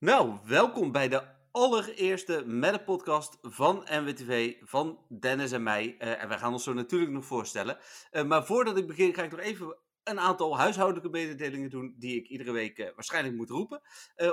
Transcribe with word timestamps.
Nou, 0.00 0.38
welkom 0.44 0.92
bij 0.92 1.08
de 1.08 1.22
allereerste 1.50 2.42
Meta 2.46 2.78
podcast 2.78 3.38
van 3.42 3.86
NWTV, 3.90 4.54
van 4.60 5.04
Dennis 5.20 5.52
en 5.52 5.62
mij. 5.62 5.96
Uh, 5.98 6.22
en 6.22 6.28
wij 6.28 6.38
gaan 6.38 6.52
ons 6.52 6.64
zo 6.64 6.72
natuurlijk 6.72 7.12
nog 7.12 7.24
voorstellen. 7.24 7.78
Uh, 8.12 8.22
maar 8.22 8.46
voordat 8.46 8.78
ik 8.78 8.86
begin, 8.86 9.14
ga 9.14 9.22
ik 9.22 9.30
nog 9.30 9.40
even 9.40 9.76
een 10.02 10.20
aantal 10.20 10.56
huishoudelijke 10.56 11.10
mededelingen 11.10 11.70
doen 11.70 11.94
die 11.96 12.16
ik 12.16 12.28
iedere 12.28 12.52
week 12.52 12.78
uh, 12.78 12.88
waarschijnlijk 12.94 13.36
moet 13.36 13.50
roepen. 13.50 13.80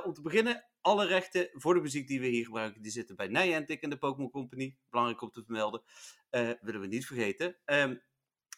om 0.04 0.14
te 0.14 0.21
beginnen, 0.21 0.66
alle 0.82 1.06
rechten 1.06 1.50
voor 1.52 1.74
de 1.74 1.82
muziek 1.82 2.07
die 2.07 2.20
we 2.20 2.28
hier 2.28 2.46
gebruiken, 2.46 2.82
die 2.82 2.92
zitten 2.92 3.16
bij 3.16 3.28
Niantic 3.28 3.82
en 3.82 3.89
de 3.89 3.97
Pokémon 3.97 4.32
Company. 4.32 4.78
Belangrijk 4.89 5.21
om 5.21 5.32
te 5.32 5.43
vermelden. 5.43 5.82
willen 6.61 6.82
we 6.82 6.88
niet 6.88 7.06
vergeten. 7.06 7.57
Um, 7.66 8.02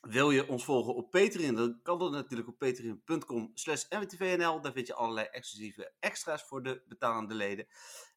wil 0.01 0.31
je 0.31 0.47
ons 0.47 0.65
volgen 0.65 0.95
op 0.95 1.11
Patreon? 1.11 1.55
Dan 1.55 1.79
kan 1.83 1.99
dat 1.99 2.11
natuurlijk 2.11 2.49
op 2.49 2.57
patreon.com 2.57 3.51
slash. 3.53 3.87
Daar 3.87 4.71
vind 4.73 4.87
je 4.87 4.93
allerlei 4.93 5.27
exclusieve 5.27 5.91
extra's 5.99 6.43
voor 6.43 6.63
de 6.63 6.83
betalende 6.87 7.33
leden. 7.33 7.67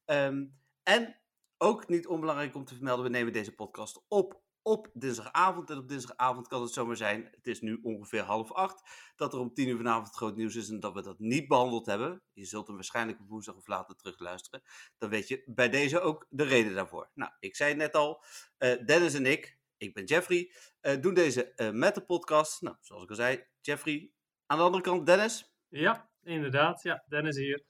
Um, 0.05 0.59
en 0.83 1.19
ook 1.57 1.87
niet 1.87 2.07
onbelangrijk 2.07 2.55
om 2.55 2.65
te 2.65 2.73
vermelden, 2.73 3.05
we 3.05 3.11
nemen 3.11 3.33
deze 3.33 3.55
podcast 3.55 4.05
op 4.07 4.41
op 4.61 4.89
dinsdagavond. 4.93 5.69
En 5.69 5.77
op 5.77 5.87
dinsdagavond 5.87 6.47
kan 6.47 6.61
het 6.61 6.71
zomaar 6.71 6.95
zijn, 6.95 7.27
het 7.31 7.47
is 7.47 7.61
nu 7.61 7.79
ongeveer 7.81 8.21
half 8.21 8.51
acht, 8.51 8.81
dat 9.15 9.33
er 9.33 9.39
om 9.39 9.53
tien 9.53 9.67
uur 9.67 9.77
vanavond 9.77 10.15
groot 10.15 10.35
nieuws 10.35 10.55
is 10.55 10.69
en 10.69 10.79
dat 10.79 10.93
we 10.93 11.01
dat 11.01 11.19
niet 11.19 11.47
behandeld 11.47 11.85
hebben. 11.85 12.21
Je 12.33 12.45
zult 12.45 12.67
hem 12.67 12.75
waarschijnlijk 12.75 13.19
op 13.19 13.29
woensdag 13.29 13.55
of 13.55 13.67
later 13.67 13.95
terugluisteren. 13.95 14.61
Dan 14.97 15.09
weet 15.09 15.27
je 15.27 15.43
bij 15.45 15.69
deze 15.69 15.99
ook 15.99 16.27
de 16.29 16.43
reden 16.43 16.73
daarvoor. 16.73 17.09
Nou, 17.13 17.31
ik 17.39 17.55
zei 17.55 17.69
het 17.69 17.77
net 17.77 17.95
al, 17.95 18.23
uh, 18.59 18.85
Dennis 18.85 19.13
en 19.13 19.25
ik, 19.25 19.59
ik 19.81 19.93
ben 19.93 20.03
Jeffrey, 20.03 20.51
uh, 20.81 21.01
doen 21.01 21.13
deze 21.13 21.53
uh, 21.55 21.69
met 21.69 21.95
de 21.95 22.01
podcast. 22.01 22.61
Nou, 22.61 22.75
zoals 22.79 23.03
ik 23.03 23.09
al 23.09 23.15
zei, 23.15 23.43
Jeffrey. 23.61 24.11
Aan 24.45 24.57
de 24.57 24.63
andere 24.63 24.83
kant, 24.83 25.05
Dennis. 25.05 25.55
Ja, 25.67 26.09
inderdaad. 26.23 26.83
Ja, 26.83 27.03
Dennis 27.07 27.37
hier. 27.37 27.63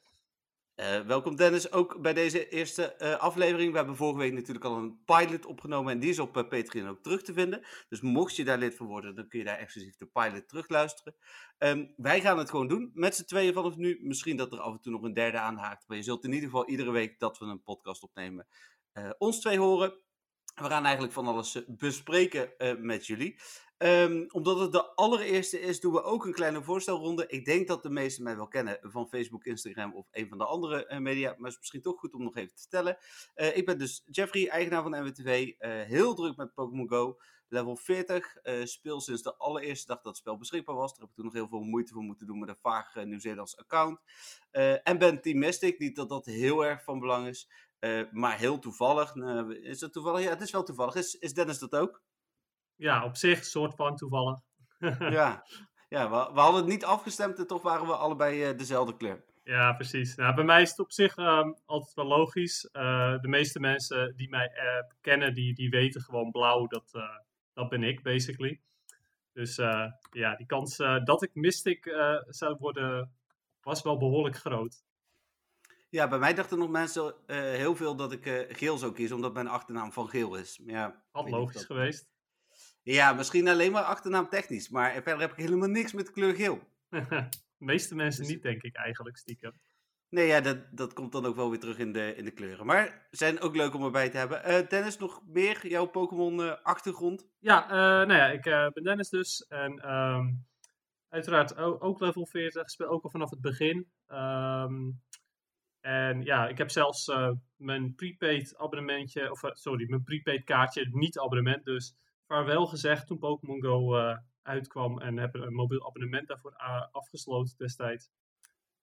Uh, 0.75 0.99
welkom 0.99 1.35
Dennis, 1.35 1.71
ook 1.71 2.01
bij 2.01 2.13
deze 2.13 2.49
eerste 2.49 2.95
uh, 2.99 3.15
aflevering. 3.15 3.71
We 3.71 3.77
hebben 3.77 3.95
vorige 3.95 4.19
week 4.19 4.33
natuurlijk 4.33 4.65
al 4.65 4.77
een 4.77 5.03
pilot 5.05 5.45
opgenomen 5.45 5.93
en 5.93 5.99
die 5.99 6.09
is 6.09 6.19
op 6.19 6.37
uh, 6.37 6.47
Patreon 6.47 6.87
ook 6.87 7.03
terug 7.03 7.21
te 7.21 7.33
vinden. 7.33 7.65
Dus 7.89 8.01
mocht 8.01 8.35
je 8.35 8.43
daar 8.43 8.57
lid 8.57 8.75
van 8.75 8.87
worden, 8.87 9.15
dan 9.15 9.27
kun 9.27 9.39
je 9.39 9.45
daar 9.45 9.57
exclusief 9.57 9.95
de 9.95 10.05
pilot 10.05 10.47
terugluisteren. 10.47 11.15
Um, 11.57 11.93
wij 11.95 12.21
gaan 12.21 12.37
het 12.37 12.49
gewoon 12.49 12.67
doen, 12.67 12.91
met 12.93 13.15
z'n 13.15 13.25
tweeën 13.25 13.53
vanaf 13.53 13.75
nu. 13.75 13.99
Misschien 14.01 14.37
dat 14.37 14.51
er 14.51 14.59
af 14.59 14.73
en 14.73 14.81
toe 14.81 14.91
nog 14.91 15.01
een 15.01 15.13
derde 15.13 15.39
aanhaakt, 15.39 15.87
maar 15.87 15.97
je 15.97 16.03
zult 16.03 16.23
in 16.23 16.33
ieder 16.33 16.49
geval 16.49 16.69
iedere 16.69 16.91
week 16.91 17.19
dat 17.19 17.37
we 17.37 17.45
een 17.45 17.63
podcast 17.63 18.03
opnemen 18.03 18.47
ons 19.17 19.39
twee 19.39 19.59
horen. 19.59 20.01
We 20.61 20.67
gaan 20.67 20.83
eigenlijk 20.83 21.13
van 21.13 21.27
alles 21.27 21.55
eh, 21.55 21.61
bespreken 21.67 22.49
uh, 22.57 22.73
met 22.77 23.07
jullie. 23.07 23.39
Um, 23.77 24.25
omdat 24.31 24.59
het 24.59 24.71
de 24.71 24.95
allereerste 24.95 25.59
is, 25.59 25.79
doen 25.79 25.93
we 25.93 26.03
ook 26.03 26.25
een 26.25 26.33
kleine 26.33 26.63
voorstelronde. 26.63 27.27
Ik 27.27 27.45
denk 27.45 27.67
dat 27.67 27.83
de 27.83 27.89
meesten 27.89 28.23
mij 28.23 28.35
wel 28.35 28.47
kennen 28.47 28.77
van 28.81 29.07
Facebook, 29.07 29.45
Instagram 29.45 29.93
of 29.93 30.07
een 30.11 30.27
van 30.27 30.37
de 30.37 30.45
andere 30.45 30.87
uh, 30.89 30.97
media. 30.97 31.29
Maar 31.29 31.43
het 31.43 31.51
is 31.51 31.57
misschien 31.57 31.81
toch 31.81 31.99
goed 31.99 32.13
om 32.13 32.23
nog 32.23 32.35
even 32.35 32.55
te 32.55 32.61
vertellen. 32.61 32.97
Uh, 33.35 33.57
ik 33.57 33.65
ben 33.65 33.77
dus 33.77 34.03
Jeffrey, 34.05 34.49
eigenaar 34.49 34.81
van 34.81 34.91
NWTV. 34.91 35.53
heel 35.87 36.15
druk 36.15 36.35
met 36.35 36.53
Pokémon 36.53 36.89
Go. 36.89 37.17
Level 37.47 37.75
40. 37.75 38.37
speel 38.63 39.01
sinds 39.01 39.21
de 39.21 39.35
allereerste 39.37 39.87
dag 39.87 39.97
dat 39.97 40.05
het 40.05 40.17
spel 40.17 40.37
beschikbaar 40.37 40.75
was. 40.75 40.91
Daar 40.91 40.99
heb 40.99 41.09
ik 41.09 41.15
toen 41.15 41.25
nog 41.25 41.33
heel 41.33 41.47
veel 41.47 41.63
moeite 41.63 41.93
voor 41.93 42.03
moeten 42.03 42.27
doen 42.27 42.39
met 42.39 42.49
een 42.49 42.57
vaag 42.61 42.95
Nieuw-Zeelands 43.05 43.57
account. 43.57 43.99
en 44.83 44.97
ben 44.97 45.21
Team 45.21 45.39
Mystic. 45.39 45.79
Niet 45.79 45.95
dat 45.95 46.09
dat 46.09 46.25
heel 46.25 46.65
erg 46.65 46.83
van 46.83 46.99
belang 46.99 47.27
is. 47.27 47.49
Uh, 47.81 48.03
maar 48.11 48.37
heel 48.37 48.59
toevallig. 48.59 49.15
Uh, 49.15 49.49
is 49.49 49.81
het 49.81 49.93
toevallig? 49.93 50.23
Ja, 50.23 50.29
het 50.29 50.41
is 50.41 50.51
wel 50.51 50.63
toevallig. 50.63 50.95
Is, 50.95 51.15
is 51.15 51.33
Dennis 51.33 51.59
dat 51.59 51.75
ook? 51.75 52.03
Ja, 52.75 53.05
op 53.05 53.15
zich, 53.15 53.45
soort 53.45 53.75
van 53.75 53.95
toevallig. 53.95 54.39
ja, 55.19 55.45
ja 55.89 56.09
we, 56.09 56.33
we, 56.33 56.39
hadden 56.39 56.61
het 56.61 56.69
niet 56.69 56.85
afgestemd 56.85 57.37
en 57.37 57.47
toch 57.47 57.61
waren 57.61 57.87
we 57.87 57.95
allebei 57.95 58.49
uh, 58.49 58.57
dezelfde 58.57 58.97
kleur. 58.97 59.23
Ja, 59.43 59.73
precies. 59.73 60.15
Nou, 60.15 60.35
bij 60.35 60.43
mij 60.43 60.61
is 60.61 60.69
het 60.69 60.79
op 60.79 60.91
zich 60.91 61.17
um, 61.17 61.55
altijd 61.65 61.93
wel 61.93 62.05
logisch. 62.05 62.69
de 62.71 63.27
meeste 63.27 63.59
mensen 63.59 64.13
die 64.15 64.29
mij 64.29 64.51
kennen, 65.01 65.33
die, 65.33 65.53
die 65.53 65.69
weten 65.69 66.01
gewoon 66.01 66.31
blauw, 66.31 66.67
dat, 66.67 66.91
dat 67.53 67.69
ben 67.69 67.83
ik, 67.83 68.03
basically. 68.03 68.61
Dus 69.33 69.55
ja, 70.11 70.35
die 70.35 70.45
kans 70.45 70.77
dat 71.03 71.23
ik 71.23 71.29
Mystic 71.33 71.83
zou 72.27 72.55
worden, 72.59 73.11
was 73.61 73.81
wel 73.81 73.97
behoorlijk 73.97 74.35
groot. 74.35 74.83
Ja, 75.91 76.07
bij 76.07 76.19
mij 76.19 76.33
dachten 76.33 76.57
nog 76.57 76.69
mensen 76.69 77.03
uh, 77.03 77.37
heel 77.37 77.75
veel 77.75 77.95
dat 77.95 78.11
ik 78.11 78.25
uh, 78.25 78.39
geel 78.47 78.77
zou 78.77 78.93
kiezen, 78.93 79.15
omdat 79.15 79.33
mijn 79.33 79.47
achternaam 79.47 79.91
van 79.91 80.09
geel 80.09 80.35
is. 80.35 80.61
Ja, 80.65 81.03
Had 81.11 81.29
logisch 81.29 81.55
dat... 81.55 81.65
geweest. 81.65 82.09
Ja, 82.83 83.13
misschien 83.13 83.47
alleen 83.47 83.71
maar 83.71 83.83
achternaam 83.83 84.29
technisch, 84.29 84.69
maar 84.69 84.93
verder 84.93 85.19
heb 85.19 85.31
ik 85.31 85.37
helemaal 85.37 85.67
niks 85.67 85.93
met 85.93 86.05
de 86.05 86.11
kleur 86.11 86.35
geel. 86.35 86.59
de 86.89 87.29
meeste 87.57 87.95
mensen 87.95 88.23
dus... 88.23 88.31
niet, 88.31 88.43
denk 88.43 88.61
ik 88.61 88.75
eigenlijk, 88.75 89.17
stiekem. 89.17 89.53
Nee, 90.09 90.27
ja, 90.27 90.41
dat, 90.41 90.57
dat 90.71 90.93
komt 90.93 91.11
dan 91.11 91.25
ook 91.25 91.35
wel 91.35 91.49
weer 91.49 91.59
terug 91.59 91.77
in 91.77 91.93
de, 91.93 92.15
in 92.15 92.25
de 92.25 92.31
kleuren. 92.31 92.65
Maar 92.65 93.07
zijn 93.09 93.39
ook 93.39 93.55
leuk 93.55 93.73
om 93.73 93.83
erbij 93.83 94.09
te 94.09 94.17
hebben. 94.17 94.49
Uh, 94.49 94.67
Dennis, 94.67 94.97
nog 94.97 95.21
meer 95.27 95.67
jouw 95.67 95.85
Pokémon-achtergrond? 95.85 97.27
ja, 97.39 97.67
nou 98.05 98.13
ja, 98.13 98.27
ik 98.27 98.43
ben 98.73 98.83
Dennis 98.83 99.09
dus. 99.09 99.45
En 99.47 99.93
um, 99.93 100.45
uiteraard 101.09 101.57
ook, 101.57 101.83
ook 101.83 101.99
level 101.99 102.25
40, 102.25 102.69
speel 102.69 102.87
ook 102.87 103.03
al 103.03 103.09
vanaf 103.09 103.29
het 103.29 103.41
begin. 103.41 103.87
Um, 104.07 105.01
en 105.81 106.21
ja, 106.21 106.47
ik 106.47 106.57
heb 106.57 106.69
zelfs 106.69 107.07
uh, 107.07 107.31
mijn 107.55 107.95
prepaid 107.95 108.57
abonnementje, 108.57 109.31
of 109.31 109.43
uh, 109.43 109.51
sorry, 109.53 109.89
mijn 109.89 110.03
prepaid 110.03 110.43
kaartje, 110.43 110.89
niet 110.91 111.19
abonnement, 111.19 111.65
dus 111.65 111.95
vaarwel 112.27 112.65
gezegd 112.65 113.07
toen 113.07 113.19
Pokémon 113.19 113.61
Go 113.61 113.97
uh, 113.97 114.17
uitkwam 114.41 114.99
en 114.99 115.17
heb 115.17 115.35
een 115.35 115.53
mobiel 115.53 115.87
abonnement 115.87 116.27
daarvoor 116.27 116.55
afgesloten 116.91 117.57
destijds. 117.57 118.09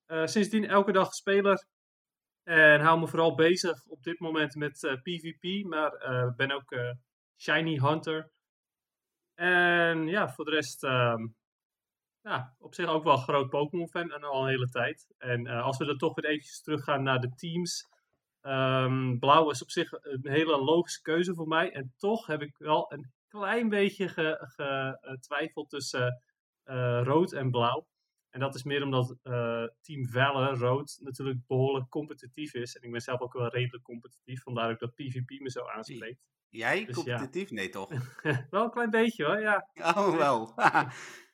sindsdien 0.07 0.69
elke 0.69 0.93
dag 0.93 1.15
speler 1.15 1.67
en 2.43 2.81
hou 2.81 3.01
me 3.01 3.07
vooral 3.07 3.35
bezig 3.35 3.87
op 3.87 4.03
dit 4.03 4.21
moment 4.21 4.55
met 4.55 4.99
PvP, 5.03 5.65
maar 5.67 5.93
ben 6.37 6.51
ook 6.51 6.77
Shiny 7.37 7.79
Hunter. 7.79 8.31
En 9.35 10.07
ja, 10.07 10.29
voor 10.29 10.45
de 10.45 10.51
rest 10.51 10.85
ehm, 10.85 11.27
ja, 12.23 12.55
op 12.59 12.75
zich 12.75 12.87
ook 12.87 13.05
wel 13.05 13.13
een 13.13 13.23
groot 13.23 13.49
Pokémon-fan 13.49 14.13
en 14.13 14.23
al 14.23 14.43
een 14.43 14.49
hele 14.49 14.69
tijd. 14.69 15.07
En 15.19 15.47
uh, 15.47 15.65
als 15.65 15.79
we 15.79 15.85
dan 15.85 15.97
toch 15.97 16.15
weer 16.15 16.31
eventjes 16.31 16.63
teruggaan 16.63 17.03
naar 17.03 17.21
de 17.21 17.35
teams. 17.35 17.87
Um, 18.43 19.19
blauw 19.19 19.51
is 19.51 19.63
op 19.63 19.71
zich 19.71 19.93
een 19.93 20.29
hele 20.29 20.59
logische 20.59 21.03
keuze 21.03 21.35
voor 21.35 21.49
mij. 21.49 21.73
En 21.73 21.95
toch 21.97 22.27
heb 22.27 22.43
ik 22.43 22.57
wel 22.59 22.93
een 22.93 23.13
klein 23.29 23.69
beetje 23.69 24.09
getwijfeld 24.09 25.69
ge, 25.69 25.77
tussen 25.77 26.23
uh, 26.65 27.01
rood 27.05 27.33
en 27.33 27.51
blauw. 27.51 27.87
En 28.31 28.41
dat 28.41 28.55
is 28.55 28.63
meer 28.63 28.83
omdat 28.83 29.17
Team 29.81 30.09
Valor, 30.09 30.59
rood, 30.59 30.99
natuurlijk 31.01 31.47
behoorlijk 31.47 31.89
competitief 31.89 32.55
is. 32.55 32.77
En 32.77 32.83
ik 32.83 32.91
ben 32.91 33.01
zelf 33.01 33.21
ook 33.21 33.33
wel 33.33 33.49
redelijk 33.49 33.85
competitief, 33.85 34.43
vandaar 34.43 34.71
ook 34.71 34.79
dat 34.79 34.95
PvP 34.95 35.41
me 35.41 35.51
zo 35.51 35.65
aanspreekt. 35.67 36.21
Jij? 36.49 36.85
Dus 36.85 36.95
competitief? 36.95 37.49
Ja. 37.49 37.55
Nee, 37.55 37.69
toch? 37.69 37.89
wel 38.51 38.65
een 38.65 38.71
klein 38.71 38.91
beetje 38.91 39.25
hoor, 39.25 39.41
ja. 39.41 39.69
Oh, 39.75 40.17
wel. 40.17 40.55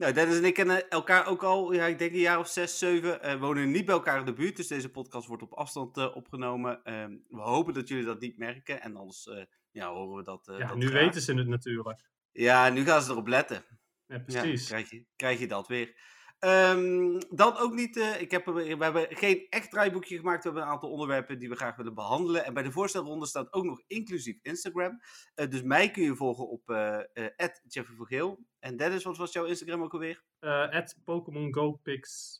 Nou, 0.00 0.12
Dennis 0.12 0.36
en 0.36 0.44
ik 0.44 0.54
kennen 0.54 0.88
elkaar 0.88 1.26
ook 1.26 1.42
al, 1.42 1.72
ja, 1.72 1.86
ik 1.86 1.98
denk 1.98 2.12
een 2.12 2.18
jaar 2.18 2.38
of 2.38 2.48
zes, 2.48 2.78
zeven. 2.78 3.26
Uh, 3.26 3.40
wonen 3.40 3.70
niet 3.70 3.84
bij 3.84 3.94
elkaar 3.94 4.18
in 4.18 4.24
de 4.24 4.32
buurt, 4.32 4.56
dus 4.56 4.66
deze 4.66 4.90
podcast 4.90 5.26
wordt 5.26 5.42
op 5.42 5.52
afstand 5.52 5.96
uh, 5.98 6.16
opgenomen. 6.16 6.80
Uh, 6.84 7.04
we 7.28 7.40
hopen 7.40 7.74
dat 7.74 7.88
jullie 7.88 8.04
dat 8.04 8.20
niet 8.20 8.38
merken 8.38 8.82
en 8.82 8.96
anders 8.96 9.26
uh, 9.26 9.44
ja, 9.70 9.92
horen 9.92 10.16
we 10.16 10.22
dat. 10.22 10.42
ja, 10.58 10.66
dat 10.66 10.76
nu 10.76 10.86
graag. 10.86 11.02
weten 11.02 11.20
ze 11.20 11.34
het 11.34 11.48
natuurlijk. 11.48 12.00
Ja, 12.32 12.68
nu 12.68 12.84
gaan 12.84 13.02
ze 13.02 13.10
erop 13.10 13.26
letten. 13.26 13.64
Ja, 14.06 14.18
precies. 14.18 14.62
Ja, 14.62 14.68
krijg, 14.68 14.90
je, 14.90 15.04
krijg 15.16 15.38
je 15.38 15.46
dat 15.46 15.68
weer. 15.68 15.94
Um, 16.44 17.18
dan 17.30 17.56
ook 17.56 17.74
niet, 17.74 17.96
uh, 17.96 18.20
ik 18.20 18.30
heb, 18.30 18.44
we 18.44 18.76
hebben 18.78 19.06
geen 19.10 19.46
echt 19.50 19.70
draaiboekje 19.70 20.16
gemaakt. 20.16 20.42
We 20.42 20.48
hebben 20.48 20.62
een 20.62 20.72
aantal 20.72 20.90
onderwerpen 20.90 21.38
die 21.38 21.48
we 21.48 21.56
graag 21.56 21.76
willen 21.76 21.94
behandelen. 21.94 22.44
En 22.44 22.54
bij 22.54 22.62
de 22.62 22.72
voorstelronde 22.72 23.26
staat 23.26 23.52
ook 23.52 23.64
nog 23.64 23.82
inclusief 23.86 24.38
Instagram. 24.42 25.00
Uh, 25.34 25.48
dus 25.48 25.62
mij 25.62 25.90
kun 25.90 26.02
je 26.02 26.16
volgen 26.16 26.48
op 26.48 26.70
uh, 26.70 26.98
Jeffrey 27.66 27.96
Vergeel. 27.96 28.44
En 28.58 28.76
Dennis, 28.76 29.04
wat 29.04 29.16
was 29.16 29.32
jouw 29.32 29.44
Instagram 29.44 29.82
ook 29.82 29.92
alweer? 29.92 30.22
Go 31.50 31.72
Pix 31.72 32.34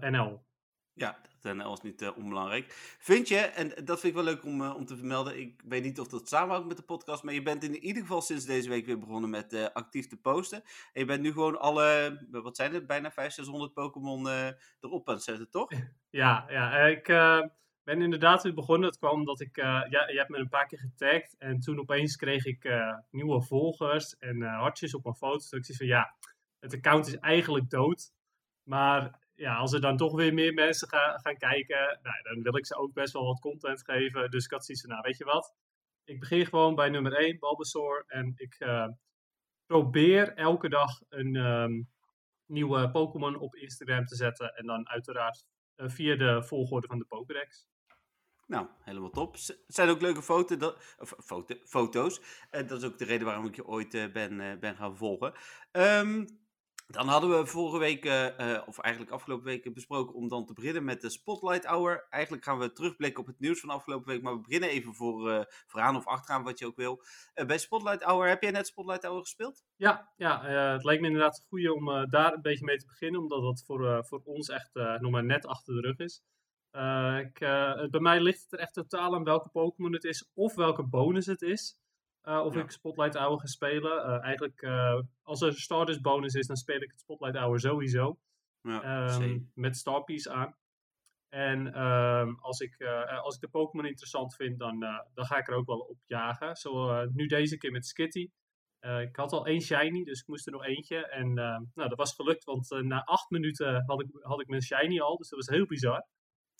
NL. 0.00 0.45
Ja, 0.96 1.16
dat 1.40 1.54
NL 1.54 1.72
is 1.72 1.80
niet 1.80 2.02
uh, 2.02 2.16
onbelangrijk. 2.16 2.64
Vind 2.98 3.28
je, 3.28 3.36
en 3.36 3.68
dat 3.68 4.00
vind 4.00 4.02
ik 4.02 4.14
wel 4.14 4.32
leuk 4.32 4.44
om, 4.44 4.60
uh, 4.60 4.74
om 4.76 4.86
te 4.86 4.96
vermelden, 4.96 5.40
ik 5.40 5.62
weet 5.64 5.82
niet 5.82 6.00
of 6.00 6.08
dat 6.08 6.28
samenhangt 6.28 6.68
met 6.68 6.76
de 6.76 6.82
podcast, 6.82 7.22
maar 7.22 7.34
je 7.34 7.42
bent 7.42 7.64
in 7.64 7.76
ieder 7.76 8.02
geval 8.02 8.20
sinds 8.20 8.44
deze 8.44 8.68
week 8.68 8.86
weer 8.86 8.98
begonnen 8.98 9.30
met 9.30 9.52
uh, 9.52 9.66
actief 9.72 10.06
te 10.06 10.16
posten. 10.16 10.62
En 10.92 11.00
je 11.00 11.04
bent 11.04 11.22
nu 11.22 11.32
gewoon 11.32 11.58
alle, 11.58 12.18
wat 12.30 12.56
zijn 12.56 12.74
het, 12.74 12.86
bijna 12.86 13.10
500, 13.10 13.34
600 13.34 13.72
Pokémon 13.72 14.28
erop 14.80 15.08
aan 15.08 15.14
het 15.14 15.24
zetten, 15.24 15.50
toch? 15.50 15.70
Ja, 16.10 16.44
ja 16.48 16.78
ik 16.86 17.06
ben 17.82 18.02
inderdaad 18.02 18.42
weer 18.42 18.54
begonnen. 18.54 18.88
Het 18.88 18.98
kwam 18.98 19.14
omdat 19.14 19.40
ik, 19.40 19.56
ja, 19.56 19.86
je 19.88 20.14
hebt 20.16 20.28
me 20.28 20.38
een 20.38 20.48
paar 20.48 20.66
keer 20.66 20.78
getagd 20.78 21.36
en 21.38 21.60
toen 21.60 21.78
opeens 21.78 22.16
kreeg 22.16 22.44
ik 22.44 22.68
nieuwe 23.10 23.42
volgers 23.42 24.16
en 24.18 24.42
hartjes 24.42 24.94
op 24.94 25.04
mijn 25.04 25.16
foto's. 25.16 25.48
Dus 25.48 25.68
ik 25.68 25.76
van 25.76 25.86
ja, 25.86 26.14
het 26.60 26.74
account 26.74 27.06
is 27.06 27.18
eigenlijk 27.18 27.70
dood. 27.70 28.12
Maar 28.62 29.25
ja, 29.36 29.56
als 29.56 29.72
er 29.72 29.80
dan 29.80 29.96
toch 29.96 30.14
weer 30.14 30.34
meer 30.34 30.54
mensen 30.54 30.88
gaan, 30.88 31.20
gaan 31.20 31.36
kijken, 31.36 31.98
nou, 32.02 32.22
dan 32.22 32.42
wil 32.42 32.56
ik 32.56 32.66
ze 32.66 32.76
ook 32.76 32.92
best 32.92 33.12
wel 33.12 33.24
wat 33.24 33.40
content 33.40 33.84
geven. 33.84 34.30
Dus 34.30 34.44
ik 34.44 34.50
had 34.50 34.64
zoiets 34.64 34.84
van, 34.84 34.92
nou 34.92 35.02
weet 35.06 35.18
je 35.18 35.24
wat, 35.24 35.54
ik 36.04 36.20
begin 36.20 36.46
gewoon 36.46 36.74
bij 36.74 36.88
nummer 36.88 37.12
1, 37.12 37.38
Bulbasaur. 37.38 38.04
En 38.06 38.32
ik 38.36 38.56
uh, 38.58 38.88
probeer 39.66 40.34
elke 40.34 40.68
dag 40.68 41.00
een 41.08 41.34
um, 41.34 41.88
nieuwe 42.46 42.90
Pokémon 42.90 43.38
op 43.38 43.54
Instagram 43.54 44.06
te 44.06 44.16
zetten. 44.16 44.54
En 44.54 44.66
dan 44.66 44.88
uiteraard 44.88 45.44
via 45.76 46.16
de 46.16 46.42
volgorde 46.42 46.86
van 46.86 46.98
de 46.98 47.04
Pokédex. 47.04 47.68
Nou, 48.46 48.66
helemaal 48.80 49.10
top. 49.10 49.32
Het 49.32 49.62
zijn 49.66 49.88
ook 49.88 50.00
leuke 50.00 50.22
foto, 50.22 50.74
foto's. 51.64 52.20
En 52.50 52.66
dat 52.66 52.78
is 52.82 52.88
ook 52.88 52.98
de 52.98 53.04
reden 53.04 53.26
waarom 53.26 53.46
ik 53.46 53.56
je 53.56 53.66
ooit 53.66 54.12
ben, 54.12 54.60
ben 54.60 54.76
gaan 54.76 54.96
volgen. 54.96 55.32
Um, 55.72 56.26
dan 56.86 57.08
hadden 57.08 57.38
we 57.38 57.46
vorige 57.46 57.78
week, 57.78 58.04
uh, 58.04 58.62
of 58.66 58.78
eigenlijk 58.78 59.14
afgelopen 59.14 59.44
week, 59.44 59.74
besproken 59.74 60.14
om 60.14 60.28
dan 60.28 60.46
te 60.46 60.52
beginnen 60.52 60.84
met 60.84 61.00
de 61.00 61.10
Spotlight 61.10 61.64
Hour. 61.64 62.06
Eigenlijk 62.10 62.44
gaan 62.44 62.58
we 62.58 62.72
terugblikken 62.72 63.20
op 63.20 63.26
het 63.26 63.40
nieuws 63.40 63.60
van 63.60 63.70
afgelopen 63.70 64.12
week, 64.12 64.22
maar 64.22 64.34
we 64.34 64.40
beginnen 64.40 64.68
even 64.68 64.94
voor, 64.94 65.30
uh, 65.30 65.40
vooraan 65.66 65.96
of 65.96 66.06
achteraan, 66.06 66.42
wat 66.42 66.58
je 66.58 66.66
ook 66.66 66.76
wil. 66.76 67.02
bij 67.46 67.58
Spotlight 67.58 68.02
Hour, 68.02 68.28
heb 68.28 68.42
jij 68.42 68.50
net 68.50 68.66
Spotlight 68.66 69.02
Hour 69.02 69.20
gespeeld? 69.20 69.62
Ja, 69.76 70.12
ja 70.16 70.44
het 70.72 70.84
lijkt 70.84 71.00
me 71.00 71.06
inderdaad 71.06 71.44
goed 71.48 71.70
om 71.70 72.10
daar 72.10 72.32
een 72.32 72.42
beetje 72.42 72.64
mee 72.64 72.76
te 72.76 72.86
beginnen, 72.86 73.20
omdat 73.20 73.42
dat 73.42 73.62
voor, 73.66 74.04
voor 74.06 74.20
ons 74.24 74.48
echt 74.48 74.74
nog 74.74 75.10
maar 75.10 75.24
net 75.24 75.46
achter 75.46 75.74
de 75.74 75.80
rug 75.80 75.98
is. 75.98 76.22
Ik, 77.26 77.38
bij 77.90 78.00
mij 78.00 78.20
ligt 78.20 78.42
het 78.42 78.52
er 78.52 78.58
echt 78.58 78.72
totaal 78.72 79.14
aan 79.14 79.24
welke 79.24 79.48
Pokémon 79.48 79.92
het 79.92 80.04
is 80.04 80.30
of 80.34 80.54
welke 80.54 80.82
bonus 80.82 81.26
het 81.26 81.42
is. 81.42 81.78
Uh, 82.28 82.44
of 82.44 82.56
ik 82.56 82.70
Spotlight 82.70 83.14
Hour 83.14 83.40
ga 83.40 83.46
spelen. 83.46 84.08
Uh, 84.08 84.24
eigenlijk, 84.24 84.62
uh, 84.62 85.00
als 85.22 85.40
er 85.40 85.48
een 85.48 85.54
Stardust 85.54 86.02
bonus 86.02 86.34
is, 86.34 86.46
dan 86.46 86.56
speel 86.56 86.80
ik 86.80 86.90
het 86.90 87.00
Spotlight 87.00 87.36
Hour 87.36 87.60
sowieso. 87.60 88.18
Ja, 88.60 89.14
um, 89.14 89.50
met 89.54 89.76
Starpiece 89.76 90.30
aan. 90.30 90.56
En 91.28 91.82
um, 91.82 92.38
als, 92.40 92.60
ik, 92.60 92.82
als 93.22 93.34
ik 93.34 93.40
de 93.40 93.48
Pokémon 93.48 93.86
interessant 93.86 94.34
vind, 94.34 94.58
dan, 94.58 94.80
dan 95.14 95.24
ga 95.24 95.36
ik 95.36 95.48
er 95.48 95.54
ook 95.54 95.66
wel 95.66 95.78
op 95.78 95.98
jagen. 96.06 96.56
Zo 96.56 97.04
nu 97.04 97.26
deze 97.26 97.56
keer 97.56 97.70
met 97.70 97.86
Skitty. 97.86 98.30
ik 98.80 99.16
had 99.16 99.32
al 99.32 99.46
één 99.46 99.60
Shiny, 99.60 100.04
dus 100.04 100.20
ik 100.20 100.26
moest 100.26 100.46
er 100.46 100.52
nog 100.52 100.64
eentje. 100.64 101.06
En 101.06 101.34
nou, 101.34 101.68
dat 101.74 101.96
was 101.96 102.14
gelukt, 102.14 102.44
want 102.44 102.70
na 102.82 103.04
acht 103.04 103.30
minuten 103.30 103.84
had 103.86 104.00
ik, 104.00 104.08
had 104.20 104.40
ik 104.40 104.48
mijn 104.48 104.62
Shiny 104.62 105.00
al. 105.00 105.16
Dus 105.16 105.28
dat 105.28 105.38
was 105.38 105.56
heel 105.56 105.66
bizar. 105.66 106.06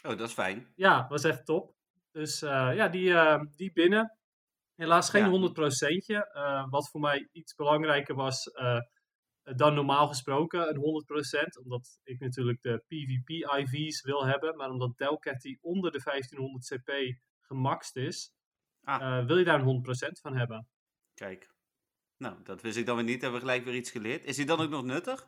Oh, 0.05 0.19
dat 0.19 0.29
is 0.29 0.33
fijn. 0.33 0.73
Ja, 0.75 1.07
was 1.09 1.25
echt 1.25 1.47
top. 1.47 1.75
Dus 2.11 2.41
ja, 2.41 2.89
die, 2.89 3.15
die 3.57 3.73
binnen. 3.73 4.19
Helaas 4.77 5.11
geen 5.11 5.33
ja. 5.33 5.49
100%. 5.89 6.37
Uh, 6.37 6.67
wat 6.71 6.91
voor 6.91 7.01
mij 7.01 7.29
iets 7.33 7.55
belangrijker 7.55 8.15
was 8.15 8.47
uh, 8.47 8.81
dan 9.43 9.75
normaal 9.75 10.09
gesproken, 10.09 10.69
een 10.69 11.05
100%. 11.59 11.63
Omdat 11.63 11.99
ik 12.03 12.21
natuurlijk 12.21 12.63
de 12.63 12.83
PvP-IV's 12.87 14.03
wil 14.03 14.27
hebben. 14.27 14.57
Maar 14.57 14.71
omdat 14.71 14.97
Delcat 14.97 15.57
onder 15.61 15.93
de 15.93 16.01
1500 16.05 16.67
CP 16.67 17.19
gemaxt 17.41 17.97
is, 17.97 18.33
ah. 18.83 19.01
uh, 19.01 19.27
wil 19.27 19.39
je 19.39 19.45
daar 19.45 19.61
een 19.61 19.85
100% 20.09 20.21
van 20.21 20.37
hebben. 20.37 20.69
Kijk. 21.15 21.55
Nou, 22.17 22.43
dat 22.43 22.63
wist 22.63 22.77
ik 22.77 22.87
dan 22.87 22.97
weer 22.97 23.05
niet. 23.05 23.23
Hebben 23.23 23.41
we 23.41 23.47
gelijk 23.47 23.65
weer 23.65 23.75
iets 23.75 23.91
geleerd. 23.91 24.25
Is 24.25 24.37
hij 24.37 24.47
dan 24.47 24.61
ook 24.61 24.71
nog 24.71 24.85
nuttig? 24.85 25.27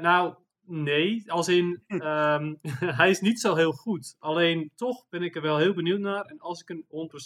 nou, 0.00 0.34
nee. 0.60 1.32
Als 1.32 1.48
in, 1.48 1.82
um, 1.86 2.58
hij 3.00 3.10
is 3.10 3.20
niet 3.20 3.40
zo 3.40 3.54
heel 3.54 3.72
goed. 3.72 4.16
Alleen 4.18 4.72
toch 4.74 5.08
ben 5.08 5.22
ik 5.22 5.36
er 5.36 5.42
wel 5.42 5.58
heel 5.58 5.74
benieuwd 5.74 6.00
naar. 6.00 6.24
En 6.24 6.38
als 6.38 6.60
ik 6.60 6.68
een 6.68 6.84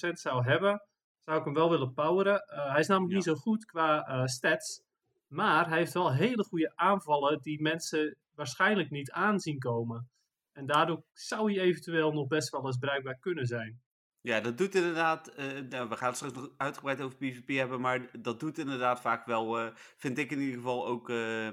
100% 0.09 0.13
zou 0.13 0.45
hebben 0.45 0.83
zou 1.31 1.43
ik 1.43 1.49
hem 1.49 1.55
wel 1.55 1.71
willen 1.71 1.93
poweren. 1.93 2.45
Uh, 2.53 2.71
hij 2.71 2.81
is 2.81 2.87
namelijk 2.87 3.15
niet 3.15 3.25
zo 3.25 3.35
goed 3.35 3.65
qua 3.65 4.09
uh, 4.09 4.27
stats. 4.27 4.83
Maar 5.27 5.69
hij 5.69 5.79
heeft 5.79 5.93
wel 5.93 6.13
hele 6.13 6.45
goede 6.45 6.73
aanvallen 6.75 7.41
die 7.43 7.63
mensen 7.63 8.17
waarschijnlijk 8.35 8.91
niet 8.91 9.11
aanzien 9.11 9.59
komen. 9.59 10.11
En 10.53 10.67
daardoor 10.67 11.03
zou 11.13 11.53
hij 11.53 11.63
eventueel 11.63 12.13
nog 12.13 12.27
best 12.27 12.51
wel 12.51 12.67
eens 12.67 12.77
bruikbaar 12.77 13.19
kunnen 13.19 13.47
zijn. 13.47 13.81
Ja, 14.21 14.41
dat 14.41 14.59
doet 14.59 14.75
inderdaad. 14.75 15.39
Uh, 15.39 15.47
nou, 15.69 15.89
we 15.89 15.97
gaan 15.97 16.09
het 16.09 16.17
straks 16.17 16.35
nog 16.35 16.51
uitgebreid 16.57 17.01
over 17.01 17.17
PvP 17.17 17.49
hebben, 17.49 17.81
maar 17.81 18.11
dat 18.21 18.41
doet 18.41 18.59
inderdaad 18.59 19.01
vaak 19.01 19.27
wel, 19.27 19.61
uh, 19.61 19.71
vind 19.97 20.19
ik 20.19 20.31
in 20.31 20.39
ieder 20.39 20.55
geval 20.55 20.87
ook, 20.87 21.09
uh, 21.09 21.49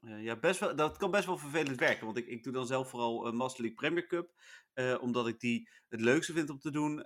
ja, 0.00 0.36
best 0.36 0.60
wel, 0.60 0.76
dat 0.76 0.96
kan 0.96 1.10
best 1.10 1.26
wel 1.26 1.38
vervelend 1.38 1.78
werken. 1.78 2.04
Want 2.04 2.16
ik, 2.16 2.26
ik 2.26 2.42
doe 2.42 2.52
dan 2.52 2.66
zelf 2.66 2.88
vooral 2.88 3.32
Master 3.32 3.60
League 3.60 3.78
Premier 3.78 4.06
Cup, 4.06 4.30
omdat 5.00 5.28
ik 5.28 5.40
die 5.40 5.68
het 5.88 6.00
leukste 6.00 6.32
vind 6.32 6.50
om 6.50 6.58
te 6.58 6.70
doen. 6.70 7.04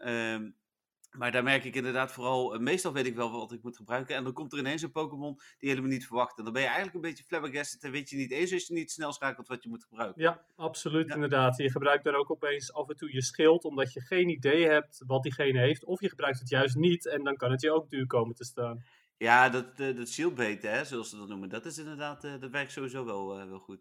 Maar 1.17 1.33
daar 1.33 1.43
merk 1.43 1.65
ik 1.65 1.75
inderdaad 1.75 2.13
vooral, 2.13 2.55
eh, 2.55 2.61
meestal 2.61 2.93
weet 2.93 3.07
ik 3.07 3.15
wel 3.15 3.31
wat 3.31 3.53
ik 3.53 3.63
moet 3.63 3.77
gebruiken. 3.77 4.17
En 4.17 4.25
dan 4.25 4.33
komt 4.33 4.53
er 4.53 4.59
ineens 4.59 4.83
een 4.83 4.91
Pokémon 4.91 5.41
die 5.59 5.69
helemaal 5.69 5.91
niet 5.91 6.07
verwacht. 6.07 6.39
En 6.39 6.45
dan 6.45 6.53
ben 6.53 6.63
je 6.63 6.69
eigenlijk 6.69 6.97
een 6.97 7.11
beetje 7.11 7.25
flabbergasted 7.25 7.83
en 7.85 7.91
weet 7.91 8.11
je 8.11 8.17
niet 8.17 8.31
eens 8.31 8.53
als 8.53 8.67
je 8.67 8.75
niet 8.75 8.91
snel 8.91 9.13
schakelt 9.13 9.49
wat 9.49 9.63
je 9.63 9.69
moet 9.69 9.85
gebruiken. 9.85 10.23
Ja, 10.23 10.45
absoluut 10.57 11.15
inderdaad. 11.15 11.57
Je 11.57 11.71
gebruikt 11.71 12.05
dan 12.05 12.15
ook 12.15 12.31
opeens 12.31 12.73
af 12.73 12.89
en 12.89 12.97
toe 12.97 13.13
je 13.13 13.23
schild, 13.23 13.65
omdat 13.65 13.93
je 13.93 14.01
geen 14.01 14.29
idee 14.29 14.67
hebt 14.67 15.03
wat 15.07 15.23
diegene 15.23 15.59
heeft. 15.59 15.85
Of 15.85 16.01
je 16.01 16.09
gebruikt 16.09 16.39
het 16.39 16.49
juist 16.49 16.77
niet 16.77 17.07
en 17.07 17.25
dan 17.25 17.37
kan 17.37 17.51
het 17.51 17.61
je 17.61 17.73
ook 17.73 17.91
duur 17.91 18.07
komen 18.07 18.35
te 18.35 18.45
staan. 18.45 18.85
Ja, 19.17 19.49
dat, 19.49 19.77
dat, 19.77 19.97
dat 19.97 20.09
shieldbait, 20.09 20.63
hè, 20.63 20.85
zoals 20.85 21.11
ze 21.11 21.17
dat 21.17 21.29
noemen, 21.29 21.49
dat 21.49 21.67
is 21.67 21.79
inderdaad, 21.79 22.25
eh, 22.25 22.41
dat 22.41 22.51
werkt 22.51 22.73
sowieso 22.73 23.05
wel, 23.05 23.49
wel 23.49 23.59
goed. 23.59 23.81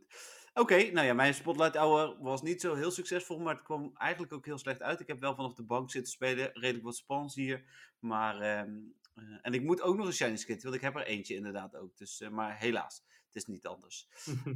Oké, 0.53 0.91
nou 0.91 1.07
ja, 1.07 1.13
mijn 1.13 1.33
Spotlight 1.33 1.75
Hour 1.75 2.15
was 2.19 2.41
niet 2.41 2.61
zo 2.61 2.75
heel 2.75 2.91
succesvol, 2.91 3.39
maar 3.39 3.55
het 3.55 3.63
kwam 3.63 3.91
eigenlijk 3.95 4.33
ook 4.33 4.45
heel 4.45 4.57
slecht 4.57 4.81
uit. 4.81 4.99
Ik 4.99 5.07
heb 5.07 5.19
wel 5.19 5.35
vanaf 5.35 5.53
de 5.53 5.63
bank 5.63 5.91
zitten 5.91 6.11
spelen, 6.11 6.49
redelijk 6.53 6.83
wat 6.83 6.95
spans 6.95 7.35
hier. 7.35 7.63
Maar, 7.99 8.41
ehm, 8.41 8.77
eh, 9.15 9.23
en 9.41 9.53
ik 9.53 9.63
moet 9.63 9.81
ook 9.81 9.95
nog 9.95 10.05
een 10.05 10.13
Shiny 10.13 10.37
Skit, 10.37 10.63
want 10.63 10.75
ik 10.75 10.81
heb 10.81 10.95
er 10.95 11.05
eentje 11.05 11.35
inderdaad 11.35 11.75
ook. 11.75 11.97
Dus, 11.97 12.21
uh, 12.21 12.29
maar 12.29 12.57
helaas, 12.57 13.03
het 13.25 13.35
is 13.35 13.45
niet 13.45 13.67
anders. 13.67 14.07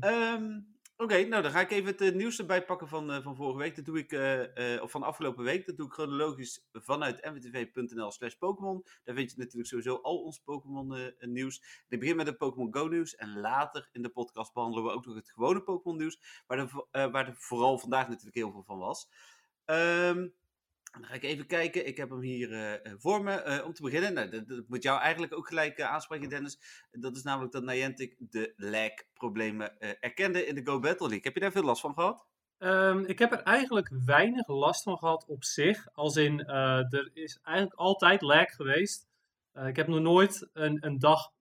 um, 0.02 0.68
Oké, 1.04 1.24
nou 1.24 1.44
dan 1.44 1.52
ga 1.52 1.60
ik 1.60 1.72
even 1.72 1.92
het 1.92 2.02
uh, 2.02 2.14
nieuws 2.14 2.40
erbij 2.40 2.66
pakken 2.66 2.88
van, 2.88 3.12
uh, 3.12 3.22
van 3.24 3.36
vorige 3.36 3.58
week. 3.58 3.76
Dat 3.76 3.86
doe 3.86 3.98
ik, 3.98 4.12
uh, 4.12 4.82
of 4.82 4.92
van 4.92 5.04
afgelopen 5.04 5.44
week. 5.44 5.66
Dat 5.66 5.78
doe 5.78 5.86
ik 5.86 5.94
chronologisch 5.94 6.68
vanuit 6.72 7.26
mwtv.nl 7.26 8.12
slash 8.12 8.34
Pokémon. 8.34 8.86
Daar 9.04 9.16
vind 9.16 9.32
je 9.32 9.38
natuurlijk 9.38 9.68
sowieso 9.68 9.96
al 9.96 10.18
ons 10.18 10.40
Pokémon 10.40 11.14
nieuws. 11.20 11.84
Ik 11.90 12.00
begin 12.00 12.16
met 12.16 12.28
het 12.28 12.38
Pokémon 12.38 12.74
Go 12.74 12.88
nieuws. 12.88 13.16
En 13.16 13.40
later 13.40 13.90
in 13.92 14.02
de 14.02 14.10
podcast 14.10 14.54
behandelen 14.54 14.86
we 14.86 14.92
ook 14.92 15.06
nog 15.06 15.16
het 15.16 15.30
gewone 15.30 15.64
Pokémon 15.64 15.98
nieuws. 15.98 16.44
Waar 16.48 16.58
er, 16.58 17.12
waar 17.12 17.28
er 17.28 17.36
vooral 17.38 17.80
vandaag 17.80 18.08
natuurlijk 18.08 18.36
heel 18.36 18.52
veel 18.52 18.64
van 18.64 18.78
was. 18.78 19.10
Um, 19.66 20.34
dan 21.00 21.10
ga 21.10 21.14
ik 21.14 21.24
even 21.24 21.46
kijken. 21.46 21.88
Ik 21.88 21.98
heb 21.98 22.10
hem 22.10 22.22
hier 22.22 22.52
uh, 22.52 22.94
voor 22.98 23.24
me. 23.24 23.46
Uh, 23.46 23.66
om 23.66 23.74
te 23.74 23.82
beginnen, 23.82 24.14
nou, 24.14 24.30
dat, 24.30 24.48
dat, 24.48 24.64
moet 24.68 24.84
jou 24.84 25.00
eigenlijk 25.00 25.34
ook 25.34 25.48
gelijk 25.48 25.80
uh, 25.80 25.92
aanspreken, 25.92 26.30
Dennis. 26.30 26.88
Dat 26.92 27.16
is 27.16 27.24
namelijk 27.24 27.54
dat 27.54 27.64
Niantic 27.64 28.16
de 28.18 28.54
lag-problemen 28.56 29.80
erkende 30.02 30.46
in 30.46 30.56
de 30.56 30.66
Go 30.66 30.80
Battle 30.80 31.08
League. 31.08 31.24
Heb 31.24 31.34
je 31.34 31.40
daar 31.40 31.52
veel 31.52 31.64
last 31.64 31.82
van 31.82 31.94
gehad? 31.94 32.26
Um, 32.60 33.06
ik 33.06 33.20
heb 33.20 33.32
er 33.32 33.44
eigenlijk 33.44 33.92
weinig 34.06 34.48
last 34.48 34.84
van 34.84 34.98
gehad 34.98 35.26
op 35.26 35.44
zich. 35.44 35.88
Als 35.94 36.16
in, 36.16 36.46
er 36.46 37.12
is 37.14 37.40
eigenlijk 37.44 37.80
altijd 37.80 38.22
lag 38.22 38.56
geweest. 38.56 39.08
ik 39.66 39.76
heb 39.76 39.88
nog 39.88 40.00
nooit 40.00 40.50
een, 40.54 40.86
een 40.86 41.00
dag 41.00 41.32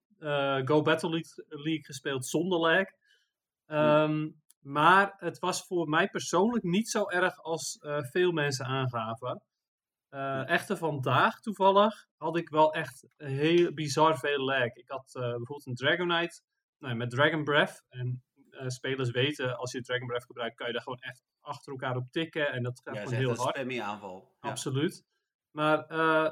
Go 0.65 0.81
Battle 0.81 1.09
League, 1.09 1.45
League, 1.47 1.83
gespeeld 1.83 2.25
zonder 2.25 2.59
lag. 2.59 2.85
Um, 3.67 4.42
maar 4.63 5.13
het 5.17 5.39
was 5.39 5.65
voor 5.65 5.89
mij 5.89 6.09
persoonlijk 6.09 6.63
niet 6.63 6.89
zo 6.89 7.09
erg 7.09 7.37
als 7.37 7.79
uh, 7.81 7.97
veel 8.01 8.31
mensen 8.31 8.65
aangaven. 8.65 9.43
Uh, 10.09 10.49
echter 10.49 10.77
vandaag 10.77 11.39
toevallig 11.39 12.07
had 12.17 12.37
ik 12.37 12.49
wel 12.49 12.73
echt 12.73 13.07
heel 13.17 13.73
bizar 13.73 14.19
veel 14.19 14.39
lag. 14.39 14.75
Ik 14.75 14.89
had 14.89 15.13
uh, 15.15 15.21
bijvoorbeeld 15.21 15.65
een 15.65 15.75
Dragonite 15.75 16.41
nou, 16.77 16.95
met 16.95 17.09
Dragon 17.09 17.43
Breath. 17.43 17.83
En 17.89 18.23
spelers 18.67 19.11
weten, 19.11 19.57
als 19.57 19.71
je 19.71 19.81
Dragon 19.81 20.07
Breath 20.07 20.25
gebruikt, 20.25 20.55
kan 20.55 20.67
je 20.67 20.73
daar 20.73 20.81
gewoon 20.81 20.99
echt 20.99 21.23
achter 21.41 21.71
elkaar 21.71 21.95
op 21.95 22.11
tikken. 22.11 22.51
En 22.51 22.63
dat 22.63 22.81
gaat 22.83 22.95
ja, 22.95 23.01
gewoon 23.01 23.17
heel 23.17 23.35
hard. 23.35 23.71
Ja, 23.71 23.85
aanval. 23.85 24.35
Absoluut. 24.39 25.03
Maar 25.51 25.87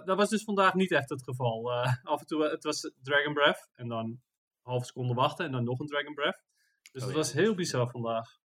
dat 0.05 0.17
was 0.17 0.29
dus 0.29 0.43
vandaag 0.43 0.73
niet 0.73 0.91
echt 0.91 1.09
het 1.09 1.23
geval. 1.23 1.71
af 2.03 2.19
en 2.19 2.25
toe, 2.25 2.43
het 2.43 2.63
was 2.63 2.91
Dragon 3.01 3.33
Breath. 3.33 3.69
En 3.73 3.87
dan 3.87 4.05
een 4.05 4.21
halve 4.61 4.85
seconde 4.85 5.13
wachten 5.13 5.45
en 5.45 5.51
dan 5.51 5.63
nog 5.63 5.79
een 5.79 5.87
Dragon 5.87 6.13
Breath. 6.13 6.43
Dus 6.91 7.01
oh, 7.01 7.07
het 7.07 7.17
was 7.17 7.33
heel 7.33 7.55
bizar 7.55 7.89
vandaag. 7.89 8.39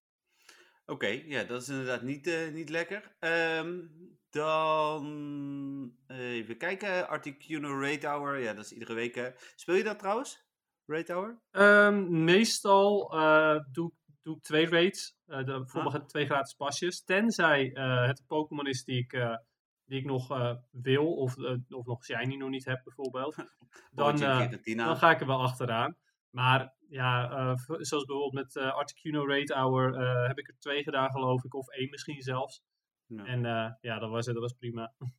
Oké, 0.86 1.06
ja, 1.06 1.44
dat 1.44 1.62
is 1.62 1.68
inderdaad 1.68 2.02
niet, 2.02 2.26
uh, 2.26 2.52
niet 2.52 2.68
lekker. 2.68 3.16
Um, 3.20 3.90
dan 4.36 5.92
even 6.06 6.56
kijken. 6.56 7.08
Articuno 7.08 7.80
Rate 7.80 8.06
Hour. 8.06 8.38
Ja, 8.38 8.52
dat 8.54 8.64
is 8.64 8.72
iedere 8.72 8.94
week. 8.94 9.16
Uh, 9.16 9.26
speel 9.54 9.74
je 9.74 9.84
dat 9.84 9.98
trouwens? 9.98 10.44
Rate 10.86 11.12
Hour? 11.12 11.40
Um, 11.50 12.24
meestal 12.24 13.14
uh, 13.14 13.60
doe, 13.72 13.92
doe 14.22 14.36
ik 14.36 14.42
twee. 14.42 14.64
Uh, 14.66 14.90
de, 15.26 15.44
bijvoorbeeld 15.44 15.94
ah. 15.94 16.04
twee 16.04 16.26
gratis 16.26 16.54
pasjes. 16.54 17.04
Tenzij 17.04 17.70
het 18.06 18.22
Pokémon 18.26 18.66
is 18.66 18.84
die 18.84 18.98
ik, 18.98 19.38
die 19.84 19.98
ik 19.98 20.04
nog 20.04 20.56
wil. 20.70 21.14
Of, 21.14 21.36
of 21.68 21.86
nog 21.86 22.04
Shiny 22.04 22.36
nog 22.36 22.50
niet 22.50 22.64
heb 22.64 22.80
bijvoorbeeld. 22.84 23.36
dan, 23.90 24.16
dan 24.62 24.96
ga 24.96 25.10
ik 25.10 25.20
er 25.20 25.26
wel 25.26 25.42
achteraan. 25.42 25.96
Maar 26.30 26.74
ja, 26.88 27.30
uh, 27.30 27.54
zoals 27.64 28.04
bijvoorbeeld 28.04 28.44
met 28.44 28.56
uh, 28.56 28.74
Articuno 28.74 29.26
Rate 29.26 29.54
Hour 29.54 30.00
uh, 30.00 30.26
heb 30.26 30.38
ik 30.38 30.48
er 30.48 30.58
twee 30.58 30.82
gedaan 30.82 31.10
geloof 31.10 31.44
ik, 31.44 31.54
of 31.54 31.68
één 31.68 31.90
misschien 31.90 32.22
zelfs. 32.22 32.62
Ja. 33.06 33.24
En 33.24 33.40
ja, 33.80 33.98
dat 33.98 34.10
was, 34.10 34.26
dat 34.26 34.38
was 34.38 34.52
prima. 34.52 34.92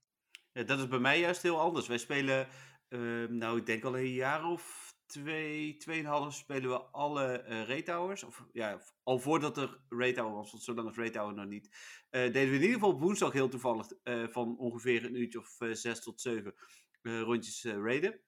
Ja, 0.51 0.63
dat 0.63 0.79
is 0.79 0.87
bij 0.87 0.99
mij 0.99 1.19
juist 1.19 1.41
heel 1.41 1.59
anders. 1.59 1.87
Wij 1.87 1.97
spelen, 1.97 2.47
ehm, 2.87 3.37
nou 3.37 3.57
ik 3.57 3.65
denk 3.65 3.83
al 3.83 3.97
een 3.97 4.13
jaar 4.13 4.45
of 4.45 4.93
twee, 5.05 5.77
tweeënhalf 5.77 6.33
spelen 6.33 6.69
we 6.69 6.81
alle 6.81 7.37
Rate 7.67 7.91
Hours. 7.91 8.23
Of 8.23 8.45
ja, 8.51 8.81
al 9.03 9.19
voordat 9.19 9.57
er 9.57 9.79
Rate 9.89 10.19
Hour 10.19 10.35
was, 10.35 10.51
want 10.51 10.63
zolang 10.63 10.87
als 10.87 10.97
Rate 10.97 11.19
Hour 11.19 11.33
nog 11.33 11.45
niet. 11.45 11.69
deden 12.09 12.49
we 12.49 12.55
in 12.55 12.61
ieder 12.61 12.73
geval 12.73 12.91
op 12.91 12.99
woensdag 12.99 13.33
heel 13.33 13.49
toevallig 13.49 13.87
van 14.03 14.57
ongeveer 14.57 15.05
een 15.05 15.19
uurtje 15.19 15.39
of 15.39 15.57
zes 15.71 16.03
tot 16.03 16.21
zeven 16.21 16.53
rondjes 17.01 17.63
raiden 17.63 18.21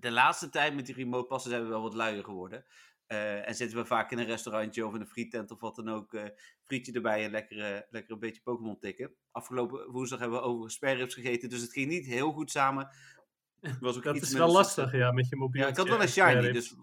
de 0.00 0.10
laatste 0.10 0.48
tijd 0.48 0.74
met 0.74 0.86
die 0.86 0.94
remote 0.94 1.26
passen 1.26 1.50
zijn 1.50 1.62
we 1.62 1.68
wel 1.68 1.82
wat 1.82 1.94
luier 1.94 2.24
geworden. 2.24 2.64
Eh, 3.06 3.48
en 3.48 3.54
zitten 3.54 3.78
we 3.78 3.84
vaak 3.84 4.10
in 4.10 4.18
een 4.18 4.26
restaurantje 4.26 4.86
of 4.86 4.94
in 4.94 5.00
een 5.00 5.06
frietent 5.06 5.50
of 5.50 5.60
wat 5.60 5.76
dan 5.76 5.88
ook. 5.88 6.14
eh, 6.14 6.24
frietje 6.64 6.92
erbij 6.92 7.24
en 7.24 7.30
lekker, 7.30 7.86
lekker 7.90 8.12
een 8.12 8.18
beetje 8.18 8.42
Pokémon 8.42 8.78
tikken. 8.78 9.14
Afgelopen 9.30 9.90
woensdag 9.90 10.18
hebben 10.18 10.38
we 10.38 10.44
overigens 10.44 10.74
spareribs 10.74 11.14
gegeten. 11.14 11.48
Dus 11.48 11.60
het 11.60 11.72
ging 11.72 11.88
niet 11.88 12.06
heel 12.06 12.32
goed 12.32 12.50
samen. 12.50 12.88
Was 13.80 13.96
ook 13.96 14.02
Dat 14.02 14.16
iets 14.16 14.28
is 14.28 14.32
wel 14.38 14.52
lastig, 14.52 14.92
ja, 14.92 15.12
met 15.12 15.28
je 15.28 15.36
mobiel. 15.36 15.62
Ja, 15.62 15.68
ik 15.68 15.76
had 15.76 15.88
wel 15.88 16.02
een 16.02 16.08
shiny. 16.08 16.52
Dus, 16.52 16.74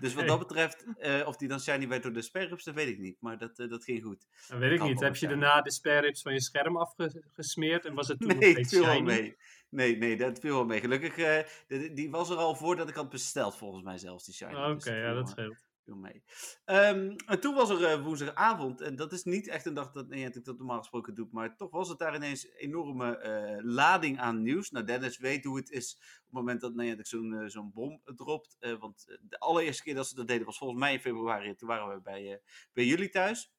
dus 0.00 0.14
wat 0.14 0.26
dat 0.32 0.38
betreft, 0.38 0.84
eh, 0.98 1.26
of 1.26 1.36
die 1.36 1.48
dan 1.48 1.60
shiny 1.60 1.88
werd 1.88 2.02
door 2.02 2.12
de 2.12 2.22
spareribs, 2.22 2.64
dat 2.64 2.74
weet 2.74 2.88
ik 2.88 2.98
niet. 2.98 3.16
Maar 3.20 3.38
dat, 3.38 3.56
dat 3.56 3.84
ging 3.84 4.02
goed. 4.02 4.26
Dat 4.48 4.58
weet 4.58 4.72
ik 4.72 4.82
niet. 4.82 5.00
Heb 5.00 5.16
je 5.16 5.28
daarna 5.28 5.60
de 5.60 5.70
spare 5.72 6.00
ribs 6.00 6.22
van 6.22 6.32
je 6.32 6.40
scherm 6.40 6.76
afgesmeerd 6.76 7.84
en 7.84 7.94
was 7.94 8.08
het 8.08 8.18
toen 8.20 8.28
nog 8.28 8.38
Nee, 8.38 8.54
het 8.54 8.66
steeds 8.66 8.86
shiny? 8.86 9.00
mee. 9.00 9.36
Nee, 9.70 9.96
nee, 9.96 10.16
dat 10.16 10.38
viel 10.38 10.54
wel 10.54 10.64
mee. 10.64 10.80
Gelukkig, 10.80 11.18
eh, 11.18 11.44
die, 11.68 11.92
die 11.92 12.10
was 12.10 12.30
er 12.30 12.36
al 12.36 12.54
voordat 12.54 12.88
ik 12.88 12.94
had 12.94 13.10
besteld, 13.10 13.56
volgens 13.56 13.82
mij 13.84 13.98
zelfs, 13.98 14.24
die 14.24 14.34
shiny. 14.34 14.54
Oké, 14.54 14.74
Dus 14.74 14.84
het 14.84 14.94
ja, 14.94 15.14
dat 15.14 15.28
scheelt. 15.28 15.68
mee. 15.84 16.22
Ehm, 16.64 17.16
en 17.26 17.40
toen 17.40 17.54
was 17.54 17.70
er 17.70 17.84
eh, 17.84 18.02
woensdagavond, 18.02 18.80
en 18.80 18.96
dat 18.96 19.12
is 19.12 19.24
niet 19.24 19.48
echt 19.48 19.66
een 19.66 19.74
dag 19.74 19.92
dat 19.92 20.08
Niantic 20.08 20.44
dat 20.44 20.58
normaal 20.58 20.78
gesproken 20.78 21.14
doet, 21.14 21.32
maar 21.32 21.56
toch 21.56 21.70
was 21.70 21.88
het 21.88 21.98
daar 21.98 22.14
ineens 22.14 22.44
een 22.44 22.54
enorme 22.56 23.16
eh, 23.16 23.64
lading 23.64 24.18
aan 24.18 24.42
nieuws. 24.42 24.70
Nou, 24.70 24.84
Dennis 24.84 25.18
weet 25.18 25.44
hoe 25.44 25.56
het 25.56 25.70
is 25.70 25.94
op 25.94 26.24
het 26.24 26.32
moment 26.32 26.60
dat 26.60 26.74
Niantic 26.74 27.06
zo'n 27.06 27.34
eh, 27.34 27.48
zo'n 27.48 27.72
bom 27.72 28.00
dropt. 28.04 28.56
want 28.78 29.18
de 29.20 29.38
allereerste 29.38 29.82
keer 29.82 29.94
dat 29.94 30.08
ze 30.08 30.14
dat 30.14 30.28
deden 30.28 30.46
was 30.46 30.58
volgens 30.58 30.80
mij 30.80 30.92
in 30.92 31.00
februari. 31.00 31.54
Toen 31.54 31.68
waren 31.68 31.94
we 31.94 32.00
bij, 32.02 32.40
bij 32.72 32.84
jullie 32.84 33.08
thuis. 33.08 33.52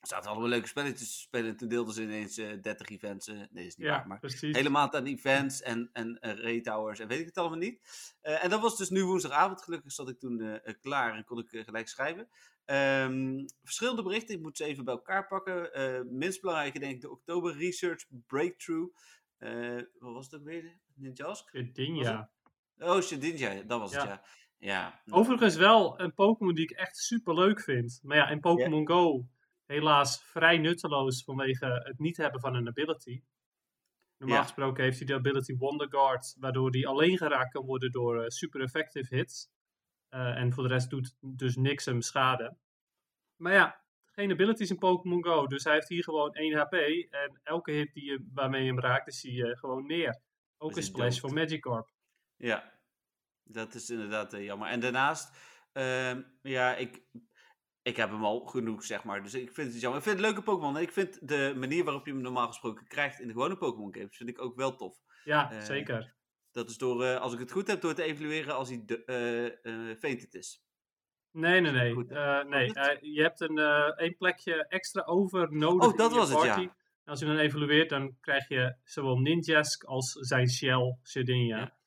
Er 0.00 0.06
zaten 0.08 0.30
allemaal 0.30 0.48
leuke 0.48 0.68
spelletjes 0.68 1.12
te 1.12 1.18
spelen. 1.20 1.56
Toen 1.56 1.68
deelden 1.68 1.94
ze 1.94 2.02
ineens 2.02 2.36
eh 2.38 2.62
30 2.62 2.88
events. 2.88 3.26
eh, 3.28 3.40
nee, 3.50 3.66
is 3.66 3.76
niet 3.76 3.86
Ja, 3.86 3.92
waar, 3.96 4.06
maar 4.06 4.18
precies. 4.18 4.56
hele 4.56 4.68
maand 4.68 4.94
aan 4.94 5.04
events 5.06 5.62
en, 5.62 5.90
en 5.92 6.18
eh, 6.20 6.34
raid 6.38 6.64
towers 6.64 6.98
en 6.98 7.08
weet 7.08 7.20
ik 7.20 7.26
het 7.26 7.36
allemaal 7.38 7.58
niet. 7.58 7.80
Eh, 8.20 8.44
en 8.44 8.50
dat 8.50 8.60
was 8.60 8.76
dus 8.76 8.90
nu 8.90 9.04
woensdagavond. 9.04 9.62
Gelukkig 9.62 9.92
zat 9.92 10.08
ik 10.08 10.18
toen 10.18 10.40
eh, 10.40 10.54
eh, 10.54 10.74
klaar 10.80 11.14
en 11.14 11.24
kon 11.24 11.38
ik 11.38 11.52
eh, 11.52 11.64
gelijk 11.64 11.88
schrijven. 11.88 12.28
Ehm, 12.64 13.46
verschillende 13.62 14.02
berichten, 14.02 14.34
ik 14.34 14.40
moet 14.42 14.56
ze 14.56 14.64
even 14.64 14.84
bij 14.84 14.94
elkaar 14.94 15.26
pakken. 15.26 15.72
Eh, 15.74 16.00
minst 16.04 16.40
belangrijke 16.40 16.78
denk 16.78 16.94
ik 16.94 17.00
de 17.00 17.10
oktober 17.10 17.56
research 17.56 18.04
breakthrough. 18.26 18.94
Eh, 19.38 19.76
wat 19.98 20.12
was 20.14 20.24
het 20.24 20.34
ook 20.40 20.44
weer? 20.46 20.78
Ninjask? 20.94 21.48
Shedinja. 21.48 22.30
Oh, 22.78 23.00
Shedinja, 23.00 23.62
dat 23.62 23.80
was 23.80 23.92
het 23.94 24.02
Ja. 24.02 24.08
ja. 24.08 24.22
Ja, 24.58 25.00
nou, 25.04 25.20
Overigens 25.20 25.56
wel 25.56 26.00
een 26.00 26.14
Pokémon 26.14 26.54
die 26.54 26.64
ik 26.64 26.70
echt 26.70 26.96
super 26.96 27.34
leuk 27.34 27.60
vind. 27.60 28.00
Maar 28.02 28.16
ja, 28.16 28.28
in 28.28 28.40
Pokémon 28.40 28.86
Go 28.86 29.26
helaas 29.70 30.22
vrij 30.22 30.58
nutteloos 30.58 31.24
vanwege 31.24 31.66
het 31.84 31.98
niet 31.98 32.16
hebben 32.16 32.40
van 32.40 32.54
een 32.54 32.68
ability. 32.68 33.22
Normaal 34.16 34.38
Ja. 34.38 34.42
gesproken 34.44 34.84
heeft 34.84 34.98
hij 34.98 35.06
de 35.06 35.14
ability 35.14 35.56
Wonder 35.56 35.88
Guard, 35.90 36.36
waardoor 36.38 36.70
hij 36.70 36.86
alleen 36.86 37.16
geraakt 37.16 37.52
kan 37.52 37.64
worden 37.64 37.90
door 37.92 38.22
eh, 38.22 38.28
super 38.28 38.60
effective 38.60 39.14
hits. 39.14 39.48
Eh, 40.08 40.36
en 40.36 40.52
voor 40.52 40.62
de 40.62 40.68
rest 40.68 40.90
doet 40.90 41.16
dus 41.20 41.56
niks 41.56 41.84
hem 41.84 42.00
schade. 42.02 42.56
Maar 43.36 43.52
ja, 43.52 43.84
geen 44.12 44.30
abilities 44.30 44.70
in 44.70 44.78
Pokémon 44.78 45.24
Go. 45.24 45.46
Dus 45.46 45.64
hij 45.64 45.72
heeft 45.74 45.88
hier 45.88 46.04
gewoon 46.04 46.34
1 46.34 46.56
HP. 46.58 46.72
En 47.10 47.40
elke 47.42 47.70
hit 47.72 47.92
die 47.92 48.04
je, 48.04 48.28
waarmee 48.32 48.62
je 48.62 48.68
hem 48.68 48.80
raakt, 48.80 49.06
is 49.06 49.22
hij 49.22 49.42
eh, 49.42 49.56
gewoon 49.56 49.86
neer. 49.86 50.20
Ook 50.58 50.76
een 50.76 50.82
splash 50.82 51.10
dood. 51.10 51.20
van 51.20 51.34
Magikarp. 51.34 51.90
Ja, 52.36 52.78
dat 53.44 53.74
is 53.74 53.90
inderdaad 53.90 54.32
jammer. 54.32 54.68
En 54.68 54.80
daarnaast, 54.80 55.36
ehm, 55.72 56.22
ja, 56.42 56.76
ik, 56.76 57.02
ik 57.82 57.96
heb 57.96 58.10
hem 58.10 58.24
al 58.24 58.40
genoeg, 58.40 58.84
zeg 58.84 59.04
maar. 59.04 59.22
Dus 59.22 59.34
ik 59.34 59.52
vind 59.52 59.72
het 59.72 59.80
jammer. 59.80 59.98
Ik 59.98 60.04
vind 60.06 60.16
het 60.18 60.26
leuke 60.26 60.42
Pokémon. 60.42 60.76
Ik 60.78 60.92
vind 60.92 61.28
de 61.28 61.54
manier 61.56 61.84
waarop 61.84 62.06
je 62.06 62.12
hem 62.12 62.20
normaal 62.20 62.46
gesproken 62.46 62.86
krijgt 62.86 63.20
in 63.20 63.26
de 63.26 63.32
gewone 63.32 63.56
Pokémon 63.56 63.94
games, 63.94 64.16
vind 64.16 64.28
ik 64.30 64.40
ook 64.40 64.56
wel 64.56 64.76
tof. 64.76 64.96
Ja, 65.24 65.52
Eh, 65.52 65.60
zeker. 65.60 66.14
Dat 66.52 66.70
is 66.70 66.78
door, 66.78 67.04
eh, 67.04 67.20
als 67.20 67.32
ik 67.32 67.38
het 67.38 67.52
goed 67.52 67.66
heb, 67.66 67.80
door 67.80 67.94
te 67.94 68.02
evalueren 68.02 68.54
als 68.56 68.68
hij 68.68 68.82
de, 68.86 69.96
fainted 70.00 70.34
is. 70.34 70.64
Nee, 71.32 71.60
nee, 71.60 71.72
nee. 71.72 71.94
Nee. 72.44 72.66
je 73.14 73.22
hebt 73.22 73.40
een 73.40 73.58
één 73.96 74.16
plekje 74.16 74.66
extra 74.68 75.02
over 75.02 75.52
nodig 75.52 75.90
Oh, 75.90 75.96
dat 75.96 76.08
in 76.08 76.14
je 76.14 76.20
was 76.20 76.30
het, 76.30 76.42
ja. 76.42 76.54
party. 76.54 76.68
Als 77.04 77.20
je 77.20 77.26
hem 77.26 77.34
dan 77.34 77.44
evalueert, 77.44 77.88
dan 77.88 78.16
krijg 78.20 78.48
je 78.48 78.76
zowel 78.84 79.18
Ninjask 79.18 79.84
als 79.84 80.12
zijn 80.12 80.48
Shell 80.48 80.98
Shedinja. 81.04 81.58
Ja. 81.58 81.78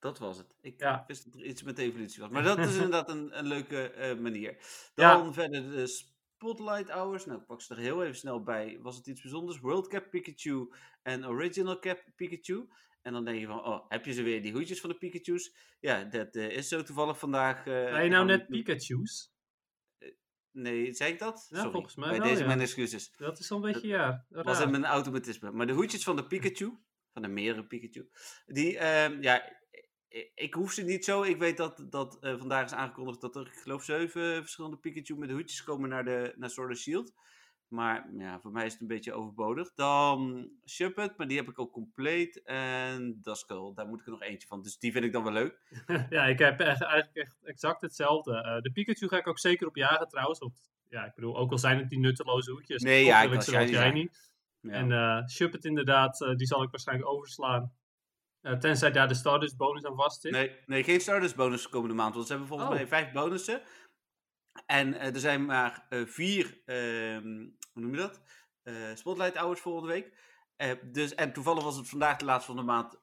Dat 0.00 0.18
was 0.18 0.36
het. 0.38 0.54
Ik 0.60 0.80
Ja. 0.80 1.04
wist 1.06 1.24
dat 1.24 1.34
er 1.34 1.44
iets 1.46 1.62
met 1.62 1.78
evolutie 1.78 2.20
was. 2.20 2.30
Maar 2.30 2.42
dat 2.42 2.58
is 2.58 2.74
inderdaad 2.82 3.08
een, 3.10 3.38
een 3.38 3.46
leuke 3.46 3.90
eh, 3.90 4.18
manier. 4.18 4.56
Ja. 4.94 5.16
Dan 5.16 5.34
verder 5.34 5.70
de 5.70 5.86
Spotlight 5.86 6.90
Hours. 6.90 7.24
Nou, 7.24 7.40
ik 7.40 7.46
pak 7.46 7.62
ze 7.62 7.74
er 7.74 7.80
heel 7.80 8.02
even 8.02 8.16
snel 8.16 8.42
bij. 8.42 8.78
Was 8.80 8.96
het 8.96 9.06
iets 9.06 9.20
bijzonders? 9.22 9.58
World 9.60 9.88
Cap 9.88 10.10
Pikachu 10.10 10.72
en 11.02 11.26
Original 11.26 11.78
Cap 11.78 12.04
Pikachu. 12.16 12.68
En 13.02 13.12
dan 13.12 13.24
denk 13.24 13.40
je 13.40 13.46
van, 13.46 13.64
oh, 13.64 13.84
heb 13.88 14.04
je 14.04 14.12
ze 14.12 14.22
weer, 14.22 14.42
die 14.42 14.52
hoedjes 14.52 14.80
van 14.80 14.90
de 14.90 14.96
Pikachu's? 14.96 15.54
Ja, 15.80 16.04
dat 16.04 16.34
eh, 16.34 16.48
is 16.50 16.68
zo 16.68 16.82
toevallig 16.82 17.18
vandaag. 17.18 17.56
eh, 17.58 17.64
Zei 17.64 18.04
je 18.04 18.10
nou 18.10 18.26
net 18.26 18.46
Pikachu's? 18.46 19.32
Nee, 20.52 20.92
zei 20.92 21.12
ik 21.12 21.18
dat? 21.18 21.46
Ja, 21.50 21.56
Sorry. 21.56 21.72
volgens 21.72 21.94
mij 21.96 22.08
Bij 22.08 22.18
wel, 22.18 22.28
deze 22.28 22.40
ja. 22.40 22.46
mijn 22.46 22.60
excuses. 22.60 23.12
Dat 23.16 23.38
is 23.38 23.46
zo'n 23.46 23.60
beetje, 23.60 23.88
ja. 23.88 24.26
Dat 24.28 24.44
was 24.44 24.56
raar. 24.56 24.64
in 24.64 24.70
mijn 24.70 24.84
automatisme. 24.84 25.50
Maar 25.50 25.66
de 25.66 25.72
hoedjes 25.72 26.04
van 26.04 26.16
de 26.16 26.26
Pikachu, 26.26 26.78
van 27.12 27.22
de 27.22 27.28
meerdere 27.28 27.66
Pikachu, 27.66 28.08
die, 28.46 28.78
ehm, 28.78 29.22
ja, 29.22 29.58
ik, 30.10 30.30
ik 30.34 30.54
hoef 30.54 30.72
ze 30.72 30.82
niet 30.82 31.04
zo. 31.04 31.22
Ik 31.22 31.38
weet 31.38 31.56
dat, 31.56 31.86
dat 31.90 32.18
eh, 32.20 32.38
vandaag 32.38 32.64
is 32.64 32.72
aangekondigd 32.72 33.20
dat 33.20 33.36
er, 33.36 33.46
ik 33.46 33.60
geloof, 33.62 33.84
zeven 33.84 34.36
verschillende 34.36 34.76
Pikachu 34.76 35.16
met 35.16 35.30
hoedjes 35.30 35.64
komen 35.64 35.88
naar, 35.88 36.04
de, 36.04 36.34
naar 36.36 36.50
Sword 36.50 36.68
and 36.68 36.78
Shield. 36.78 37.12
Maar 37.68 38.10
ja, 38.16 38.40
voor 38.40 38.50
mij 38.50 38.66
is 38.66 38.72
het 38.72 38.80
een 38.80 38.86
beetje 38.86 39.12
overbodig. 39.12 39.74
Dan 39.74 40.50
Shuppet, 40.66 41.16
maar 41.16 41.28
die 41.28 41.36
heb 41.36 41.48
ik 41.48 41.58
ook 41.58 41.72
compleet. 41.72 42.42
En 42.42 43.18
Duskull, 43.22 43.74
daar 43.74 43.86
moet 43.86 44.00
ik 44.00 44.06
er 44.06 44.12
nog 44.12 44.22
eentje 44.22 44.48
van. 44.48 44.62
Dus 44.62 44.78
die 44.78 44.92
vind 44.92 45.04
ik 45.04 45.12
dan 45.12 45.22
wel 45.22 45.32
leuk. 45.32 45.60
ja, 46.10 46.24
ik 46.24 46.38
heb 46.38 46.60
echt, 46.60 46.82
eigenlijk 46.82 47.16
echt 47.16 47.36
exact 47.42 47.80
hetzelfde. 47.80 48.42
Eh, 48.42 48.60
de 48.62 48.72
Pikachu 48.72 49.08
ga 49.08 49.18
ik 49.18 49.26
ook 49.26 49.38
zeker 49.38 49.66
op 49.66 49.76
jagen 49.76 50.08
trouwens. 50.08 50.38
Want, 50.38 50.70
ja, 50.88 51.04
ik 51.04 51.14
bedoel, 51.14 51.36
ook 51.36 51.50
al 51.50 51.58
zijn 51.58 51.78
het 51.78 51.90
die 51.90 51.98
nutteloze 51.98 52.50
hoedjes. 52.50 52.82
Nee, 52.82 53.04
ja, 53.04 53.22
ik 53.22 53.42
shiny 53.42 53.66
zijn. 53.66 53.68
shiny. 53.68 54.10
Ja. 54.60 54.70
En 54.70 54.92
eh 54.92 55.26
Shuppet 55.28 55.64
inderdaad, 55.64 56.22
eh, 56.22 56.34
die 56.34 56.46
zal 56.46 56.62
ik 56.62 56.70
waarschijnlijk 56.70 57.08
overslaan. 57.08 57.72
Eh, 58.40 58.52
tenzij 58.58 58.90
daar 58.90 59.08
de 59.08 59.14
Stardust 59.14 59.56
bonus 59.56 59.84
aan 59.84 59.96
vast 59.96 60.20
zit. 60.20 60.32
Nee, 60.32 60.56
nee, 60.66 60.84
geen 60.84 61.00
Stardust 61.00 61.36
bonus 61.36 61.68
komende 61.68 61.94
maand. 61.94 62.14
Want 62.14 62.26
ze 62.26 62.32
hebben 62.32 62.48
volgens 62.48 62.70
Oh. 62.70 62.74
mij 62.76 62.86
vijf 62.88 63.12
bonussen. 63.12 63.62
En 64.66 64.94
eh, 64.94 65.14
er 65.14 65.20
zijn 65.20 65.44
maar 65.44 65.86
eh, 65.88 66.06
vier, 66.06 66.60
ehm, 66.64 67.48
hoe 67.72 67.82
noem 67.82 67.90
je 67.90 67.96
dat? 67.96 68.20
Spotlight 68.94 69.36
Hours 69.36 69.60
volgende 69.60 69.92
week. 69.92 70.18
Dus, 70.92 71.14
en 71.14 71.32
toevallig 71.32 71.64
was 71.64 71.76
het 71.76 71.88
vandaag 71.88 72.16
de 72.16 72.24
laatste 72.24 72.46
van 72.46 72.56
de 72.56 72.62
maand 72.72 73.00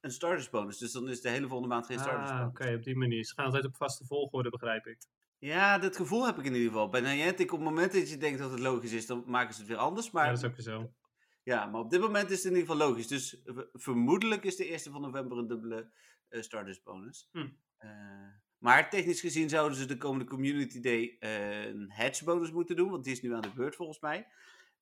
een 0.00 0.10
Stardust 0.10 0.50
bonus. 0.50 0.78
Dus 0.78 0.92
dan 0.92 1.08
is 1.08 1.20
de 1.20 1.28
hele 1.28 1.48
volgende 1.48 1.74
maand 1.74 1.86
geen 1.86 1.98
Stardust 1.98 2.30
Ah, 2.30 2.38
bonus. 2.38 2.50
oké, 2.60 2.74
op 2.74 2.82
die 2.82 2.96
manier. 2.96 3.24
Ze 3.24 3.34
gaan 3.34 3.44
altijd 3.44 3.64
op 3.64 3.76
vaste 3.76 4.04
volgorde, 4.06 4.50
begrijp 4.50 4.86
ik. 4.86 4.98
Ja, 5.38 5.78
dat 5.78 5.96
gevoel 5.96 6.26
heb 6.26 6.38
ik 6.38 6.44
in 6.44 6.52
ieder 6.54 6.68
geval. 6.68 6.88
Bij 6.88 7.00
Niantic, 7.00 7.52
op 7.52 7.58
het 7.58 7.68
moment 7.68 7.92
dat 7.92 8.10
je 8.10 8.16
denkt 8.16 8.38
dat 8.38 8.50
het 8.50 8.60
logisch 8.60 8.92
is, 8.92 9.06
dan 9.06 9.22
maken 9.26 9.54
ze 9.54 9.60
het 9.60 9.68
weer 9.68 9.78
anders. 9.78 10.10
Maar 10.10 10.24
ja, 10.24 10.30
dat 10.30 10.38
is 10.38 10.44
ook 10.48 10.56
weer 10.56 10.64
zo. 10.64 10.92
Ja, 11.50 11.66
maar 11.66 11.80
op 11.80 11.90
dit 11.90 12.00
moment 12.00 12.30
is 12.30 12.36
het 12.36 12.52
in 12.52 12.58
ieder 12.58 12.70
geval 12.72 12.88
logisch. 12.88 13.06
Dus 13.06 13.40
v- 13.44 13.64
vermoedelijk 13.72 14.44
is 14.44 14.56
de 14.56 14.66
eerste 14.68 14.90
van 14.90 15.00
november 15.00 15.38
een 15.38 15.46
dubbele 15.46 15.90
eh, 16.28 16.42
Stardust 16.42 16.84
bonus. 16.84 17.28
Hm. 17.32 17.48
Eh, 17.76 17.90
maar 18.58 18.90
technisch 18.90 19.20
gezien 19.20 19.48
zouden 19.48 19.78
ze 19.78 19.86
de 19.86 19.96
komende 19.96 20.24
Community 20.24 20.80
Day 20.80 21.16
eh, 21.20 21.64
een 21.64 21.90
Hedge 21.90 22.24
bonus 22.24 22.50
moeten 22.50 22.76
doen, 22.76 22.90
want 22.90 23.04
die 23.04 23.12
is 23.12 23.22
nu 23.22 23.34
aan 23.34 23.40
de 23.40 23.52
beurt 23.54 23.76
volgens 23.76 24.00
mij. 24.00 24.26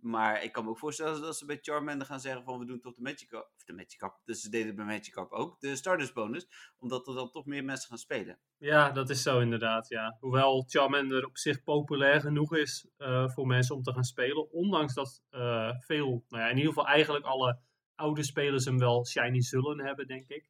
Maar 0.01 0.43
ik 0.43 0.53
kan 0.53 0.65
me 0.65 0.71
ook 0.71 0.79
voorstellen 0.79 1.21
dat 1.21 1.37
ze 1.37 1.45
bij 1.45 1.59
Charmander 1.63 2.07
gaan 2.07 2.21
zeggen 2.21 2.45
van 2.45 2.59
we 2.59 2.65
doen 2.65 2.81
toch 2.81 2.95
de 2.95 3.03
Magikarp, 3.03 3.51
of 3.57 3.65
de 3.65 3.73
Magikarp, 3.73 4.21
dus 4.25 4.41
ze 4.41 4.51
deden 4.51 4.67
het 4.67 4.77
bij 4.77 4.85
Magikarp 4.85 5.33
ook, 5.33 5.61
de 5.61 5.77
Stardust 5.77 6.15
bonus, 6.15 6.47
omdat 6.79 7.09
er 7.09 7.15
dan 7.15 7.31
toch 7.31 7.47
meer 7.47 7.65
mensen 7.65 7.89
gaan 7.89 7.99
spelen. 7.99 8.39
Ja, 8.57 8.91
dat 8.91 9.11
is 9.11 9.23
zo 9.23 9.41
inderdaad, 9.41 9.89
ja. 9.89 10.17
Hoewel 10.21 10.65
Charmander 10.69 11.27
op 11.27 11.39
zich 11.39 11.63
populair 11.63 12.21
genoeg 12.21 12.57
is 12.57 12.89
eh, 12.97 13.29
voor 13.29 13.47
mensen 13.47 13.75
om 13.75 13.83
te 13.83 13.93
gaan 13.93 14.05
spelen. 14.05 14.51
Ondanks 14.51 14.95
dat 14.95 15.23
eh, 15.31 15.75
veel, 15.79 16.25
nou 16.29 16.43
ja, 16.43 16.49
in 16.49 16.57
ieder 16.57 16.73
geval 16.73 16.87
eigenlijk 16.87 17.25
alle 17.25 17.61
oude 17.95 18.25
spelers 18.25 18.65
hem 18.65 18.79
wel 18.79 19.07
shiny 19.07 19.41
zullen 19.41 19.81
hebben, 19.81 20.07
denk 20.07 20.29
ik. 20.29 20.49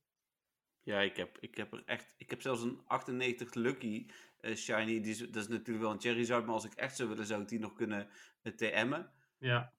Ja, 0.82 1.00
ik 1.00 1.16
heb, 1.16 1.38
ik 1.40 1.56
heb 1.56 1.72
er 1.72 1.82
echt. 1.84 2.14
Ik 2.16 2.30
heb 2.30 2.42
zelfs 2.42 2.62
een 2.62 2.80
98 2.86 3.54
Lucky 3.54 4.06
eh, 4.40 4.56
Shiny. 4.56 5.00
Die 5.00 5.30
dat 5.30 5.42
is 5.42 5.48
natuurlijk 5.48 5.84
wel 5.84 5.90
een 5.90 6.00
Charizard. 6.00 6.44
Maar 6.44 6.54
als 6.54 6.64
ik 6.64 6.74
echt 6.74 6.96
zou 6.96 7.08
willen, 7.08 7.26
zou 7.26 7.42
ik 7.42 7.48
die 7.48 7.58
nog 7.58 7.72
kunnen 7.74 8.08
TM'en. 8.56 9.10
Ja, 9.38 9.72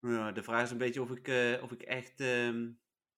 Ja, 0.00 0.32
de 0.32 0.42
vraag 0.42 0.62
is 0.62 0.70
een 0.70 0.78
beetje 0.78 1.02
of 1.02 1.10
ik, 1.10 1.28
eh, 1.28 1.62
of 1.62 1.72
ik 1.72 1.82
echt. 1.82 2.20
ehm, 2.20 2.68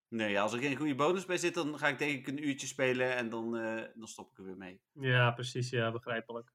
Nee, 0.08 0.40
als 0.40 0.52
er 0.52 0.58
geen 0.58 0.76
goede 0.76 0.94
bonus 0.94 1.24
bij 1.24 1.36
zit, 1.36 1.54
dan 1.54 1.78
ga 1.78 1.88
ik 1.88 1.98
denk 1.98 2.18
ik 2.18 2.26
een 2.26 2.48
uurtje 2.48 2.66
spelen 2.66 3.14
en 3.16 3.28
dan, 3.28 3.56
eh, 3.56 3.84
dan 3.94 4.08
stop 4.08 4.30
ik 4.30 4.38
er 4.38 4.44
weer 4.44 4.56
mee. 4.56 4.80
ja 4.92 5.30
precies, 5.30 5.70
ja, 5.70 5.90
begrijpelijk. 5.92 6.52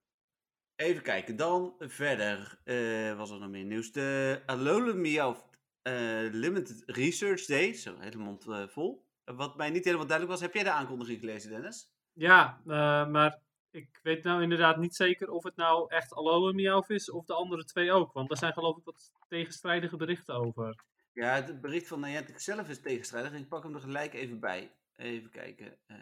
Even 0.75 1.01
kijken, 1.03 1.36
dan 1.36 1.75
verder. 1.79 2.60
eh 2.63 3.17
was 3.17 3.32
er 3.32 3.39
nog 3.39 3.50
meer 3.50 3.63
nieuws? 3.63 3.91
De 3.91 4.41
Alola 4.46 5.36
eh, 5.82 6.32
Limited 6.32 6.84
Research 6.86 7.46
Day. 7.46 7.74
Zo, 7.74 8.00
hele 8.00 8.17
mond 8.17 8.48
eh, 8.48 8.67
vol. 8.67 9.06
Wat 9.24 9.58
mij 9.58 9.70
niet 9.70 9.86
helemaal 9.86 10.08
duidelijk 10.08 10.38
was, 10.38 10.46
heb 10.48 10.56
jij 10.56 10.63
de 10.63 10.72
aankondiging 10.72 11.20
gelezen, 11.20 11.50
Dennis? 11.50 11.94
Ja, 12.13 12.62
maar 12.63 13.41
ik 13.71 14.00
weet 14.03 14.24
nou 14.24 14.41
inderdaad 14.41 14.77
niet 14.77 14.95
zeker 14.95 15.29
of 15.29 15.43
het 15.43 15.55
nou 15.55 15.89
echt 15.89 16.13
Alola 16.13 16.53
Meowth 16.53 16.89
is 16.89 17.12
of 17.12 17.25
de 17.25 17.33
andere 17.33 17.63
twee 17.63 17.91
ook. 17.91 18.13
Want 18.13 18.29
daar 18.29 18.38
zijn 18.38 18.53
geloof 18.53 18.77
ik 18.77 18.83
wat 18.83 19.12
tegenstrijdige 19.27 19.97
berichten 19.97 20.36
over. 20.36 20.83
Ja, 21.13 21.33
het 21.33 21.62
bericht 21.62 21.88
van 21.88 22.00
Niantic 22.00 22.39
zelf 22.39 22.69
is 22.69 22.81
tegenstrijdig. 22.81 23.33
Ik 23.33 23.47
pak 23.47 23.63
hem 23.63 23.75
er 23.75 23.81
gelijk 23.81 24.13
even 24.13 24.39
bij. 24.39 24.71
Even 24.95 25.29
kijken. 25.29 25.77
eh, 25.86 25.97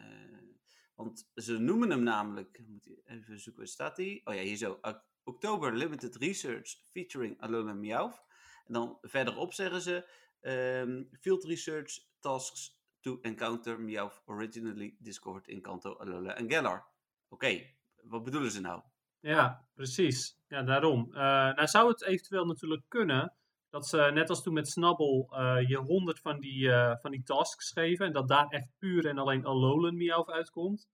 Want 0.96 1.30
ze 1.36 1.58
noemen 1.58 1.90
hem 1.90 2.04
namelijk, 2.04 2.60
moet 2.68 2.90
even 3.06 3.40
zoeken, 3.40 3.62
waar 3.62 3.72
staat 3.72 3.98
hij? 3.98 4.22
Oh 4.24 4.34
ja, 4.34 4.42
hier 4.42 4.56
zo. 4.58 4.80
Oktober 5.24 5.74
Limited 5.74 6.16
Research 6.16 6.76
featuring 6.92 7.42
Alola 7.42 7.74
Meowth. 7.74 8.24
En 8.66 8.74
dan 8.74 8.98
verderop 9.02 9.54
zeggen 9.54 9.82
ze 9.82 10.08
ehm, 10.42 11.04
Field 11.20 11.44
Research 11.44 12.00
Tasks 12.20 12.80
to 13.00 13.20
Encounter 13.22 13.80
Meowth 13.80 14.22
originally 14.26 14.96
discovered 15.00 15.48
in 15.48 15.62
Kanto, 15.62 15.94
Alola 15.98 16.36
en 16.36 16.52
Galar. 16.52 16.86
Oké, 17.30 17.62
wat 18.04 18.24
bedoelen 18.24 18.52
ze 18.52 18.62
nou? 18.62 18.82
Ja, 19.20 19.68
precies. 19.74 20.38
Ja, 20.48 20.64
daarom. 20.64 21.08
Uh, 21.10 21.16
nou 21.54 21.68
zou 21.68 21.90
het 21.90 22.04
eventueel 22.04 22.46
natuurlijk 22.46 22.84
kunnen 22.88 23.34
dat 23.70 23.88
ze, 23.88 24.12
net 24.14 24.30
als 24.30 24.44
toen 24.44 24.54
met 24.54 24.68
Snubble, 24.68 25.28
uh, 25.32 25.68
je 25.68 25.78
honderd 25.78 26.20
van 26.20 26.40
die, 26.40 26.60
uh, 26.60 26.96
van 26.98 27.12
die 27.12 27.24
tasks 27.24 27.72
geven. 27.72 28.06
En 28.06 28.14
dat 28.14 28.28
daar 28.28 28.48
echt 28.48 28.68
puur 28.78 29.08
en 29.08 29.18
alleen 29.18 29.46
Alolan 29.46 29.98
Meowth 29.98 30.30
uitkomt. 30.30 30.88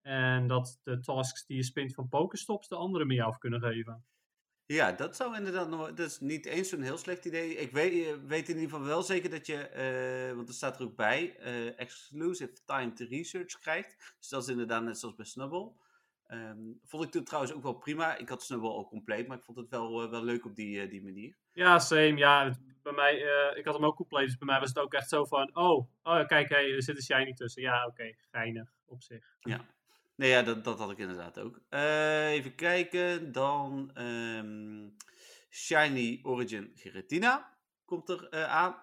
En 0.00 0.46
dat 0.46 0.80
de 0.82 1.00
tasks 1.00 1.46
die 1.46 1.56
je 1.56 1.62
spint 1.62 1.94
van 1.94 2.08
Pokestops 2.08 2.68
de 2.68 2.76
andere 2.76 3.04
Meowth 3.04 3.38
kunnen 3.38 3.60
geven. 3.60 4.04
Ja, 4.72 4.92
dat 4.92 5.16
zou 5.16 5.36
inderdaad 5.36 5.68
nog. 5.68 5.92
Dat 5.92 6.06
is 6.06 6.20
niet 6.20 6.46
eens 6.46 6.68
zo'n 6.68 6.82
heel 6.82 6.98
slecht 6.98 7.24
idee. 7.24 7.56
Ik 7.56 7.72
weet, 7.72 8.26
weet 8.26 8.48
in 8.48 8.54
ieder 8.54 8.70
geval 8.70 8.86
wel 8.86 9.02
zeker 9.02 9.30
dat 9.30 9.46
je. 9.46 9.70
Uh, 10.30 10.36
want 10.36 10.48
er 10.48 10.54
staat 10.54 10.78
er 10.78 10.84
ook 10.84 10.96
bij. 10.96 11.36
Uh, 11.40 11.80
exclusive 11.80 12.52
time 12.64 12.92
to 12.92 13.04
research 13.08 13.58
krijgt. 13.58 14.14
Dus 14.18 14.28
dat 14.28 14.42
is 14.42 14.48
inderdaad 14.48 14.82
net 14.82 14.98
zoals 14.98 15.14
bij 15.14 15.24
Snubble. 15.24 15.72
Um, 16.28 16.78
vond 16.84 17.04
ik 17.04 17.10
toen 17.10 17.24
trouwens 17.24 17.54
ook 17.54 17.62
wel 17.62 17.72
prima. 17.72 18.16
Ik 18.16 18.28
had 18.28 18.42
Snubble 18.42 18.68
al 18.68 18.88
compleet, 18.88 19.26
maar 19.26 19.36
ik 19.36 19.42
vond 19.42 19.58
het 19.58 19.68
wel, 19.68 20.04
uh, 20.04 20.10
wel 20.10 20.24
leuk 20.24 20.44
op 20.44 20.54
die, 20.54 20.88
die 20.88 21.02
manier. 21.02 21.36
Ja, 21.52 21.78
same. 21.78 22.16
Ja, 22.16 22.56
bij 22.82 22.92
mij, 22.92 23.16
ik 23.54 23.64
had 23.64 23.74
hem 23.74 23.84
ook 23.84 23.96
compleet. 23.96 24.26
Dus 24.26 24.38
bij 24.38 24.46
mij 24.46 24.60
was 24.60 24.68
het 24.68 24.78
ook 24.78 24.94
echt 24.94 25.08
zo 25.08 25.24
van: 25.24 25.56
oh, 25.56 25.88
oh 26.02 26.26
kijk, 26.26 26.48
hey, 26.48 26.74
er 26.74 26.82
zit 26.82 26.96
een 26.96 27.02
shiny 27.02 27.32
tussen. 27.32 27.62
Ja, 27.62 27.80
oké, 27.80 27.90
okay, 27.90 28.16
geinig 28.30 28.72
op 28.86 29.02
zich. 29.02 29.36
Ja. 29.40 29.64
Nee, 30.22 30.30
ja, 30.30 30.42
dat, 30.42 30.64
dat 30.64 30.78
had 30.78 30.90
ik 30.90 30.98
inderdaad 30.98 31.38
ook. 31.38 31.60
Uh, 31.70 32.30
even 32.30 32.54
kijken, 32.54 33.32
dan 33.32 33.90
um, 33.98 34.96
Shiny 35.50 36.20
Origin 36.22 36.70
Giratina 36.74 37.58
komt 37.84 38.08
er 38.08 38.28
uh, 38.30 38.44
aan. 38.44 38.76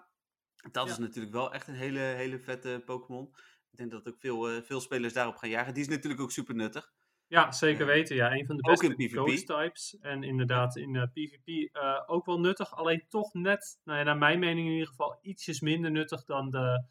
Dat 0.72 0.86
ja. 0.86 0.91
is 0.91 0.98
natuurlijk 0.98 1.34
wel 1.34 1.53
echt 1.53 1.67
een 1.67 1.74
hele, 1.74 2.00
hele 2.00 2.39
vette 2.39 2.81
Pokémon. 2.86 3.36
Ik 3.72 3.77
denk 3.77 3.91
dat 3.91 4.08
ook 4.08 4.19
veel, 4.19 4.51
uh, 4.51 4.62
veel 4.62 4.81
spelers 4.81 5.13
daarop 5.13 5.36
gaan 5.36 5.50
jagen. 5.50 5.74
Die 5.74 5.84
is 5.84 5.89
natuurlijk 5.89 6.22
ook 6.22 6.31
super 6.31 6.55
nuttig. 6.55 6.91
Ja, 7.27 7.51
zeker 7.51 7.86
weten. 7.86 8.15
Ja, 8.15 8.31
een 8.31 8.46
van 8.46 8.55
de 8.55 8.69
beste 8.69 9.10
ghost 9.10 9.48
types. 9.48 9.98
En 10.00 10.24
inderdaad 10.24 10.75
in 10.75 11.10
PvP 11.13 11.77
ook 12.05 12.25
wel 12.25 12.39
nuttig. 12.39 12.75
Alleen 12.75 13.05
toch 13.10 13.34
net, 13.34 13.79
nou 13.84 13.98
ja, 13.98 14.03
naar 14.03 14.17
mijn 14.17 14.39
mening 14.39 14.67
in 14.67 14.74
ieder 14.74 14.88
geval, 14.88 15.19
ietsjes 15.22 15.60
minder 15.60 15.91
nuttig 15.91 16.24
dan 16.24 16.50
de 16.50 16.84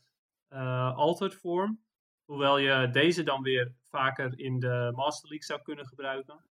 altered 0.95 1.35
vorm. 1.35 1.87
Hoewel 2.29 2.59
je 2.59 2.91
deze 2.91 3.23
dan 3.23 3.43
weer 3.43 3.73
vaker 3.83 4.39
in 4.39 4.59
de 4.59 4.93
Master 4.95 5.29
League 5.29 5.47
zou 5.47 5.63
kunnen 5.63 5.87
gebruiken. 5.87 6.45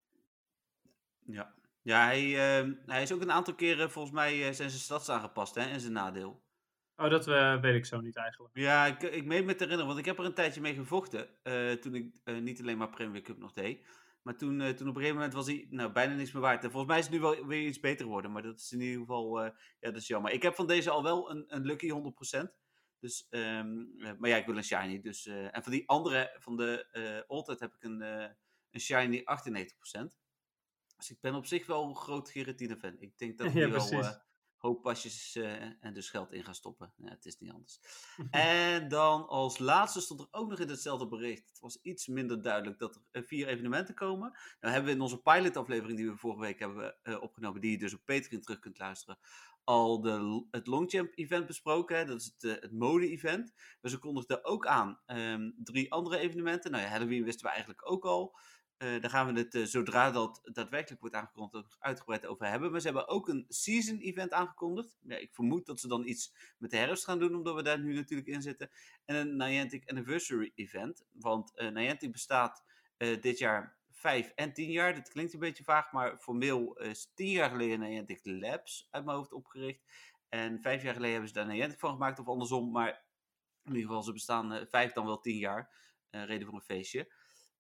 Ja, 1.26 1.54
ja 1.83 2.04
hij, 2.04 2.25
uh, 2.25 2.73
hij 2.87 3.02
is 3.02 3.12
ook 3.12 3.21
een 3.21 3.33
aantal 3.33 3.54
keren 3.54 3.90
volgens 3.90 4.14
mij 4.14 4.37
uh, 4.37 4.42
zijn 4.42 4.54
zijn 4.54 4.71
stads 4.71 5.09
aangepast 5.09 5.54
hè, 5.54 5.68
in 5.68 5.80
zijn 5.80 5.92
nadeel. 5.92 6.42
Oh, 6.97 7.11
dat 7.11 7.28
uh, 7.28 7.61
weet 7.61 7.75
ik 7.75 7.87
zo 7.87 8.00
niet 8.00 8.16
eigenlijk. 8.16 8.56
Ja, 8.56 8.87
ik, 8.87 9.02
ik 9.02 9.25
meen 9.25 9.45
me 9.45 9.54
te 9.54 9.62
herinneren, 9.62 9.87
want 9.87 9.99
ik 9.99 10.04
heb 10.04 10.18
er 10.18 10.25
een 10.25 10.35
tijdje 10.35 10.61
mee 10.61 10.75
gevochten. 10.75 11.28
toen 11.80 11.95
ik 11.95 12.21
niet 12.40 12.61
alleen 12.61 12.78
maar 12.78 12.90
Premier 12.90 13.23
Cup 13.23 13.38
nog 13.38 13.52
deed. 13.52 13.87
Maar 14.23 14.37
toen, 14.37 14.59
toen 14.59 14.88
op 14.88 14.95
een 14.95 15.00
gegeven 15.00 15.14
moment 15.14 15.33
was 15.33 15.47
hij 15.47 15.66
nou, 15.71 15.92
bijna 15.92 16.14
niks 16.14 16.33
meer 16.33 16.42
waard. 16.42 16.64
En 16.64 16.71
volgens 16.71 16.90
mij 16.90 16.99
is 16.99 17.06
het 17.06 17.14
nu 17.14 17.21
wel 17.21 17.47
weer 17.47 17.66
iets 17.66 17.80
beter 17.80 18.04
geworden. 18.04 18.33
Maar 18.33 18.42
dat 18.42 18.61
is 18.61 18.73
in 18.73 18.80
ieder 18.80 19.00
geval, 19.00 19.45
ja, 19.45 19.52
dat 19.80 19.97
is 19.97 20.06
jammer. 20.06 20.33
Ik 20.33 20.42
heb 20.42 20.54
van 20.54 20.66
deze 20.66 20.90
al 20.90 21.02
wel 21.02 21.30
een, 21.30 21.45
een 21.49 21.64
lucky 21.64 21.90
100%. 21.90 22.65
Dus, 23.00 23.26
um, 23.30 23.94
maar 24.18 24.28
ja, 24.30 24.36
ik 24.36 24.46
wil 24.46 24.56
een 24.56 24.64
shiny. 24.64 25.00
Dus, 25.00 25.26
uh, 25.26 25.56
en 25.56 25.62
van 25.62 25.72
die 25.72 25.88
andere, 25.88 26.36
van 26.38 26.56
de 26.56 26.88
uh, 26.92 27.36
Altijd 27.36 27.60
heb 27.60 27.74
ik 27.74 27.82
een, 27.82 28.00
een 28.70 28.80
shiny 28.80 29.20
98%. 29.20 29.24
Dus 30.96 31.10
ik 31.10 31.20
ben 31.20 31.34
op 31.34 31.46
zich 31.46 31.66
wel 31.66 31.84
een 31.84 31.96
groot 31.96 32.30
Giratina 32.30 32.76
fan. 32.76 32.96
Ik 32.98 33.18
denk 33.18 33.38
dat 33.38 33.46
ik 33.46 33.54
ja, 33.54 33.70
wel 33.70 33.92
uh, 33.92 34.10
hoop 34.56 34.82
pasjes 34.82 35.36
en 35.80 35.92
dus 35.92 36.10
geld 36.10 36.32
in 36.32 36.44
ga 36.44 36.52
stoppen. 36.52 36.92
Ja, 36.97 37.08
het 37.08 37.26
is 37.26 37.38
niet 37.38 37.52
anders. 37.52 37.80
en 38.30 38.88
dan 38.88 39.28
als 39.28 39.58
laatste 39.58 40.00
stond 40.00 40.21
er 40.21 40.28
ook 40.30 40.49
nog 40.49 40.58
in 40.58 40.68
hetzelfde 40.68 41.08
bericht. 41.08 41.49
Het 41.49 41.60
was 41.60 41.78
iets 41.82 42.06
minder 42.06 42.42
duidelijk 42.42 42.78
dat 42.78 43.00
er 43.10 43.25
vier 43.25 43.49
evenementen 43.49 43.94
komen. 43.94 44.30
Nou 44.60 44.73
hebben 44.73 44.84
we 44.84 44.97
in 44.97 45.00
onze 45.00 45.23
pilot-aflevering 45.23 45.99
die 45.99 46.10
we 46.10 46.16
vorige 46.16 46.40
week 46.40 46.58
hebben 46.58 46.97
opgenomen, 47.21 47.60
die 47.60 47.71
je 47.71 47.78
dus 47.78 47.94
op 47.94 48.04
Patreon 48.04 48.42
terug 48.42 48.58
kunt 48.58 48.78
luisteren, 48.78 49.18
al 49.66 50.00
de, 50.00 50.46
het 50.50 50.66
Longchamp 50.66 51.12
event 51.14 51.46
besproken. 51.46 51.96
Hè? 51.96 52.04
Dat 52.04 52.20
is 52.20 52.24
het, 52.24 52.42
uh, 52.42 52.52
het 52.60 52.72
mode-event. 52.72 53.52
Maar 53.80 53.90
ze 53.90 53.98
kondigden 53.98 54.44
ook 54.44 54.66
aan 54.66 55.00
um, 55.06 55.54
drie 55.58 55.92
andere 55.92 56.18
evenementen. 56.18 56.70
Nou 56.70 56.82
ja, 56.82 56.88
Halloween 56.88 57.24
wisten 57.24 57.44
we 57.44 57.48
eigenlijk 57.50 57.90
ook 57.90 58.04
al. 58.04 58.38
Uh, 58.78 59.00
daar 59.00 59.10
gaan 59.10 59.34
we 59.34 59.40
het, 59.40 59.54
uh, 59.54 59.64
zodra 59.64 60.10
dat 60.10 60.40
daadwerkelijk 60.52 61.00
wordt 61.00 61.16
aangekondigd, 61.16 61.76
uitgebreid 61.78 62.26
over 62.26 62.46
hebben. 62.46 62.70
Maar 62.70 62.80
ze 62.80 62.86
hebben 62.86 63.08
ook 63.08 63.28
een 63.28 63.44
season 63.48 63.98
event 63.98 64.32
aangekondigd. 64.32 64.96
Ik 65.06 65.34
vermoed 65.34 65.66
dat 65.66 65.80
ze 65.80 65.88
dan 65.88 66.06
iets 66.06 66.54
met 66.58 66.70
de 66.70 66.76
herfst 66.76 67.04
gaan 67.04 67.18
doen, 67.18 67.34
omdat 67.34 67.54
we 67.54 67.62
daar 67.62 67.80
nu 67.80 67.94
natuurlijk 67.94 68.28
in 68.28 68.42
zitten. 68.42 68.70
En 69.04 69.16
een 69.16 69.36
Niantic 69.36 69.90
Anniversary 69.90 70.52
event. 70.54 71.04
Want 71.12 71.52
Niantic 71.72 72.12
bestaat 72.12 72.64
dit 72.96 73.38
jaar 73.38 73.75
5 73.97 74.32
en 74.35 74.52
10 74.52 74.71
jaar. 74.71 74.95
Dat 74.95 75.09
klinkt 75.09 75.32
een 75.32 75.41
beetje 75.41 75.65
vaag, 75.65 75.93
maar 75.93 76.17
formeel 76.17 76.76
is 76.78 77.13
10 77.15 77.30
jaar 77.30 77.50
geleden 77.50 77.80
Niantic 77.80 78.21
Labs 78.23 78.89
uit 78.91 79.04
mijn 79.04 79.17
hoofd 79.17 79.32
opgericht. 79.32 79.85
En 80.28 80.61
5 80.61 80.82
jaar 80.82 80.95
geleden 80.95 81.13
hebben 81.13 81.28
ze 81.28 81.35
daar 81.35 81.47
Niantic 81.47 81.78
van 81.78 81.93
gemaakt, 81.93 82.19
of 82.19 82.28
andersom. 82.28 82.71
Maar 82.71 83.04
in 83.65 83.75
ieder 83.75 83.87
geval, 83.87 84.02
ze 84.02 84.13
bestaan 84.13 84.52
uh, 84.52 84.61
5 84.69 84.93
dan 84.93 85.06
wel 85.06 85.21
10 85.21 85.37
jaar. 85.37 85.75
Uh, 86.11 86.25
reden 86.25 86.47
voor 86.47 86.56
een 86.56 86.76
feestje. 86.76 87.13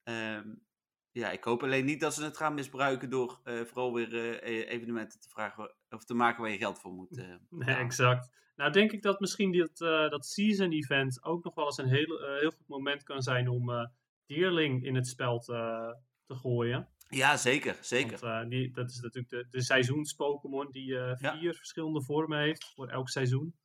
Um, 0.04 0.64
ja, 1.12 1.30
ik 1.30 1.44
hoop 1.44 1.62
alleen 1.62 1.84
niet 1.84 2.00
dat 2.00 2.14
ze 2.14 2.24
het 2.24 2.36
gaan 2.36 2.54
misbruiken 2.54 3.10
door 3.10 3.40
uh, 3.44 3.64
vooral 3.64 3.94
weer 3.94 4.12
uh, 4.12 4.70
evenementen 4.70 5.20
te 5.20 5.28
vragen 5.28 5.74
of 5.90 6.04
te 6.04 6.14
maken 6.14 6.42
waar 6.42 6.50
je 6.50 6.58
geld 6.58 6.80
voor 6.80 6.92
moet. 6.92 7.18
Uh, 7.18 7.34
nee, 7.50 7.74
exact. 7.74 8.30
Nou, 8.56 8.72
denk 8.72 8.92
ik 8.92 9.02
dat 9.02 9.20
misschien 9.20 9.52
dat, 9.52 9.78
dat 10.10 10.26
season 10.26 10.72
event 10.72 11.24
ook 11.24 11.44
nog 11.44 11.54
wel 11.54 11.64
eens 11.64 11.78
een 11.78 11.88
heel, 11.88 12.38
heel 12.40 12.50
goed 12.50 12.68
moment 12.68 13.02
kan 13.02 13.22
zijn 13.22 13.48
om 13.48 13.90
Dierling 14.26 14.84
in 14.84 14.94
het 14.94 15.06
spel 15.06 15.38
te, 15.38 15.96
te 16.26 16.34
gooien. 16.34 16.88
Ja, 17.08 17.36
zeker. 17.36 17.78
zeker. 17.80 18.18
Want, 18.18 18.44
uh, 18.44 18.50
die, 18.50 18.70
dat 18.72 18.90
is 18.90 19.00
natuurlijk 19.00 19.28
de, 19.28 19.46
de 19.50 19.62
seizoens-Pokémon 19.62 20.70
die 20.70 20.88
uh, 20.88 21.16
vier 21.16 21.42
ja. 21.42 21.52
verschillende 21.52 22.02
vormen 22.02 22.38
heeft 22.38 22.72
voor 22.74 22.88
elk 22.88 23.08
seizoen. 23.08 23.56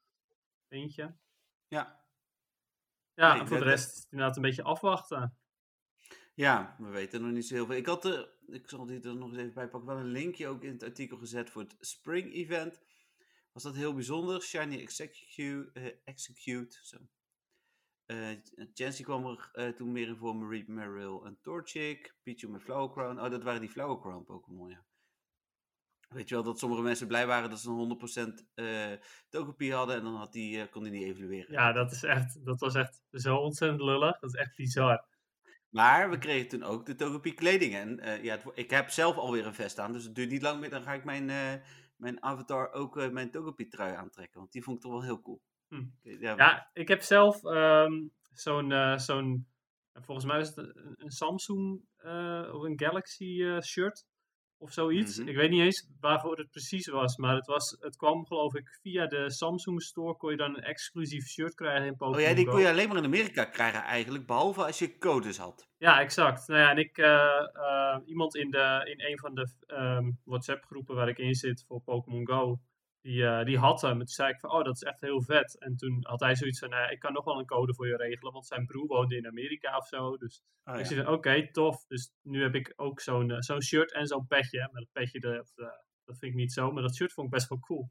Eentje. 0.67 1.15
Ja. 1.67 1.99
Ja, 3.13 3.31
nee, 3.31 3.41
en 3.41 3.47
voor 3.47 3.57
de 3.57 3.63
rest 3.63 4.07
inderdaad 4.09 4.35
een 4.35 4.41
beetje 4.41 4.63
afwachten. 4.63 5.37
Ja, 6.33 6.75
we 6.79 6.89
weten 6.89 7.21
nog 7.21 7.31
niet 7.31 7.47
zo 7.47 7.53
heel 7.53 7.65
veel. 7.65 7.75
Ik 7.75 7.85
had 7.85 8.05
er, 8.05 8.29
ik 8.47 8.69
zal 8.69 8.85
die 8.85 9.01
er 9.01 9.15
nog 9.15 9.29
eens 9.29 9.37
even 9.37 9.53
bij 9.53 9.69
pakken, 9.69 9.89
wel 9.89 9.97
een 9.97 10.11
linkje 10.11 10.47
ook 10.47 10.63
in 10.63 10.71
het 10.71 10.83
artikel 10.83 11.17
gezet 11.17 11.49
voor 11.49 11.61
het 11.61 11.75
Spring 11.79 12.33
Event. 12.33 12.81
Was 13.51 13.63
dat 13.63 13.75
heel 13.75 13.93
bijzonder? 13.93 14.41
Shiny 14.41 14.79
Execute, 14.79 15.69
uh, 15.73 15.91
execute 16.03 16.79
zo. 16.81 16.97
Uh, 18.11 19.01
kwam 19.01 19.25
er 19.25 19.49
uh, 19.53 19.75
toen 19.75 19.91
meer 19.91 20.07
in 20.07 20.15
voor 20.15 20.35
Marie 20.35 20.63
Merrill 20.67 21.19
en 21.23 21.37
Torchic. 21.41 22.15
Pichu 22.23 22.49
met 22.49 22.61
Flower 22.61 22.91
Crown. 22.91 23.19
Oh, 23.19 23.29
dat 23.29 23.43
waren 23.43 23.61
die 23.61 23.69
Flower 23.69 23.99
Crown 23.99 24.23
Pokémon, 24.23 24.69
ja. 24.69 24.85
Weet 26.13 26.29
je 26.29 26.35
wel 26.35 26.43
dat 26.43 26.59
sommige 26.59 26.81
mensen 26.81 27.07
blij 27.07 27.27
waren 27.27 27.49
dat 27.49 27.59
ze 27.59 27.69
een 27.69 28.33
100% 28.41 28.45
uh, 28.55 28.91
Togepi 29.29 29.73
hadden 29.73 29.95
en 29.95 30.03
dan 30.03 30.15
had 30.15 30.33
die, 30.33 30.57
uh, 30.57 30.63
kon 30.71 30.83
die 30.83 30.91
niet 30.91 31.03
evalueren. 31.03 31.51
Ja, 31.51 31.71
dat, 31.71 31.91
is 31.91 32.03
echt, 32.03 32.45
dat 32.45 32.59
was 32.59 32.75
echt 32.75 33.01
zo 33.11 33.35
ontzettend 33.35 33.81
lullig. 33.81 34.19
Dat 34.19 34.33
is 34.33 34.39
echt 34.39 34.55
bizar. 34.55 35.05
Maar 35.69 36.09
we 36.09 36.17
kregen 36.17 36.47
toen 36.47 36.63
ook 36.63 36.85
de 36.85 36.95
Togepi 36.95 37.33
kleding. 37.33 37.75
En 37.75 37.99
uh, 37.99 38.23
ja, 38.23 38.35
het, 38.35 38.45
ik 38.53 38.69
heb 38.69 38.89
zelf 38.89 39.15
alweer 39.15 39.45
een 39.45 39.53
vest 39.53 39.79
aan, 39.79 39.91
dus 39.91 40.03
het 40.03 40.15
duurt 40.15 40.29
niet 40.29 40.41
lang 40.41 40.59
meer. 40.59 40.69
Dan 40.69 40.83
ga 40.83 40.93
ik 40.93 41.03
mijn, 41.03 41.25
mijn 41.95 42.23
avatar 42.23 42.71
ook 42.71 43.11
mijn 43.11 43.31
Togepi 43.31 43.67
trui 43.67 43.95
aantrekken. 43.95 44.39
Want 44.39 44.51
die 44.51 44.63
vond 44.63 44.75
ik 44.75 44.81
toch 44.81 44.91
wel 44.91 45.03
heel 45.03 45.21
cool. 45.21 45.41
Hm. 45.71 45.83
Ja, 46.01 46.35
ja, 46.37 46.69
ik 46.73 46.87
heb 46.87 47.01
zelf 47.01 47.43
um, 47.43 48.11
zo'n, 48.33 48.71
uh, 48.71 48.97
zo'n, 48.97 49.47
volgens 49.93 50.25
mij 50.25 50.39
is 50.39 50.47
het 50.47 50.57
een, 50.97 51.11
Samsung 51.11 51.81
uh, 52.05 52.49
of 52.53 52.63
een 52.63 52.79
Galaxy 52.79 53.25
uh, 53.25 53.59
shirt 53.61 54.05
of 54.57 54.71
zoiets. 54.71 55.17
-hmm. 55.17 55.27
Ik 55.27 55.35
weet 55.35 55.49
niet 55.49 55.61
eens 55.61 55.89
waarvoor 55.99 56.37
het 56.37 56.49
precies 56.49 56.87
was, 56.87 57.17
maar 57.17 57.35
het, 57.35 57.45
was, 57.45 57.77
het 57.79 57.95
kwam 57.95 58.25
geloof 58.25 58.55
ik 58.55 58.79
via 58.81 59.07
de 59.07 59.31
Samsung 59.31 59.81
store, 59.81 60.17
kon 60.17 60.31
je 60.31 60.37
dan 60.37 60.55
een 60.55 60.63
exclusief 60.63 61.27
shirt 61.27 61.53
krijgen 61.53 61.85
in 61.85 61.95
Pokémon 61.95 62.21
Oh 62.21 62.27
ja, 62.27 62.35
die 62.35 62.47
kon 62.47 62.59
je 62.59 62.69
alleen 62.69 62.87
maar 62.87 62.97
in 62.97 63.03
Amerika 63.03 63.45
krijgen 63.45 63.83
eigenlijk, 63.83 64.25
behalve 64.25 64.65
als 64.65 64.79
je 64.79 64.97
codes 64.97 65.37
had. 65.37 65.67
Ja, 65.77 65.99
exact. 65.99 66.47
Nou 66.47 66.59
ja, 66.59 66.69
en 66.69 66.77
ik, 66.77 66.97
iemand 68.05 68.35
in, 68.35 68.51
de, 68.51 68.81
in 68.95 69.11
een 69.11 69.19
van 69.19 69.35
de 69.35 69.47
um, 69.67 70.19
WhatsApp 70.23 70.65
groepen 70.65 70.95
waar 70.95 71.09
ik 71.09 71.17
in 71.17 71.35
zit 71.35 71.63
voor 71.67 71.81
Pokémon 71.81 72.27
Go, 72.27 72.59
die, 73.01 73.21
uh, 73.21 73.43
die 73.43 73.57
had 73.57 73.81
hem. 73.81 73.91
En 73.91 73.97
toen 73.97 74.07
zei 74.07 74.29
ik 74.29 74.39
van, 74.39 74.51
oh, 74.51 74.63
dat 74.63 74.75
is 74.75 74.83
echt 74.83 75.01
heel 75.01 75.21
vet. 75.21 75.59
En 75.59 75.75
toen 75.75 75.97
had 76.01 76.19
hij 76.19 76.35
zoiets 76.35 76.59
van, 76.59 76.73
uh, 76.73 76.91
ik 76.91 76.99
kan 76.99 77.13
nog 77.13 77.25
wel 77.25 77.39
een 77.39 77.45
code 77.45 77.73
voor 77.73 77.87
je 77.87 77.95
regelen, 77.95 78.33
want 78.33 78.45
zijn 78.45 78.65
broer 78.65 78.87
woonde 78.87 79.17
in 79.17 79.27
Amerika 79.27 79.77
of 79.77 79.87
zo. 79.87 80.17
Dus 80.17 80.43
oh, 80.63 80.73
ik 80.73 80.79
ja. 80.79 80.85
zei, 80.85 81.01
oké, 81.01 81.11
okay, 81.11 81.47
tof. 81.47 81.85
Dus 81.87 82.13
nu 82.21 82.41
heb 82.41 82.55
ik 82.55 82.73
ook 82.75 82.99
zo'n 82.99 83.29
uh, 83.29 83.39
zo'n 83.39 83.61
shirt 83.61 83.93
en 83.93 84.07
zo'n 84.07 84.27
petje. 84.27 84.69
Maar 84.71 84.81
dat 84.81 84.91
petje, 84.91 85.19
dat, 85.19 85.51
dat 86.05 86.17
vind 86.17 86.31
ik 86.31 86.33
niet 86.33 86.53
zo, 86.53 86.71
maar 86.71 86.83
dat 86.83 86.95
shirt 86.95 87.13
vond 87.13 87.27
ik 87.27 87.33
best 87.33 87.49
wel 87.49 87.59
cool. 87.59 87.89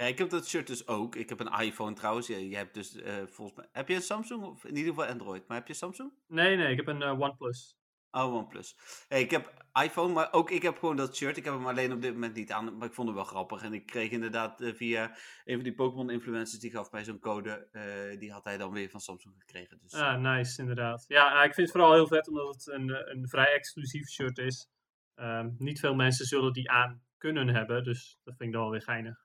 Ja, 0.00 0.06
ik 0.06 0.18
heb 0.18 0.30
dat 0.30 0.48
shirt 0.48 0.66
dus 0.66 0.86
ook. 0.86 1.16
Ik 1.16 1.28
heb 1.28 1.40
een 1.40 1.60
iPhone 1.60 1.94
trouwens. 1.94 2.26
Je, 2.26 2.48
je 2.48 2.56
hebt 2.56 2.74
dus 2.74 2.94
eh, 2.96 3.14
volgens 3.26 3.56
mij. 3.56 3.68
Heb 3.72 3.88
je 3.88 3.94
een 3.94 4.02
Samsung 4.02 4.44
of 4.44 4.64
in 4.64 4.76
ieder 4.76 4.94
geval 4.94 5.08
Android? 5.08 5.48
Maar 5.48 5.56
heb 5.56 5.66
je 5.66 5.74
Samsung? 5.74 6.12
Nee, 6.26 6.56
nee, 6.56 6.70
ik 6.70 6.76
heb 6.76 6.86
een 6.86 7.02
eh, 7.02 7.20
OnePlus. 7.20 7.76
Oh, 8.10 8.34
OnePlus. 8.34 8.76
Hey, 9.08 9.20
ik 9.20 9.30
heb 9.30 9.52
iPhone, 9.82 10.12
maar 10.12 10.32
ook 10.32 10.50
ik 10.50 10.62
heb 10.62 10.78
gewoon 10.78 10.96
dat 10.96 11.16
shirt. 11.16 11.36
Ik 11.36 11.44
heb 11.44 11.54
hem 11.54 11.66
alleen 11.66 11.92
op 11.92 12.02
dit 12.02 12.12
moment 12.12 12.34
niet 12.34 12.52
aan, 12.52 12.76
maar 12.78 12.88
ik 12.88 12.94
vond 12.94 13.08
het 13.08 13.16
wel 13.16 13.26
grappig. 13.26 13.62
En 13.62 13.72
ik 13.72 13.86
kreeg 13.86 14.10
inderdaad 14.10 14.60
eh, 14.60 14.74
via 14.74 15.16
een 15.44 15.54
van 15.54 15.64
die 15.64 15.74
Pokémon-influencers, 15.74 16.60
die 16.60 16.70
gaf 16.70 16.90
mij 16.90 17.04
zo'n 17.04 17.18
code. 17.18 17.68
eh, 17.72 18.18
die 18.18 18.32
had 18.32 18.44
hij 18.44 18.56
dan 18.58 18.72
weer 18.72 18.90
van 18.90 19.00
Samsung 19.00 19.34
gekregen. 19.38 19.78
Dus, 19.82 19.92
Ah, 19.94 20.20
nice, 20.20 20.60
inderdaad. 20.60 21.04
Ja, 21.08 21.32
nou, 21.32 21.44
ik 21.46 21.54
vind 21.54 21.66
het 21.68 21.70
vooral 21.76 21.92
heel 21.94 22.06
vet 22.06 22.28
omdat 22.28 22.54
het 22.54 22.66
een, 22.66 22.90
eh, 22.90 23.14
een 23.14 23.28
vrij 23.28 23.52
exclusief 23.54 24.08
shirt 24.08 24.38
is. 24.38 24.68
Ehm, 25.14 25.50
niet 25.58 25.80
veel 25.80 25.94
mensen 25.94 26.26
zullen 26.26 26.52
die 26.52 26.70
aan 26.70 27.02
kunnen 27.18 27.48
hebben, 27.48 27.84
dus 27.84 28.18
dat 28.24 28.34
vind 28.36 28.48
ik 28.48 28.52
dan 28.54 28.62
wel 28.62 28.70
weer 28.70 28.82
geinig. 28.82 29.24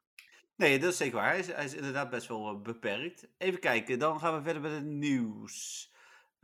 Nee, 0.56 0.80
dat 0.80 0.92
is 0.92 0.98
zeker 0.98 1.16
waar. 1.16 1.30
Hij 1.30 1.40
is, 1.40 1.48
hij 1.52 1.66
is 1.66 1.74
inderdaad 1.76 2.10
best 2.10 2.28
wel 2.28 2.50
eh, 2.50 2.62
beperkt. 2.62 3.28
Even 3.38 3.60
kijken, 3.60 4.00
dan 4.00 4.20
gaan 4.20 4.36
we 4.38 4.42
verder 4.44 4.62
met 4.62 4.72
het 4.72 4.86
nieuws. 4.86 5.90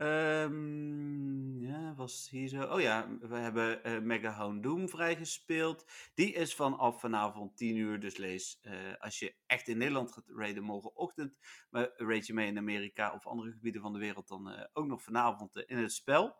Ehm, 0.02 1.60
ja, 1.60 1.94
was 1.94 2.28
hier 2.30 2.48
zo. 2.48 2.62
Oh 2.62 2.80
ja, 2.80 3.08
we 3.20 3.36
hebben 3.36 3.84
eh, 3.84 4.00
Mega 4.00 4.30
Houndoom 4.30 4.88
vrijgespeeld. 4.88 5.86
Die 6.14 6.32
is 6.32 6.54
vanaf 6.54 7.00
vanavond 7.00 7.56
10 7.56 7.76
uur. 7.76 8.00
Dus 8.00 8.16
lees, 8.16 8.58
eh, 8.60 8.74
als 8.98 9.18
je 9.18 9.34
echt 9.46 9.68
in 9.68 9.78
Nederland 9.78 10.12
gaat 10.12 10.28
raiden 10.36 10.62
morgenochtend. 10.62 11.38
Maar 11.70 11.90
raid 11.96 12.26
je 12.26 12.34
mee 12.34 12.46
in 12.46 12.58
Amerika 12.58 13.12
of 13.12 13.26
andere 13.26 13.52
gebieden 13.52 13.80
van 13.80 13.92
de 13.92 13.98
wereld, 13.98 14.28
dan 14.28 14.50
eh, 14.50 14.64
ook 14.72 14.86
nog 14.86 15.02
vanavond 15.02 15.56
in 15.56 15.78
het 15.78 15.92
spel. 15.92 16.36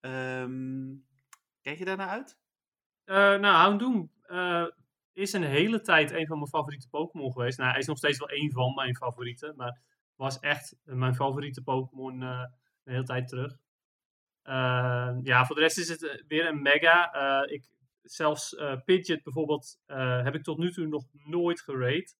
Ehm 0.00 0.94
kijk 1.60 1.78
je 1.78 1.84
daarnaar 1.84 2.08
uit? 2.08 2.38
Nou, 3.04 3.46
Houndoom 3.46 4.12
eh 4.22 4.66
is 5.12 5.32
een 5.32 5.44
hele 5.44 5.80
tijd 5.80 6.10
een 6.10 6.26
van 6.26 6.36
mijn 6.36 6.50
favoriete 6.50 6.88
Pokémon 6.88 7.32
geweest. 7.32 7.58
Nou, 7.58 7.70
hij 7.70 7.80
is 7.80 7.86
nog 7.86 7.96
steeds 7.96 8.18
wel 8.18 8.30
een 8.32 8.52
van 8.52 8.74
mijn 8.74 8.96
favorieten, 8.96 9.56
maar 9.56 9.80
was 10.16 10.38
echt 10.38 10.76
mijn 10.84 11.14
favoriete 11.14 11.62
Pokémon 11.62 12.22
een 12.90 12.96
hele 12.96 13.06
tijd 13.06 13.28
terug. 13.28 13.56
Eh, 14.42 15.16
ja, 15.22 15.46
voor 15.46 15.56
de 15.56 15.62
rest 15.62 15.78
is 15.78 15.88
het 15.88 16.08
eh, 16.08 16.22
weer 16.28 16.46
een 16.46 16.62
mega. 16.62 17.12
Eh, 17.12 17.52
ik, 17.52 17.64
zelfs 18.02 18.54
eh, 18.54 18.80
Pidgeot 18.84 19.22
bijvoorbeeld 19.22 19.78
heb 20.24 20.34
ik 20.34 20.42
tot 20.42 20.58
nu 20.58 20.72
toe 20.72 20.86
nog 20.86 21.04
nooit 21.12 21.60
gerate. 21.60 22.14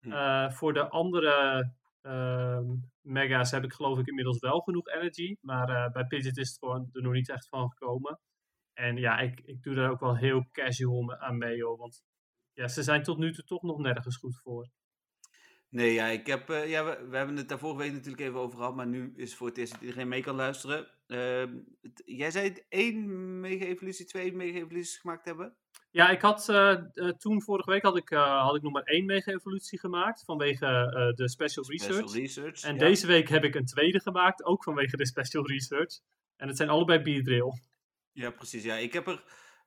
Hm. 0.00 0.50
Voor 0.50 0.72
de 0.72 0.88
andere 0.88 1.70
ehm, 2.02 2.64
mega's 3.00 3.50
heb 3.50 3.64
ik 3.64 3.72
geloof 3.72 3.98
ik 3.98 4.06
inmiddels 4.06 4.38
wel 4.38 4.60
genoeg 4.60 4.88
energy. 4.88 5.36
Maar 5.40 5.90
bij 5.90 6.06
Pidgeot 6.06 6.36
is 6.36 6.48
het 6.48 6.58
gewoon 6.58 6.88
er 6.92 7.02
nog 7.02 7.12
niet 7.12 7.28
echt 7.28 7.48
van 7.48 7.70
gekomen. 7.70 8.20
En 8.72 8.96
ja, 8.96 9.18
ik, 9.18 9.40
ik 9.40 9.62
doe 9.62 9.74
daar 9.74 9.90
ook 9.90 10.00
wel 10.00 10.16
heel 10.16 10.48
casual 10.52 11.16
aan 11.16 11.38
mee, 11.38 11.62
hoor. 11.62 11.76
Want 11.76 12.02
ja, 12.52 12.68
ze 12.68 12.82
zijn 12.82 13.02
tot 13.02 13.18
nu 13.18 13.32
toe 13.32 13.44
toch 13.44 13.62
nog 13.62 13.78
nergens 13.78 14.16
goed 14.16 14.40
voor. 14.42 14.68
Nee, 15.74 15.92
ja, 15.92 16.06
ik 16.06 16.26
heb, 16.26 16.50
eh, 16.50 16.68
ja, 16.70 16.84
we, 16.84 17.06
we 17.10 17.16
hebben 17.16 17.36
het 17.36 17.48
daar 17.48 17.58
vorige 17.58 17.78
week 17.78 17.92
natuurlijk 17.92 18.22
even 18.22 18.38
over 18.38 18.58
gehad, 18.58 18.74
maar 18.74 18.86
nu 18.86 19.12
is 19.16 19.34
voor 19.34 19.46
het 19.46 19.58
eerst 19.58 19.72
dat 19.72 19.80
iedereen 19.80 20.08
mee 20.08 20.22
kan 20.22 20.34
luisteren. 20.34 20.86
Ehm, 21.06 21.54
het- 21.82 22.02
jij 22.04 22.30
zei 22.30 22.48
het 22.48 22.66
één 22.68 23.40
mega-evolutie, 23.40 24.06
twee 24.06 24.32
mega-evoluties 24.32 24.96
gemaakt 24.96 25.24
hebben? 25.24 25.54
Ja, 25.90 26.08
ik 26.10 26.20
had 26.20 26.48
eh, 26.48 26.70
eh, 26.72 27.08
toen 27.08 27.42
vorige 27.42 27.70
week 27.70 27.82
had 27.82 27.96
ik, 27.96 28.08
had 28.08 28.56
ik 28.56 28.62
nog 28.62 28.72
maar 28.72 28.82
één 28.82 29.04
mega-evolutie 29.04 29.78
gemaakt 29.78 30.24
vanwege 30.24 30.66
de 31.16 31.28
special 31.28 31.64
research. 31.68 32.08
Special 32.08 32.22
Research. 32.22 32.62
En 32.62 32.74
ja. 32.74 32.80
deze 32.80 33.06
week 33.06 33.28
heb 33.28 33.44
ik 33.44 33.54
een 33.54 33.66
tweede 33.66 34.00
gemaakt, 34.00 34.44
ook 34.44 34.64
vanwege 34.64 34.96
de 34.96 35.06
special 35.06 35.46
research. 35.46 35.98
En 36.36 36.48
het 36.48 36.56
zijn 36.56 36.68
allebei 36.68 37.02
Beedrill. 37.02 37.52
Ja, 38.12 38.30
precies. 38.30 38.64
Ja, 38.64 38.74
ik 38.74 38.92
heb 38.92 39.06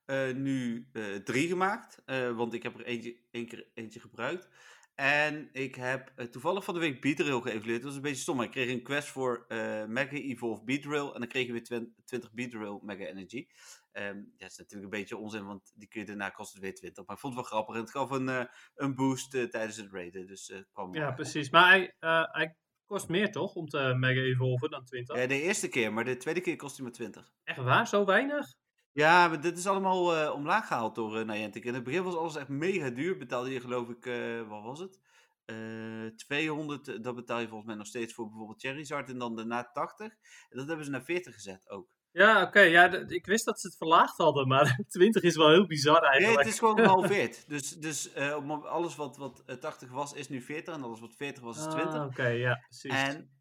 er 0.06 0.36
nu 0.36 0.88
drie 1.24 1.48
gemaakt, 1.48 2.02
want 2.36 2.54
ik 2.54 2.64
heb 2.64 2.80
er 2.80 2.86
eentje, 2.86 3.18
één 3.32 3.48
keer 3.48 3.68
eentje 3.74 4.00
gebruikt. 4.00 4.50
En 4.98 5.50
ik 5.52 5.76
heb 5.76 6.12
eh, 6.16 6.26
toevallig 6.26 6.64
van 6.64 6.74
de 6.74 6.80
week 6.80 7.02
Beatrill 7.02 7.42
geëvalueerd. 7.42 7.82
Dat 7.82 7.84
was 7.84 7.96
een 7.96 8.02
beetje 8.02 8.22
stom, 8.22 8.36
maar 8.36 8.46
ik 8.46 8.52
kreeg 8.52 8.70
een 8.72 8.84
quest 8.84 9.08
voor 9.08 9.46
eh, 9.48 9.86
Mega 9.86 10.12
Evolve 10.16 10.64
Beatrill. 10.64 11.08
En 11.14 11.20
dan 11.20 11.28
kreeg 11.28 11.46
je 11.46 11.52
weer 11.52 11.64
twen- 11.64 11.96
20 12.06 12.32
Beatrill 12.34 12.80
Mega 12.82 13.06
Energy. 13.06 13.48
Ehm 13.92 14.16
ja, 14.18 14.24
dat 14.38 14.50
is 14.52 14.58
natuurlijk 14.58 14.94
een 14.94 15.00
beetje 15.00 15.18
onzin, 15.18 15.46
want 15.46 15.72
die 15.76 15.88
kun 15.88 16.00
je 16.00 16.06
daarna 16.06 16.30
kost 16.30 16.54
het 16.54 16.62
weer 16.62 16.74
20. 16.76 17.06
Maar 17.06 17.16
ik 17.16 17.22
vond 17.22 17.34
het 17.36 17.42
wel 17.44 17.52
grappig 17.52 17.76
en 17.76 17.82
het 17.82 17.92
gaf 17.92 18.10
een, 18.12 18.30
eh, 18.30 18.44
een 18.76 18.96
boost 18.96 19.32
tijdens 19.32 19.78
het 19.78 19.92
raiden. 19.92 20.28
Dus 20.28 20.54
kwam 20.72 20.96
Ja, 20.96 21.12
precies. 21.12 21.50
Maar 21.50 21.70
hij, 21.70 21.94
hij 22.32 22.56
kost 22.86 23.08
meer 23.08 23.32
toch, 23.32 23.56
om 23.56 23.68
te 23.68 23.94
mega 23.98 24.20
evolven 24.22 24.70
dan 24.70 24.86
20? 24.86 25.16
Ja, 25.18 25.28
de 25.28 25.42
eerste 25.42 25.68
keer, 25.68 25.94
maar 25.94 26.06
de 26.06 26.18
tweede 26.18 26.42
keer 26.42 26.56
kost 26.56 26.76
hij 26.76 26.84
maar 26.86 26.94
20. 26.94 27.32
Echt 27.44 27.58
waar? 27.60 27.88
Zo 27.88 28.06
weinig? 28.06 28.56
Ja, 28.98 29.28
maar 29.28 29.42
dit 29.42 29.58
is 29.58 29.68
allemaal 29.68 30.16
eh, 30.16 30.34
omlaag 30.34 30.68
gehaald 30.68 30.96
door 30.96 31.20
eh 31.20 31.26
Niantic. 31.26 31.64
In 31.64 31.74
het 31.74 31.84
begin 31.84 32.04
was 32.04 32.16
alles 32.16 32.36
echt 32.36 32.48
mega 32.48 32.90
duur. 32.90 33.18
Betaalde 33.18 33.52
je 33.52 33.60
geloof 33.60 33.90
ik, 33.90 34.06
eh, 34.06 34.48
wat 34.48 34.64
was 34.64 34.80
het? 34.80 35.00
Eh 35.46 36.06
200, 36.16 36.88
eh, 36.88 36.96
dat 37.02 37.16
betaal 37.16 37.40
je 37.40 37.48
volgens 37.48 37.68
mij 37.68 37.76
nog 37.76 37.88
steeds 37.88 38.14
voor 38.14 38.28
bijvoorbeeld 38.28 38.62
Charizard. 38.62 39.10
En 39.10 39.18
dan 39.18 39.36
daarna 39.36 39.70
80. 39.74 40.08
En 40.50 40.58
dat 40.58 40.68
hebben 40.68 40.86
ze 40.86 40.92
naar 40.92 41.04
40 41.04 41.34
gezet 41.34 41.70
ook. 41.70 41.88
Ja, 42.12 42.42
oké. 42.42 42.60
ja, 42.60 42.94
ik 43.08 43.26
wist 43.26 43.46
dat 43.46 43.60
ze 43.60 43.68
het 43.68 43.78
verlaagd 43.78 44.18
hadden, 44.18 44.48
maar 44.54 44.80
20 44.88 45.24
is 45.24 45.36
wel 45.36 45.50
heel 45.50 45.68
bizar 45.68 46.02
Nee, 46.02 46.10
eigenlijk. 46.10 46.44
het 46.44 46.54
is 46.54 46.60
gewoon 46.60 46.78
gehalveerd. 46.78 47.44
dus 47.54 47.70
dus 47.70 48.16
alles 48.64 48.96
wat, 48.96 49.18
wat 49.18 49.44
eh, 49.46 49.56
80 49.56 49.92
was, 49.92 50.14
is 50.14 50.30
nu 50.30 50.42
40. 50.42 50.74
En 50.74 50.84
alles 50.84 51.00
wat 51.00 51.16
40 51.16 51.44
was, 51.44 51.58
is 51.58 51.64
20. 51.64 51.94
Ah, 51.94 52.06
Oké, 52.06 52.28
ja, 52.28 52.64
precies. 52.68 52.92
En, 52.92 53.37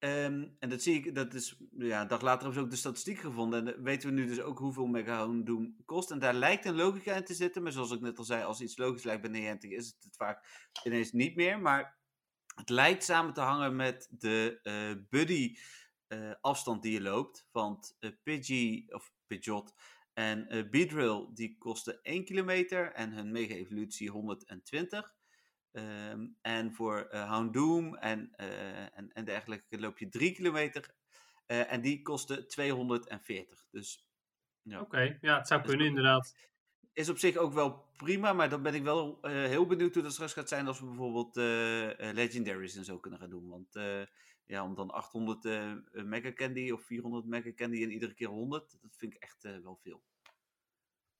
ehm, 0.00 0.48
en 0.58 0.68
dat 0.68 0.82
zie 0.82 0.94
ik, 0.94 1.14
dat 1.14 1.34
is, 1.34 1.60
ja, 1.78 2.00
een 2.00 2.08
dag 2.08 2.20
later 2.20 2.42
hebben 2.42 2.58
ze 2.58 2.60
ook 2.60 2.70
de 2.70 2.76
statistiek 2.76 3.18
gevonden. 3.18 3.58
En 3.58 3.64
dan 3.64 3.82
weten 3.84 4.08
we 4.08 4.14
nu 4.14 4.26
dus 4.26 4.40
ook 4.40 4.58
hoeveel 4.58 4.86
Mega 4.86 5.16
Houndoom 5.16 5.76
kost. 5.84 6.10
En 6.10 6.18
daar 6.18 6.34
lijkt 6.34 6.64
een 6.64 6.74
logica 6.74 7.14
in 7.14 7.24
te 7.24 7.34
zitten. 7.34 7.62
Maar 7.62 7.72
zoals 7.72 7.90
ik 7.90 8.00
net 8.00 8.18
al 8.18 8.24
zei, 8.24 8.44
als 8.44 8.60
iets 8.60 8.76
logisch 8.76 9.02
lijkt 9.02 9.22
bij 9.22 9.30
Niantic, 9.30 9.70
is 9.70 9.86
het 9.86 10.04
het 10.04 10.16
vaak 10.16 10.68
ineens 10.84 11.12
niet 11.12 11.36
meer. 11.36 11.60
Maar 11.60 11.98
het 12.54 12.68
lijkt 12.68 13.04
samen 13.04 13.34
te 13.34 13.40
hangen 13.40 13.76
met 13.76 14.08
de 14.10 14.58
eh, 14.62 14.92
buddy 15.08 15.56
eh, 16.06 16.32
afstand 16.40 16.82
die 16.82 16.92
je 16.92 17.00
loopt. 17.00 17.48
Want 17.52 17.96
eh 17.98 18.10
Pidgey, 18.22 18.86
of 18.88 19.12
Pidgeot 19.26 19.74
en 20.12 20.48
eh 20.48 20.70
Beedrill, 20.70 21.28
die 21.34 21.58
kosten 21.58 22.02
1 22.02 22.24
kilometer. 22.24 22.92
En 22.92 23.12
hun 23.12 23.30
mega 23.30 23.54
evolutie 23.54 24.10
120. 24.10 25.14
Ehm, 25.72 26.26
en 26.40 26.72
voor 26.72 27.08
Houndoom 27.10 27.96
en, 27.96 28.30
eh, 28.36 28.98
en, 28.98 29.12
en 29.12 29.24
dergelijke 29.24 29.80
loop 29.80 29.98
je 29.98 30.08
3 30.08 30.32
kilometer. 30.32 30.94
Eh, 31.46 31.72
en 31.72 31.80
die 31.80 32.02
kosten 32.02 32.48
240. 32.48 33.66
Dus 33.70 34.08
ja. 34.62 34.80
Oké, 34.80 35.18
ja, 35.20 35.38
het 35.38 35.46
zou 35.46 35.60
is 35.60 35.68
kunnen 35.68 35.86
inderdaad. 35.86 36.36
is 36.92 37.08
op 37.08 37.18
zich 37.18 37.36
ook 37.36 37.52
wel 37.52 37.88
prima. 37.96 38.32
Maar 38.32 38.48
dan 38.48 38.62
ben 38.62 38.74
ik 38.74 38.82
wel 38.82 39.18
heel 39.22 39.66
benieuwd 39.66 39.94
hoe 39.94 40.02
dat 40.02 40.12
straks 40.12 40.32
gaat 40.32 40.48
zijn. 40.48 40.66
Als 40.66 40.80
we 40.80 40.86
bijvoorbeeld 40.86 41.36
Legendaries 42.14 42.76
en 42.76 42.84
zo 42.84 42.98
kunnen 42.98 43.20
gaan 43.20 43.30
doen. 43.30 43.48
Want 43.48 43.76
ja, 44.50 44.64
om 44.64 44.74
dan 44.74 44.90
800 44.90 45.44
eh, 45.44 45.72
Mega 45.92 46.32
Candy 46.32 46.70
of 46.70 46.82
400 46.82 47.24
Mega 47.26 47.52
Candy 47.54 47.82
en 47.82 47.90
iedere 47.90 48.14
keer 48.14 48.28
100. 48.28 48.78
Dat 48.82 48.96
vind 48.96 49.14
ik 49.14 49.22
echt 49.22 49.42
wel 49.42 49.76
veel. 49.76 50.02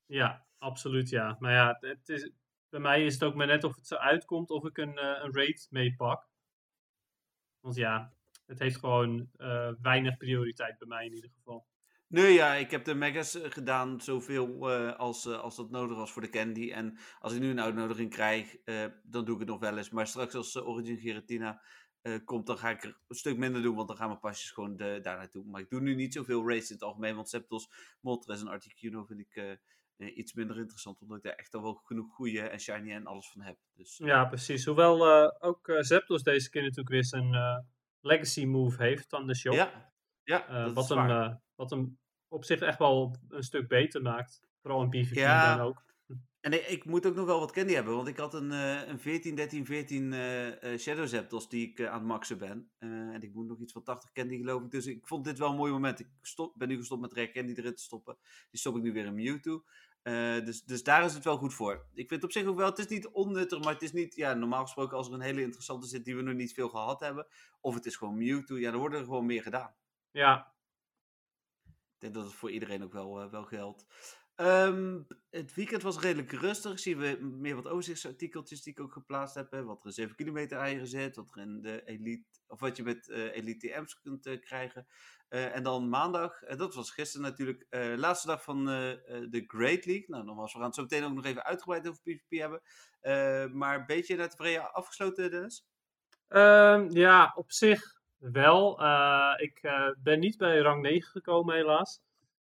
Ja, 0.05 0.45
absoluut 0.57 1.09
ja. 1.09 1.35
Maar 1.39 1.51
ja, 1.51 1.77
het 1.79 2.09
is, 2.09 2.31
bij 2.71 2.79
mij 2.79 3.05
is 3.05 3.13
het 3.13 3.23
ook 3.23 3.35
maar 3.35 3.47
net 3.47 3.63
of 3.63 3.75
het 3.75 3.87
zo 3.87 3.95
uitkomt 3.95 4.49
of 4.49 4.65
ik 4.65 4.77
een, 4.77 4.97
eh, 4.97 5.23
een 5.23 5.33
raid 5.33 5.67
meepak. 5.69 6.29
Want 7.59 7.75
ja, 7.75 8.13
het 8.51 8.59
heeft 8.59 8.77
gewoon 8.77 9.29
eh, 9.37 9.71
weinig 9.81 10.17
prioriteit 10.17 10.77
bij 10.77 10.87
mij 10.87 11.05
in 11.05 11.13
ieder 11.13 11.29
geval. 11.29 11.67
Nee, 12.07 12.33
ja, 12.33 12.53
ik 12.53 12.71
heb 12.71 12.85
de 12.85 12.93
megas 12.93 13.41
eh, 13.41 13.51
gedaan 13.51 14.01
zoveel 14.01 14.71
eh, 14.71 14.95
als, 14.95 15.27
als 15.27 15.55
dat 15.55 15.69
nodig 15.69 15.97
was 15.97 16.11
voor 16.11 16.21
de 16.21 16.29
candy. 16.29 16.71
En 16.71 16.97
als 17.19 17.33
ik 17.33 17.39
nu 17.39 17.49
een 17.49 17.61
uitnodiging 17.61 18.09
krijg, 18.09 18.55
dan 19.03 19.25
doe 19.25 19.33
ik 19.33 19.39
het 19.39 19.49
nog 19.49 19.59
wel 19.59 19.77
eens. 19.77 19.89
Maar 19.89 20.07
straks 20.07 20.35
als 20.35 20.61
Origin 20.61 20.97
Giratina 20.97 21.61
komt, 22.25 22.47
dan 22.47 22.57
ga 22.57 22.69
ik 22.69 22.83
er 22.83 22.97
een 23.07 23.15
stuk 23.15 23.37
minder 23.37 23.61
doen. 23.61 23.75
Want 23.75 23.87
dan 23.87 23.97
gaan 23.97 24.07
mijn 24.07 24.19
pasjes 24.19 24.51
gewoon 24.51 24.77
daar 24.77 25.01
naartoe. 25.01 25.45
Maar 25.45 25.61
ik 25.61 25.69
doe 25.69 25.81
nu 25.81 25.95
niet 25.95 26.13
zoveel 26.13 26.47
raids 26.47 26.69
in 26.69 26.75
het 26.75 26.83
algemeen. 26.83 27.15
Want 27.15 27.29
Septos, 27.29 27.69
Moltres 28.01 28.41
en 28.41 28.47
Articuno 28.47 29.05
vind 29.05 29.19
ik 29.19 29.59
eh, 30.01 30.17
iets 30.17 30.33
minder 30.33 30.57
interessant. 30.57 31.01
Omdat 31.01 31.17
ik 31.17 31.23
daar 31.23 31.33
echt 31.33 31.53
al 31.53 31.61
wel 31.61 31.73
genoeg 31.73 32.13
goede 32.13 32.41
en 32.41 32.59
shiny 32.59 32.91
en 32.91 33.05
alles 33.05 33.29
van 33.29 33.41
heb. 33.41 33.57
Dus 33.73 33.99
eh, 33.99 34.07
Ja, 34.07 34.25
precies. 34.25 34.65
Hoewel 34.65 35.07
eh, 35.07 35.31
ook 35.39 35.77
Zapdos 35.79 36.23
deze 36.23 36.49
keer 36.49 36.61
natuurlijk 36.61 36.89
weer 36.89 37.05
zijn 37.05 37.63
legacy 37.99 38.45
move 38.45 38.83
heeft 38.83 39.13
aan 39.13 39.27
de 39.27 39.35
shop. 39.35 39.53
ja, 39.53 39.93
ja 40.23 40.71
wat, 40.73 40.89
hem, 40.89 41.39
wat 41.55 41.69
hem 41.69 41.99
op 42.27 42.45
zich 42.45 42.59
echt 42.59 42.79
wel 42.79 43.15
een 43.29 43.43
stuk 43.43 43.67
beter 43.67 44.01
maakt. 44.01 44.41
Vooral 44.61 44.81
in 44.81 44.89
PvP 44.89 45.15
Ja. 45.15 45.55
dan 45.55 45.65
ook. 45.65 45.83
En 46.41 46.53
ik, 46.53 46.67
ik 46.67 46.85
moet 46.85 47.05
ook 47.05 47.15
nog 47.15 47.25
wel 47.25 47.39
wat 47.39 47.51
candy 47.51 47.73
hebben, 47.73 47.95
want 47.95 48.07
ik 48.07 48.17
had 48.17 48.33
een, 48.33 48.51
een 48.51 48.99
14, 48.99 49.35
13, 49.35 49.65
14 49.65 50.13
eh, 50.13 50.73
eh, 50.73 50.79
Shadow 50.79 51.07
Zapdos 51.07 51.49
die 51.49 51.69
ik 51.69 51.81
aan 51.81 51.93
het 51.93 52.07
maxen 52.07 52.37
ben. 52.37 52.71
En 52.79 53.21
ik 53.21 53.33
moet 53.33 53.47
nog 53.47 53.59
iets 53.59 53.73
van 53.73 53.83
80 53.83 54.11
candy 54.11 54.37
geloof 54.37 54.63
ik. 54.63 54.71
Dus 54.71 54.85
ik 54.85 55.07
vond 55.07 55.25
dit 55.25 55.37
wel 55.37 55.49
een 55.49 55.55
mooi 55.55 55.71
moment. 55.71 55.99
Ik 55.99 56.07
stop, 56.21 56.53
ben 56.57 56.67
nu 56.67 56.77
gestopt 56.77 57.01
met 57.01 57.13
rare 57.13 57.31
candy 57.31 57.53
erin 57.55 57.75
te 57.75 57.81
stoppen. 57.81 58.17
Die 58.49 58.59
stop 58.59 58.75
ik 58.75 58.81
nu 58.81 58.93
weer 58.93 59.05
in 59.05 59.13
Mewtwo. 59.13 59.63
Eh, 60.01 60.45
dus, 60.45 60.63
dus 60.63 60.83
daar 60.83 61.05
is 61.05 61.13
het 61.13 61.23
wel 61.23 61.37
goed 61.37 61.53
voor. 61.53 61.73
Ik 61.93 62.07
vind 62.07 62.09
het 62.09 62.23
op 62.23 62.31
zich 62.31 62.45
ook 62.45 62.57
wel, 62.57 62.69
het 62.69 62.79
is 62.79 62.87
niet 62.87 63.07
onnuttig, 63.07 63.63
maar 63.63 63.73
het 63.73 63.81
is 63.81 63.91
niet, 63.91 64.15
ja, 64.15 64.33
normaal 64.33 64.61
gesproken 64.61 64.97
als 64.97 65.07
er 65.07 65.13
een 65.13 65.21
hele 65.21 65.41
interessante 65.41 65.87
zit 65.87 66.05
die 66.05 66.15
we 66.15 66.21
nog 66.21 66.33
niet 66.35 66.53
veel 66.53 66.69
gehad 66.69 66.99
hebben. 66.99 67.27
Of 67.59 67.73
het 67.75 67.85
is 67.85 67.95
gewoon 67.95 68.17
Mewtwo, 68.17 68.57
ja, 68.57 68.71
dan 68.71 68.79
wordt 68.79 68.95
er 68.95 69.03
gewoon 69.03 69.25
meer 69.25 69.41
gedaan. 69.41 69.75
Ja, 70.11 70.53
Ik 71.65 71.97
denk 71.97 72.13
dat 72.13 72.23
het 72.23 72.33
voor 72.33 72.51
iedereen 72.51 72.83
ook 72.83 72.93
wel, 72.93 73.21
eh, 73.21 73.29
wel 73.31 73.45
geldt. 73.45 73.85
Ehm, 74.41 74.99
het 75.29 75.53
weekend 75.53 75.81
was 75.81 75.99
redelijk 75.99 76.31
rustig. 76.31 76.79
Zien 76.79 76.97
we 76.97 77.17
meer 77.21 77.55
wat 77.55 77.67
overzichtsartikeltjes 77.67 78.63
die 78.63 78.73
ik 78.73 78.79
ook 78.79 78.91
geplaatst 78.91 79.35
heb. 79.35 79.51
Wat 79.51 79.79
er 79.79 79.85
in 79.85 79.91
7 79.91 80.15
kilometer 80.15 80.57
eieren. 80.57 81.13
Wat 81.15 81.35
er 81.35 81.41
in 81.41 81.61
de 81.61 81.85
Elite. 81.85 82.39
Of 82.47 82.59
wat 82.59 82.77
je 82.77 82.83
met 82.83 83.07
uh, 83.07 83.35
Elite 83.35 83.67
TM's 83.67 83.99
kunt 84.01 84.25
uh, 84.25 84.41
krijgen. 84.41 84.87
Uh, 85.29 85.55
en 85.55 85.63
dan 85.63 85.89
maandag, 85.89 86.39
dat 86.39 86.75
was 86.75 86.91
gisteren 86.91 87.25
natuurlijk, 87.27 87.65
laatste 87.97 88.27
dag 88.27 88.43
van 88.43 88.65
de 88.65 89.43
Great 89.47 89.85
League. 89.85 90.05
Nou, 90.07 90.23
nogmaals, 90.23 90.51
we 90.51 90.57
gaan 90.57 90.67
het 90.67 90.75
zo 90.75 90.81
meteen 90.81 91.03
ook 91.03 91.13
nog 91.13 91.25
even 91.25 91.43
uitgebreid 91.43 91.87
over 91.87 92.01
PvP 92.01 92.29
hebben. 92.29 92.61
maar 93.57 93.79
een 93.79 93.85
beetje 93.85 94.15
naar 94.15 94.29
tevreden 94.29 94.73
afgesloten, 94.73 95.31
Dennis? 95.31 95.65
Um, 96.29 96.91
ja, 96.91 97.33
op 97.35 97.51
zich 97.51 98.01
wel. 98.17 98.71
ik 99.37 99.59
ben 100.03 100.19
niet 100.19 100.37
bij 100.37 100.59
rang 100.59 100.81
9 100.81 101.11
gekomen, 101.11 101.55
helaas. 101.55 102.01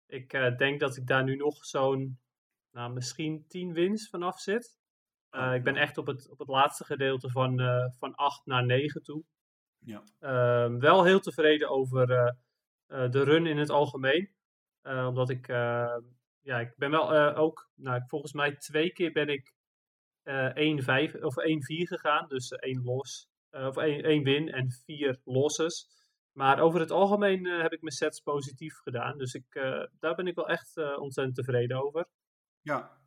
Ik 0.08 0.30
denk 0.58 0.80
dat 0.80 0.96
ik 0.96 1.06
daar 1.06 1.24
nu 1.24 1.36
nog 1.36 1.64
zo'n 1.64 2.18
nou, 2.70 2.92
misschien 2.92 3.44
10 3.48 3.72
wins 3.72 4.08
vanaf 4.08 4.40
zit. 4.40 4.78
Uh, 5.30 5.54
ik 5.54 5.64
ben 5.64 5.76
echt 5.76 5.98
op 5.98 6.06
het, 6.06 6.30
op 6.30 6.38
het 6.38 6.48
laatste 6.48 6.84
gedeelte 6.84 7.30
van, 7.30 7.60
uh, 7.60 7.86
van 7.98 8.14
8 8.14 8.46
naar 8.46 8.66
9 8.66 9.02
toe. 9.02 9.24
Ja. 9.78 10.02
Uh, 10.20 10.78
wel 10.78 11.04
heel 11.04 11.20
tevreden 11.20 11.68
over 11.68 12.10
uh, 12.10 13.10
de 13.10 13.22
run 13.22 13.46
in 13.46 13.58
het 13.58 13.70
algemeen. 13.70 14.30
omdat 14.82 15.30
ik, 15.30 15.46
ja, 16.40 16.60
ik 16.60 16.74
ben 16.76 16.90
wel 16.90 17.34
ook, 17.34 17.70
nou, 17.74 18.02
volgens 18.06 18.32
mij 18.32 18.56
twee 18.56 18.92
keer 18.92 19.12
ben 19.12 19.28
ik 19.28 19.52
1-5 20.24 21.20
of 21.20 21.34
1-4 21.36 21.88
gegaan. 21.88 22.28
Dus 22.28 22.50
één 22.50 22.82
los, 22.82 23.28
of 23.50 23.76
één, 23.76 24.02
één 24.02 24.22
win 24.22 24.48
en 24.48 24.70
vier 24.70 25.20
losses. 25.24 25.97
Maar 26.38 26.60
over 26.60 26.80
het 26.80 26.90
algemeen 26.90 27.44
heb 27.44 27.72
ik 27.72 27.82
mijn 27.82 27.94
sets 27.94 28.20
positief 28.20 28.78
gedaan. 28.78 29.18
Dus 29.18 29.34
ik, 29.34 29.44
daar 29.98 30.14
ben 30.14 30.26
ik 30.26 30.34
wel 30.34 30.48
echt 30.48 30.96
ontzettend 30.98 31.36
tevreden 31.36 31.84
over. 31.84 32.06
Ja. 32.60 32.98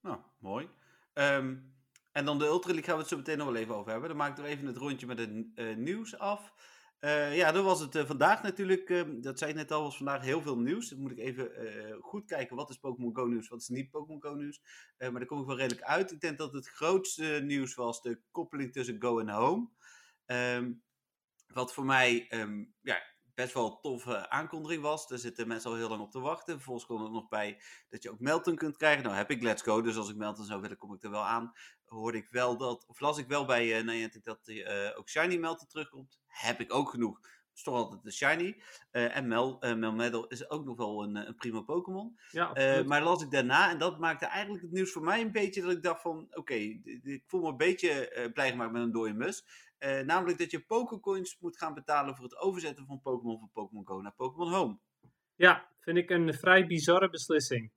Nou, 0.00 0.18
mooi. 0.38 0.68
Um, 1.14 1.74
en 2.12 2.24
dan 2.24 2.38
de 2.38 2.44
Ultra 2.44 2.72
League 2.72 2.86
gaan 2.86 2.94
we 2.94 3.00
het 3.00 3.10
zo 3.10 3.16
meteen 3.16 3.38
nog 3.38 3.46
wel 3.46 3.56
even 3.56 3.74
over 3.74 3.90
hebben. 3.90 4.08
Dan 4.08 4.18
maak 4.18 4.38
ik 4.38 4.44
er 4.44 4.50
even 4.50 4.66
het 4.66 4.76
rondje 4.76 5.06
met 5.06 5.18
het 5.18 5.76
nieuws 5.76 6.18
af. 6.18 6.52
Ja, 7.32 7.52
dan 7.52 7.64
was 7.64 7.80
het 7.80 7.98
vandaag 8.06 8.42
natuurlijk, 8.42 8.88
uh, 8.88 9.02
dat 9.22 9.38
zei 9.38 9.50
ik 9.50 9.56
net 9.56 9.72
al, 9.72 9.82
was 9.82 9.96
vandaag 9.96 10.22
heel 10.22 10.42
veel 10.42 10.58
nieuws. 10.58 10.88
Dan 10.88 11.00
moet 11.00 11.10
ik 11.10 11.18
even 11.18 11.50
goed 12.00 12.26
kijken, 12.26 12.56
wat 12.56 12.70
is 12.70 12.76
Pokémon 12.76 13.16
Go 13.16 13.26
nieuws, 13.26 13.48
wat 13.48 13.60
is 13.60 13.68
niet 13.68 13.90
Pokémon 13.90 14.22
Go 14.22 14.34
nieuws. 14.34 14.60
maar 14.98 15.12
daar 15.12 15.26
kom 15.26 15.40
ik 15.40 15.46
wel 15.46 15.56
redelijk 15.56 15.86
uit. 15.86 16.12
Ik 16.12 16.20
denk 16.20 16.38
dat 16.38 16.52
het 16.52 16.68
grootste 16.68 17.40
nieuws 17.44 17.74
was 17.74 18.02
de 18.02 18.20
koppeling 18.30 18.72
tussen 18.72 19.02
Go 19.02 19.18
en 19.18 19.28
Home. 19.28 19.68
Um, 20.26 20.86
wat 21.52 21.72
voor 21.74 21.84
mij 21.84 22.26
um, 22.30 22.74
ja, 22.80 23.02
best 23.34 23.54
wel 23.54 23.80
toffe 23.80 24.30
aankondiging 24.30 24.82
was. 24.82 25.08
Daar 25.08 25.18
zitten 25.18 25.48
mensen 25.48 25.70
al 25.70 25.76
heel 25.76 25.88
lang 25.88 26.00
op 26.00 26.10
te 26.10 26.20
wachten. 26.20 26.54
Vervolgens 26.54 26.86
komt 26.86 27.04
er 27.04 27.10
nog 27.10 27.28
bij 27.28 27.62
dat 27.88 28.02
je 28.02 28.10
ook 28.10 28.20
Melton 28.20 28.56
kunt 28.56 28.76
krijgen. 28.76 29.04
Nou 29.04 29.16
heb 29.16 29.30
ik 29.30 29.42
Let's 29.42 29.62
Go, 29.62 29.82
dus 29.82 29.96
als 29.96 30.10
ik 30.10 30.16
Melton 30.16 30.44
zou 30.44 30.60
willen, 30.60 30.76
kom 30.76 30.94
ik 30.94 31.02
er 31.02 31.10
wel 31.10 31.24
aan. 31.24 31.52
Hoorde 31.84 32.18
ik 32.18 32.28
wel 32.30 32.56
dat, 32.56 32.86
of 32.86 33.00
las 33.00 33.18
ik 33.18 33.26
wel 33.26 33.44
bij 33.44 33.78
uh, 33.78 33.84
Niantic 33.84 34.24
dat 34.24 34.48
uh, 34.48 34.98
ook 34.98 35.08
Shiny 35.08 35.36
Melton 35.36 35.66
terugkomt. 35.66 36.18
Heb 36.26 36.60
ik 36.60 36.74
ook 36.74 36.90
genoeg. 36.90 37.20
Is 37.58 37.64
toch 37.64 37.74
altijd 37.74 38.02
de 38.02 38.10
Shiny. 38.10 38.62
Uh, 38.92 39.16
en 39.16 39.28
Mel, 39.28 39.64
uh, 39.64 39.74
Melmetal 39.74 40.26
is 40.26 40.50
ook 40.50 40.64
nog 40.64 40.76
wel 40.76 41.02
een, 41.02 41.16
een 41.16 41.34
prima 41.34 41.60
Pokémon. 41.60 42.18
Ja, 42.30 42.52
maar 42.82 43.02
las 43.02 43.22
ik 43.22 43.30
daarna, 43.30 43.70
en 43.70 43.78
dat 43.78 43.98
maakte 43.98 44.26
eigenlijk 44.26 44.62
het 44.62 44.72
nieuws 44.72 44.92
voor 44.92 45.02
mij 45.02 45.20
een 45.20 45.32
beetje 45.32 45.62
dat 45.62 45.70
ik 45.70 45.82
dacht 45.82 46.02
van, 46.02 46.18
oké, 46.18 46.38
okay, 46.38 46.80
ik 47.02 47.22
voel 47.26 47.40
me 47.40 47.48
een 47.48 47.56
beetje 47.56 48.30
blij 48.34 48.50
gemaakt 48.50 48.72
met 48.72 48.82
een 48.82 48.92
dode 48.92 49.12
mus. 49.12 49.44
Namelijk 50.04 50.38
dat 50.38 50.50
je 50.50 50.60
Pokécoins 50.60 51.38
moet 51.40 51.58
gaan 51.58 51.74
betalen 51.74 52.14
voor 52.14 52.24
het 52.24 52.38
overzetten 52.38 52.86
van 52.86 53.00
Pokémon 53.00 53.38
van 53.38 53.50
Pokémon 53.52 53.86
Go 53.86 54.00
naar 54.00 54.14
Pokémon 54.14 54.52
Home. 54.52 54.78
Ja, 55.34 55.68
vind 55.80 55.96
ik 55.96 56.10
een 56.10 56.34
vrij 56.34 56.66
bizarre 56.66 57.10
beslissing. 57.10 57.72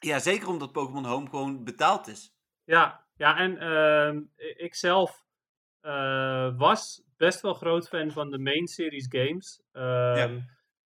Ja, 0.00 0.18
zeker 0.18 0.48
omdat 0.48 0.72
Pokémon 0.72 1.04
Home 1.04 1.28
gewoon 1.28 1.64
betaald 1.64 2.06
is. 2.06 2.34
Ja, 2.64 3.06
ja 3.16 3.36
en 3.36 3.62
uh, 3.62 4.22
ik 4.56 4.74
zelf 4.74 5.26
was 6.56 7.06
best 7.18 7.40
wel 7.40 7.54
groot 7.54 7.88
fan 7.88 8.10
van 8.10 8.30
de 8.30 8.38
main 8.38 8.66
series 8.66 9.06
games. 9.08 9.62
Ja. 9.72 10.16
Ehm, 10.16 10.40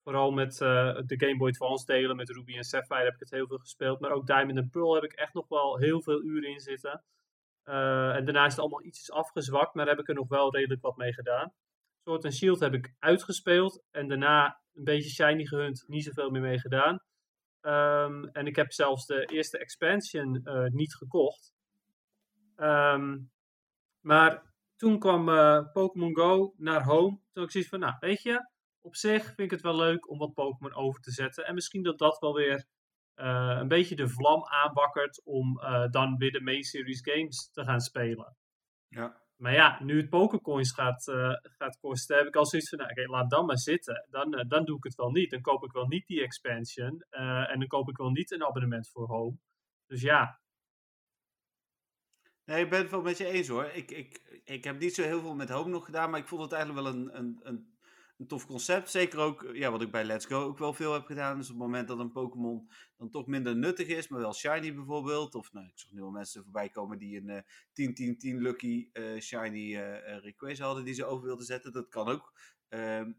vooral 0.02 0.30
met 0.30 0.60
uh, 0.60 0.98
de 1.06 1.18
Game 1.18 1.36
Boy 1.36 1.48
Advance 1.48 1.84
delen, 1.84 2.16
met 2.16 2.30
Ruby 2.30 2.56
en 2.56 2.64
Sapphire 2.64 3.04
heb 3.04 3.14
ik 3.14 3.20
het 3.20 3.30
heel 3.30 3.46
veel 3.46 3.58
gespeeld. 3.58 4.00
Maar 4.00 4.10
ook 4.10 4.26
Diamond 4.26 4.58
and 4.58 4.70
Pearl 4.70 4.94
heb 4.94 5.04
ik 5.04 5.12
echt 5.12 5.34
nog 5.34 5.48
wel 5.48 5.78
heel 5.78 6.02
veel 6.02 6.22
uren 6.22 6.50
in 6.50 6.60
zitten. 6.60 7.04
Uh, 7.64 8.14
en 8.14 8.24
daarna 8.24 8.44
is 8.44 8.50
het 8.50 8.60
allemaal 8.60 8.84
ietsjes 8.84 9.10
afgezwakt, 9.10 9.74
maar 9.74 9.86
heb 9.86 9.98
ik 9.98 10.08
er 10.08 10.14
nog 10.14 10.28
wel 10.28 10.54
redelijk 10.54 10.82
wat 10.82 10.96
mee 10.96 11.12
gedaan. 11.12 11.52
Sword 12.02 12.24
and 12.24 12.34
Shield 12.34 12.60
heb 12.60 12.74
ik 12.74 12.94
uitgespeeld 12.98 13.82
en 13.90 14.08
daarna 14.08 14.60
een 14.74 14.84
beetje 14.84 15.10
shiny 15.10 15.44
gehunt, 15.44 15.84
niet 15.86 16.04
zoveel 16.04 16.30
meer 16.30 16.40
mee 16.40 16.58
gedaan. 16.58 17.00
Um, 17.62 18.24
en 18.24 18.46
ik 18.46 18.56
heb 18.56 18.72
zelfs 18.72 19.06
de 19.06 19.24
eerste 19.24 19.58
expansion 19.58 20.40
uh, 20.44 20.66
niet 20.66 20.94
gekocht. 20.94 21.52
Um, 22.56 23.30
maar 24.00 24.49
toen 24.80 24.98
kwam 24.98 25.28
uh, 25.28 25.72
Pokémon 25.72 26.16
Go 26.16 26.54
naar 26.56 26.84
home. 26.84 27.18
Toen 27.32 27.44
ik 27.44 27.50
zoiets 27.50 27.70
van, 27.70 27.80
nou 27.80 27.94
weet 28.00 28.22
je, 28.22 28.48
op 28.80 28.96
zich 28.96 29.24
vind 29.24 29.38
ik 29.38 29.50
het 29.50 29.60
wel 29.60 29.76
leuk 29.76 30.10
om 30.10 30.18
wat 30.18 30.34
Pokémon 30.34 30.74
over 30.74 31.00
te 31.00 31.10
zetten. 31.10 31.46
En 31.46 31.54
misschien 31.54 31.82
dat 31.82 31.98
dat 31.98 32.18
wel 32.18 32.34
weer 32.34 32.64
uh, 33.16 33.56
een 33.60 33.68
beetje 33.68 33.96
de 33.96 34.08
vlam 34.08 34.44
aanwakkert 34.44 35.24
om 35.24 35.58
uh, 35.58 35.86
dan 35.90 36.16
weer 36.16 36.32
de 36.32 36.40
main 36.40 36.62
series 36.62 37.00
games 37.02 37.50
te 37.52 37.64
gaan 37.64 37.80
spelen. 37.80 38.36
Ja. 38.88 39.22
Maar 39.36 39.52
ja, 39.52 39.82
nu 39.82 39.96
het 39.96 40.08
Pokécoins 40.08 40.72
gaat, 40.72 41.04
gaat 41.42 41.78
kosten, 41.80 42.16
heb 42.16 42.26
ik 42.26 42.36
al 42.36 42.46
zoiets 42.46 42.68
van, 42.68 42.78
nou, 42.78 42.90
oké, 42.90 43.06
laat 43.06 43.30
dan 43.30 43.46
maar 43.46 43.58
zitten. 43.58 44.06
Dan, 44.10 44.44
dan 44.48 44.64
doe 44.64 44.76
ik 44.76 44.84
het 44.84 44.94
wel 44.94 45.10
niet. 45.10 45.30
Dan 45.30 45.40
koop 45.40 45.64
ik 45.64 45.72
wel 45.72 45.86
niet 45.86 46.06
die 46.06 46.22
expansion. 46.22 47.00
en 47.10 47.58
dan 47.58 47.66
koop 47.66 47.88
ik 47.88 47.96
wel 47.96 48.10
niet 48.10 48.30
een 48.30 48.44
abonnement 48.44 48.88
voor 48.88 49.06
Home. 49.06 49.38
Dus 49.86 50.00
ja. 50.00 50.40
Nee, 52.44 52.64
ik 52.64 52.70
ben 52.70 52.80
het 52.80 52.90
wel 52.90 53.02
met 53.02 53.18
je 53.18 53.26
eens 53.26 53.48
hoor. 53.48 53.64
Ik, 53.64 53.90
ik, 53.90 54.29
ik 54.44 54.64
heb 54.64 54.78
niet 54.78 54.94
zo 54.94 55.02
heel 55.02 55.20
veel 55.20 55.34
met 55.34 55.48
Home 55.48 55.70
nog 55.70 55.84
gedaan, 55.84 56.10
maar 56.10 56.20
ik 56.20 56.28
vond 56.28 56.42
het 56.42 56.52
eigenlijk 56.52 56.84
wel 56.84 56.94
een, 56.94 57.18
een, 57.18 57.40
een 57.42 57.70
een 58.20 58.26
tof 58.26 58.46
concept. 58.46 58.90
Zeker 58.90 59.18
ook, 59.18 59.50
ja, 59.52 59.70
wat 59.70 59.82
ik 59.82 59.90
bij 59.90 60.04
Let's 60.04 60.26
Go 60.26 60.42
ook 60.42 60.58
wel 60.58 60.72
veel 60.72 60.92
heb 60.92 61.04
gedaan. 61.04 61.36
Dus 61.36 61.50
op 61.50 61.54
het 61.54 61.64
moment 61.64 61.88
dat 61.88 61.98
een 61.98 62.12
Pokémon 62.12 62.70
dan 62.96 63.10
toch 63.10 63.26
minder 63.26 63.56
nuttig 63.56 63.86
is, 63.86 64.08
maar 64.08 64.20
wel 64.20 64.34
shiny 64.34 64.74
bijvoorbeeld. 64.74 65.34
Of 65.34 65.52
nou, 65.52 65.66
ik 65.66 65.78
zag 65.78 65.90
nu 65.90 66.02
al 66.02 66.10
mensen 66.10 66.42
voorbij 66.42 66.68
komen 66.68 66.98
die 66.98 67.22
een 67.26 67.44
uh, 68.28 68.36
10-10-10 68.36 68.40
lucky 68.40 68.88
uh, 68.92 69.20
shiny 69.20 69.76
uh, 69.76 70.18
request 70.18 70.60
hadden 70.60 70.84
die 70.84 70.94
ze 70.94 71.04
over 71.04 71.26
wilden 71.26 71.46
zetten. 71.46 71.72
Dat 71.72 71.88
kan 71.88 72.08
ook. 72.08 72.32
Ehm, 72.68 73.12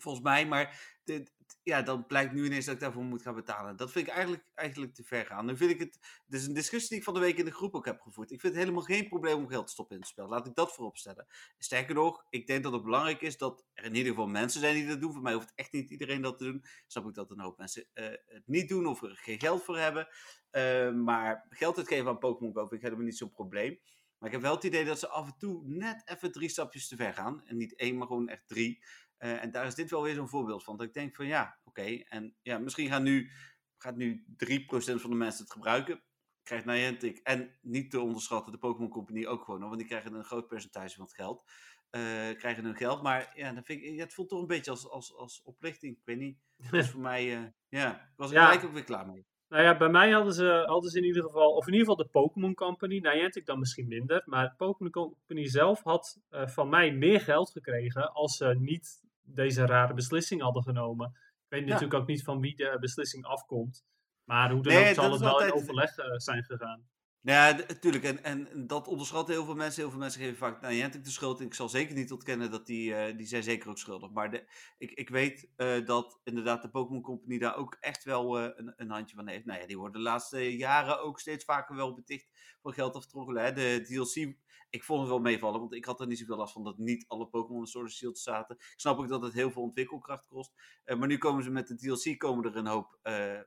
volgens 0.00 0.24
mij, 0.24 0.46
maar 0.46 0.98
dit, 1.04 1.32
ja, 1.62 1.82
dan 1.82 2.06
blijkt 2.06 2.32
nu 2.32 2.44
ineens 2.44 2.64
dat 2.64 2.74
ik 2.74 2.80
daarvoor 2.80 3.04
moet 3.04 3.22
gaan 3.22 3.34
betalen. 3.34 3.76
Dat 3.76 3.92
vind 3.92 4.06
ik 4.06 4.12
eigenlijk, 4.12 4.44
eigenlijk 4.54 4.94
te 4.94 5.04
ver 5.04 5.26
gaan. 5.26 5.46
Nu 5.46 5.56
vind 5.56 5.70
ik 5.70 5.78
het, 5.78 5.98
dit 6.26 6.40
is 6.40 6.46
een 6.46 6.54
discussie 6.54 6.88
die 6.88 6.98
ik 6.98 7.04
van 7.04 7.14
de 7.14 7.20
week 7.20 7.38
in 7.38 7.44
de 7.44 7.52
groep 7.52 7.74
ook 7.74 7.84
heb 7.84 8.00
gevoerd. 8.00 8.30
Ik 8.30 8.40
vind 8.40 8.52
het 8.52 8.62
helemaal 8.62 8.84
geen 8.84 9.08
probleem 9.08 9.36
om 9.36 9.48
geld 9.48 9.66
te 9.66 9.72
stoppen 9.72 9.94
in 9.94 10.00
het 10.00 10.10
spel. 10.10 10.28
Laat 10.28 10.46
ik 10.46 10.54
dat 10.54 10.74
voorop 10.74 10.96
stellen. 10.96 11.26
Sterker 11.58 11.94
nog, 11.94 12.24
ik 12.28 12.46
denk 12.46 12.62
dat 12.62 12.72
het 12.72 12.82
belangrijk 12.82 13.20
is 13.20 13.36
dat 13.36 13.64
er 13.72 13.84
in 13.84 13.94
ieder 13.94 14.12
geval 14.12 14.28
mensen 14.28 14.60
zijn 14.60 14.74
die 14.74 14.86
dat 14.86 15.00
doen. 15.00 15.12
Voor 15.12 15.22
mij 15.22 15.34
hoeft 15.34 15.52
echt 15.54 15.72
niet 15.72 15.90
iedereen 15.90 16.22
dat 16.22 16.38
te 16.38 16.44
doen. 16.44 16.64
Snap 16.86 17.08
ik 17.08 17.14
dat 17.14 17.30
een 17.30 17.40
hoop 17.40 17.58
mensen 17.58 17.86
uh, 17.94 18.04
het 18.26 18.46
niet 18.46 18.68
doen 18.68 18.86
of 18.86 19.02
er 19.02 19.16
geen 19.16 19.40
geld 19.40 19.62
voor 19.62 19.78
hebben. 19.78 20.08
Uh, 20.50 20.92
maar 20.92 21.46
geld 21.48 21.76
uitgeven 21.76 22.08
aan 22.08 22.18
Pokémon 22.18 22.52
Go 22.52 22.60
vind 22.60 22.72
ik 22.72 22.82
helemaal 22.82 23.04
niet 23.04 23.16
zo'n 23.16 23.30
probleem. 23.30 23.80
Maar 24.18 24.30
ik 24.30 24.36
heb 24.36 24.46
wel 24.46 24.54
het 24.54 24.64
idee 24.64 24.84
dat 24.84 24.98
ze 24.98 25.08
af 25.08 25.26
en 25.26 25.38
toe 25.38 25.62
net 25.64 26.02
even 26.04 26.32
drie 26.32 26.48
stapjes 26.48 26.88
te 26.88 26.96
ver 26.96 27.14
gaan. 27.14 27.46
En 27.46 27.56
niet 27.56 27.76
één, 27.76 27.96
maar 27.96 28.06
gewoon 28.06 28.28
echt 28.28 28.48
drie. 28.48 28.84
Uh, 29.22 29.42
en 29.42 29.50
daar 29.50 29.66
is 29.66 29.74
dit 29.74 29.90
wel 29.90 30.02
weer 30.02 30.14
zo'n 30.14 30.28
voorbeeld 30.28 30.64
van. 30.64 30.76
Dat 30.76 30.86
ik 30.86 30.94
denk 30.94 31.16
van 31.16 31.26
ja, 31.26 31.58
oké. 31.64 31.80
Okay. 31.80 32.06
En 32.08 32.36
ja, 32.42 32.58
misschien 32.58 32.88
gaan 32.88 33.02
nu, 33.02 33.30
gaat 33.78 33.96
nu 33.96 34.24
3% 34.26 34.64
van 34.94 35.10
de 35.10 35.16
mensen 35.16 35.44
het 35.44 35.52
gebruiken. 35.52 36.02
Krijgt 36.42 36.64
Niantic 36.64 37.18
en 37.18 37.58
niet 37.60 37.90
te 37.90 38.00
onderschatten 38.00 38.52
de 38.52 38.58
Pokémon 38.58 38.90
Company 38.90 39.26
ook 39.26 39.44
gewoon. 39.44 39.60
Want 39.60 39.78
die 39.78 39.86
krijgen 39.86 40.14
een 40.14 40.24
groot 40.24 40.46
percentage 40.46 40.96
van 40.96 41.04
het 41.04 41.14
geld. 41.14 41.44
Uh, 41.90 42.02
krijgen 42.38 42.64
hun 42.64 42.76
geld. 42.76 43.02
Maar 43.02 43.32
ja, 43.34 43.52
dan 43.52 43.64
vind 43.64 43.82
ik, 43.82 43.98
het 43.98 44.14
voelt 44.14 44.28
toch 44.28 44.40
een 44.40 44.46
beetje 44.46 44.70
als, 44.70 44.88
als, 44.88 45.16
als 45.16 45.42
oplichting. 45.42 45.96
Ik 45.96 46.04
weet 46.04 46.18
niet. 46.18 46.38
Dat 46.56 46.72
is 46.72 46.90
voor 46.92 47.00
mij, 47.00 47.40
uh, 47.40 47.46
ja, 47.68 47.94
ik 47.94 48.12
was 48.16 48.30
er 48.30 48.36
ja. 48.36 48.44
gelijk 48.44 48.64
ook 48.64 48.72
weer 48.72 48.84
klaar 48.84 49.06
mee. 49.06 49.26
Nou 49.48 49.64
ja, 49.64 49.76
bij 49.76 49.88
mij 49.88 50.10
hadden 50.10 50.32
ze, 50.32 50.62
hadden 50.66 50.90
ze 50.90 50.98
in 50.98 51.04
ieder 51.04 51.22
geval, 51.22 51.54
of 51.54 51.66
in 51.66 51.72
ieder 51.72 51.88
geval 51.88 52.04
de 52.04 52.10
Pokémon 52.10 52.54
Company, 52.54 52.98
Niantic 52.98 53.46
dan 53.46 53.58
misschien 53.58 53.88
minder, 53.88 54.22
maar 54.24 54.48
de 54.48 54.54
Pokémon 54.56 54.92
Company 54.92 55.46
zelf 55.46 55.82
had 55.82 56.20
uh, 56.30 56.46
van 56.46 56.68
mij 56.68 56.92
meer 56.92 57.20
geld 57.20 57.50
gekregen 57.50 58.12
als 58.12 58.36
ze 58.36 58.56
niet 58.58 59.02
deze 59.22 59.66
rare 59.66 59.94
beslissing 59.94 60.42
hadden 60.42 60.62
genomen. 60.62 61.06
Ik 61.06 61.48
weet 61.48 61.60
ja. 61.60 61.66
natuurlijk 61.66 62.00
ook 62.00 62.06
niet 62.06 62.22
van 62.24 62.40
wie 62.40 62.56
de 62.56 62.76
beslissing 62.80 63.24
afkomt. 63.24 63.84
Maar 64.24 64.50
hoe 64.50 64.62
dan 64.62 64.72
nee, 64.72 64.88
ook 64.88 64.94
zal 64.94 65.12
het 65.12 65.20
wel 65.20 65.42
in 65.44 65.52
overleg 65.52 65.98
uh, 65.98 66.04
zijn 66.16 66.44
gegaan. 66.44 66.90
Nou 67.22 67.56
ja, 67.56 67.64
natuurlijk. 67.68 68.04
En, 68.04 68.24
en 68.24 68.66
dat 68.66 68.88
onderschatten 68.88 69.34
heel 69.34 69.44
veel 69.44 69.54
mensen. 69.54 69.82
Heel 69.82 69.90
veel 69.90 70.00
mensen 70.00 70.20
geven 70.20 70.36
vaak 70.36 70.60
Niantic 70.60 71.04
de 71.04 71.10
schuld. 71.10 71.40
Ik 71.40 71.54
zal 71.54 71.68
zeker 71.68 71.94
niet 71.94 72.12
ontkennen 72.12 72.50
dat 72.50 72.66
die, 72.66 72.90
uh, 72.90 73.16
die 73.16 73.26
zijn 73.26 73.42
zeker 73.42 73.68
ook 73.68 73.78
schuldig. 73.78 74.10
Maar 74.10 74.30
de, 74.30 74.44
ik, 74.78 74.90
ik 74.90 75.08
weet 75.08 75.50
uh, 75.56 75.86
dat 75.86 76.20
inderdaad 76.24 76.62
de 76.62 76.70
Pokémon 76.70 77.02
Company 77.02 77.38
daar 77.38 77.56
ook 77.56 77.76
echt 77.80 78.04
wel 78.04 78.40
uh, 78.40 78.50
een, 78.54 78.72
een, 78.76 78.90
handje 78.90 79.16
van 79.16 79.28
heeft. 79.28 79.44
Nou 79.44 79.60
ja, 79.60 79.66
die 79.66 79.78
worden 79.78 80.02
de 80.02 80.08
laatste 80.08 80.56
jaren 80.56 81.02
ook 81.02 81.20
steeds 81.20 81.44
vaker 81.44 81.76
wel 81.76 81.94
beticht 81.94 82.28
voor 82.62 82.74
geld 82.74 82.94
aftroggelen. 82.94 83.44
Hè. 83.44 83.52
De 83.52 83.82
DLC, 83.82 84.36
ik 84.72 84.84
vond 84.84 85.00
het 85.00 85.08
wel 85.08 85.18
meevallen, 85.20 85.60
want 85.60 85.72
ik 85.74 85.84
had 85.84 86.00
er 86.00 86.06
niet 86.06 86.18
zoveel 86.18 86.36
last 86.36 86.52
van 86.52 86.64
dat 86.64 86.78
niet 86.78 87.04
alle 87.08 87.26
Pokémon 87.26 87.60
in 87.60 87.66
Sword 87.66 87.92
Shield 87.92 88.18
zaten. 88.18 88.56
Ik 88.56 88.72
snap 88.80 88.98
ook 88.98 89.08
dat 89.08 89.22
het 89.22 89.32
heel 89.32 89.50
veel 89.50 89.62
ontwikkelkracht 89.62 90.26
kost. 90.26 90.52
maar 90.98 91.08
nu 91.08 91.18
komen 91.18 91.42
ze 91.42 91.50
met 91.50 91.66
de 91.68 91.76
DLC, 91.76 92.18
komen 92.18 92.44
er 92.44 92.56
een 92.56 92.66
hoop 92.66 92.98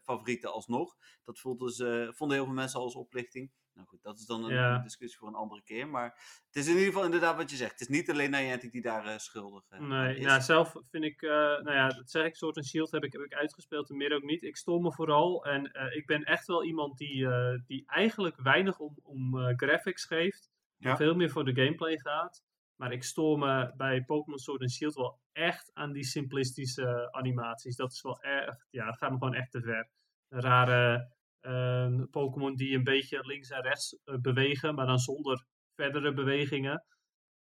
favorieten 0.02 0.52
alsnog. 0.54 0.96
Dat 1.24 1.40
voelt 1.40 1.60
dus, 1.60 1.78
vonden 2.18 2.38
heel 2.38 2.46
veel 2.46 2.54
mensen 2.56 2.80
als 2.80 2.96
oplichting. 2.96 3.52
Nou 3.74 3.88
goed, 3.88 4.04
dat 4.04 4.20
is 4.20 4.26
dan 4.26 4.44
een, 4.44 4.54
Ja. 4.54 4.76
een 4.76 4.84
discussie 4.84 5.20
voor 5.20 5.28
een 5.28 5.34
andere 5.36 5.64
keer. 5.64 5.88
Maar 5.88 6.06
het 6.46 6.56
is 6.56 6.66
in 6.66 6.72
ieder 6.74 6.86
geval 6.88 7.04
inderdaad 7.06 7.36
wat 7.38 7.50
je 7.50 7.56
zegt. 7.56 7.72
Het 7.72 7.82
is 7.82 7.88
niet 7.88 8.10
alleen 8.10 8.32
Niantic 8.32 8.72
die 8.72 8.82
daar 8.82 9.06
eh, 9.06 9.18
schuldig 9.18 9.64
eh, 9.70 9.80
Nee, 9.80 10.16
is. 10.18 10.26
nou, 10.26 10.42
zelf 10.42 10.76
vind 10.90 11.04
ik, 11.04 11.22
eh, 11.22 11.30
nou 11.30 11.72
ja, 11.72 11.88
dat 11.88 12.10
zeg 12.12 12.26
ik, 12.26 12.36
Sword 12.36 12.58
and 12.58 12.66
Shield 12.66 12.92
heb 12.92 13.04
ik, 13.04 13.12
heb 13.14 13.22
ik 13.22 13.34
uitgespeeld 13.34 13.90
en 13.90 13.98
meer 13.98 14.16
ook 14.16 14.24
niet. 14.24 14.44
Ik 14.44 14.58
stol 14.58 14.80
me 14.80 14.92
vooral 14.92 15.46
en 15.46 15.72
eh, 15.72 15.96
ik 15.96 16.06
ben 16.06 16.24
echt 16.24 16.48
wel 16.48 16.64
iemand 16.64 16.98
die, 16.98 17.28
eh, 17.28 17.60
die 17.66 17.84
eigenlijk 17.88 18.36
weinig 18.42 18.80
om, 18.80 18.98
om 19.04 19.40
eh, 19.40 19.54
graphics 19.56 20.06
geeft. 20.06 20.52
Ja. 20.78 20.90
En 20.90 20.98
veel 20.98 21.16
meer 21.16 21.30
voor 21.30 21.46
de 21.46 21.56
gameplay 21.56 21.98
gaat. 22.00 22.44
Maar 22.76 22.92
ik 22.92 23.04
stoor 23.04 23.40
me 23.40 23.74
bij 23.76 24.04
Pokémon 24.04 24.40
Sword 24.40 24.62
and 24.62 24.72
Shield 24.72 24.96
wel 24.96 25.20
echt 25.32 25.74
aan 25.74 25.92
die 25.92 26.04
simplistische 26.04 27.08
animaties. 27.12 27.76
Dat 27.76 27.92
is 27.92 28.02
wel 28.02 28.20
echt, 28.20 28.68
ja, 28.70 28.86
dat 28.86 28.98
gaat 28.98 29.12
me 29.12 29.18
gewoon 29.18 29.34
echt 29.34 29.52
te 29.52 29.62
ver. 29.62 29.90
Rare 30.30 31.14
ehm, 31.40 32.06
Pokémon 32.10 32.56
die 32.56 32.76
een 32.76 32.84
beetje 32.84 33.26
links 33.26 33.50
en 33.50 33.62
rechts 33.62 33.98
eh, 34.04 34.18
bewegen, 34.18 34.76
maar 34.76 34.86
dan 34.86 35.00
zonder 35.00 35.46
verdere 35.76 36.14
bewegingen. 36.14 36.86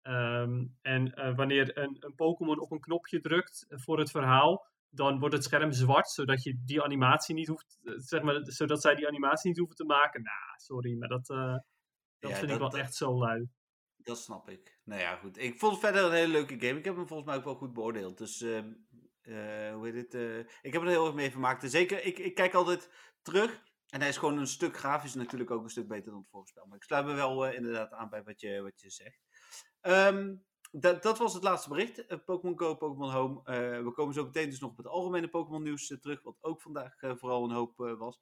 Ehm, 0.02 0.66
en 0.82 1.14
eh, 1.14 1.36
wanneer 1.36 1.78
een, 1.78 1.96
een 2.00 2.14
Pokémon 2.14 2.60
op 2.60 2.70
een 2.70 2.80
knopje 2.80 3.20
drukt 3.20 3.66
voor 3.68 3.98
het 3.98 4.10
verhaal, 4.10 4.66
dan 4.90 5.18
wordt 5.18 5.34
het 5.34 5.44
scherm 5.44 5.72
zwart, 5.72 6.10
zodat 6.10 6.42
je 6.42 6.62
die 6.64 6.82
animatie 6.82 7.34
niet 7.34 7.48
hoeft, 7.48 7.78
eh, 7.82 7.92
zeg 7.96 8.22
maar, 8.22 8.40
zodat 8.42 8.80
zij 8.80 8.94
die 8.94 9.06
animatie 9.06 9.48
niet 9.48 9.58
hoeven 9.58 9.76
te 9.76 9.84
maken. 9.84 10.22
Nou, 10.22 10.56
sorry, 10.56 10.98
maar 10.98 11.08
dat, 11.08 11.30
eh, 11.30 11.56
dat 12.20 12.30
Ja, 12.30 12.36
vind 12.36 12.48
dat- 12.48 12.56
ik 12.56 12.62
wel 12.62 12.70
dat- 12.70 12.80
echt 12.80 12.94
zo 12.94 13.18
lui. 13.18 13.48
Dat 13.96 14.18
snap 14.18 14.48
ik. 14.48 14.78
Nou 14.84 15.00
ja, 15.00 15.16
goed. 15.16 15.38
Ik 15.38 15.58
vond 15.58 15.72
het 15.72 15.80
verder 15.80 16.04
een 16.04 16.12
hele 16.12 16.32
leuke 16.32 16.60
game. 16.66 16.78
Ik 16.78 16.84
heb 16.84 16.96
hem 16.96 17.06
volgens 17.06 17.28
mij 17.28 17.36
ook 17.38 17.44
wel 17.44 17.54
goed 17.54 17.72
beoordeeld. 17.72 18.18
Dus, 18.18 18.40
ehm, 18.40 18.72
eh, 19.20 19.72
hoe 19.74 19.86
heet 19.86 19.94
het? 19.94 20.14
eh, 20.14 20.38
ik 20.38 20.72
heb 20.72 20.82
er 20.82 20.88
heel 20.88 21.06
erg 21.06 21.14
mee 21.14 21.30
vermaakt. 21.30 21.62
En 21.62 21.70
zeker, 21.70 22.04
ik, 22.04 22.18
ik 22.18 22.34
kijk 22.34 22.54
altijd 22.54 22.90
terug. 23.22 23.62
En 23.88 24.00
hij 24.00 24.08
is 24.08 24.16
gewoon 24.16 24.38
een 24.38 24.46
stuk 24.46 24.76
grafisch 24.76 25.14
natuurlijk 25.14 25.50
ook 25.50 25.62
een 25.62 25.70
stuk 25.70 25.88
beter 25.88 26.10
dan 26.10 26.20
het 26.20 26.30
vorige 26.30 26.48
spel. 26.50 26.66
Maar 26.66 26.76
ik 26.76 26.82
sluit 26.82 27.06
me 27.06 27.12
wel 27.14 27.46
eh, 27.46 27.54
inderdaad 27.54 27.92
aan 27.92 28.08
bij 28.08 28.22
wat 28.22 28.40
je, 28.40 28.62
wat 28.62 28.80
je 28.80 28.90
zegt. 28.90 29.20
Ehm, 29.80 30.36
dat, 30.70 31.02
dat 31.02 31.18
was 31.18 31.34
het 31.34 31.42
laatste 31.42 31.68
bericht. 31.68 32.24
Pokémon 32.24 32.58
Go, 32.58 32.74
Pokémon 32.74 33.10
Home. 33.12 33.42
We 33.82 33.92
komen 33.92 34.14
zo 34.14 34.24
meteen 34.24 34.50
dus 34.50 34.60
nog 34.60 34.70
op 34.70 34.76
het 34.76 34.86
algemene 34.86 35.28
Pokémon 35.28 35.62
nieuws 35.62 35.86
terug. 36.00 36.22
Wat 36.22 36.36
ook 36.40 36.62
vandaag 36.62 36.94
vooral 36.98 37.44
een 37.44 37.54
hoop 37.54 37.76
was. 37.76 38.20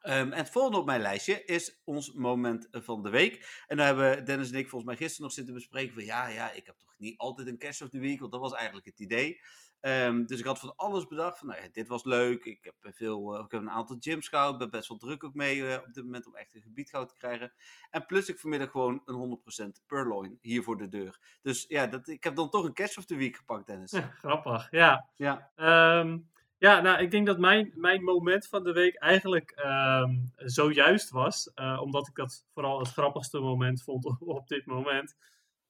Ehm, 0.00 0.32
en 0.32 0.38
het 0.38 0.50
volgende 0.50 0.78
op 0.78 0.86
mijn 0.86 1.00
lijstje 1.00 1.44
is 1.44 1.80
ons 1.84 2.12
moment 2.12 2.68
van 2.70 3.02
de 3.02 3.10
week. 3.10 3.64
En 3.66 3.76
daar 3.76 3.86
hebben 3.86 4.24
Dennis 4.24 4.50
en 4.50 4.58
ik 4.58 4.68
volgens 4.68 4.90
mij 4.90 4.96
gisteren 4.96 5.22
nog 5.22 5.32
zitten 5.32 5.54
bespreken 5.54 5.94
van 5.94 6.04
ja, 6.04 6.26
ja, 6.26 6.52
ik 6.52 6.66
heb 6.66 6.78
toch 6.78 6.94
niet 6.98 7.18
altijd 7.18 7.48
een 7.48 7.58
Cash 7.58 7.80
of 7.80 7.88
the 7.88 7.98
Week, 7.98 8.20
want 8.20 8.32
dat 8.32 8.40
was 8.40 8.52
eigenlijk 8.52 8.86
het 8.86 9.00
idee. 9.00 9.40
Ehm, 9.80 10.24
dus 10.24 10.38
ik 10.38 10.44
had 10.44 10.58
van 10.58 10.76
alles 10.76 11.06
bedacht 11.06 11.38
van 11.38 11.48
nou 11.48 11.62
ja, 11.62 11.68
dit 11.72 11.88
was 11.88 12.04
leuk. 12.04 12.44
Ik 12.44 12.64
heb, 12.64 12.74
eh, 12.80 12.92
veel, 12.92 13.34
eh, 13.34 13.44
ik 13.44 13.50
heb 13.50 13.60
een 13.60 13.70
aantal 13.70 13.96
gyms 14.00 14.28
gehouden, 14.28 14.58
ben 14.58 14.70
best 14.70 14.88
wel 14.88 14.98
druk 14.98 15.24
ook 15.24 15.34
mee 15.34 15.66
eh, 15.66 15.82
op 15.86 15.94
dit 15.94 16.04
moment 16.04 16.26
om 16.26 16.36
echt 16.36 16.54
een 16.54 16.62
gebied 16.62 16.90
goud 16.90 17.08
te 17.08 17.16
krijgen. 17.16 17.52
En 17.90 18.06
plus 18.06 18.28
ik 18.28 18.38
vanmiddag 18.38 18.70
gewoon 18.70 19.02
een 19.04 19.14
100% 19.14 19.82
Purloin 19.86 20.38
hier 20.40 20.62
voor 20.62 20.76
de 20.76 20.88
deur. 20.88 21.38
Dus 21.42 21.64
ja, 21.68 21.86
dat, 21.86 22.08
ik 22.08 22.24
heb 22.24 22.36
dan 22.36 22.50
toch 22.50 22.64
een 22.64 22.72
Cash 22.72 22.96
of 22.96 23.04
the 23.04 23.16
Week 23.16 23.36
gepakt 23.36 23.66
Dennis. 23.66 23.90
Ja, 23.90 24.10
grappig, 24.22 24.70
ja. 24.70 25.08
Ja, 25.16 25.52
Ehm, 25.54 26.18
ja, 26.58 26.80
nou, 26.80 27.02
ik 27.02 27.10
denk 27.10 27.26
dat 27.26 27.38
mijn, 27.38 27.72
mijn 27.74 28.02
moment 28.02 28.46
van 28.48 28.62
de 28.64 28.72
week 28.72 28.94
eigenlijk 28.94 29.50
ehm, 29.50 30.14
zojuist 30.36 31.10
was. 31.10 31.50
eh, 31.54 31.80
omdat 31.82 32.08
ik 32.08 32.14
dat 32.14 32.46
vooral 32.52 32.78
het 32.78 32.88
grappigste 32.88 33.38
moment 33.38 33.82
vond 33.82 34.04
op, 34.04 34.16
op 34.38 34.48
dit 34.48 34.66
moment. 34.66 35.16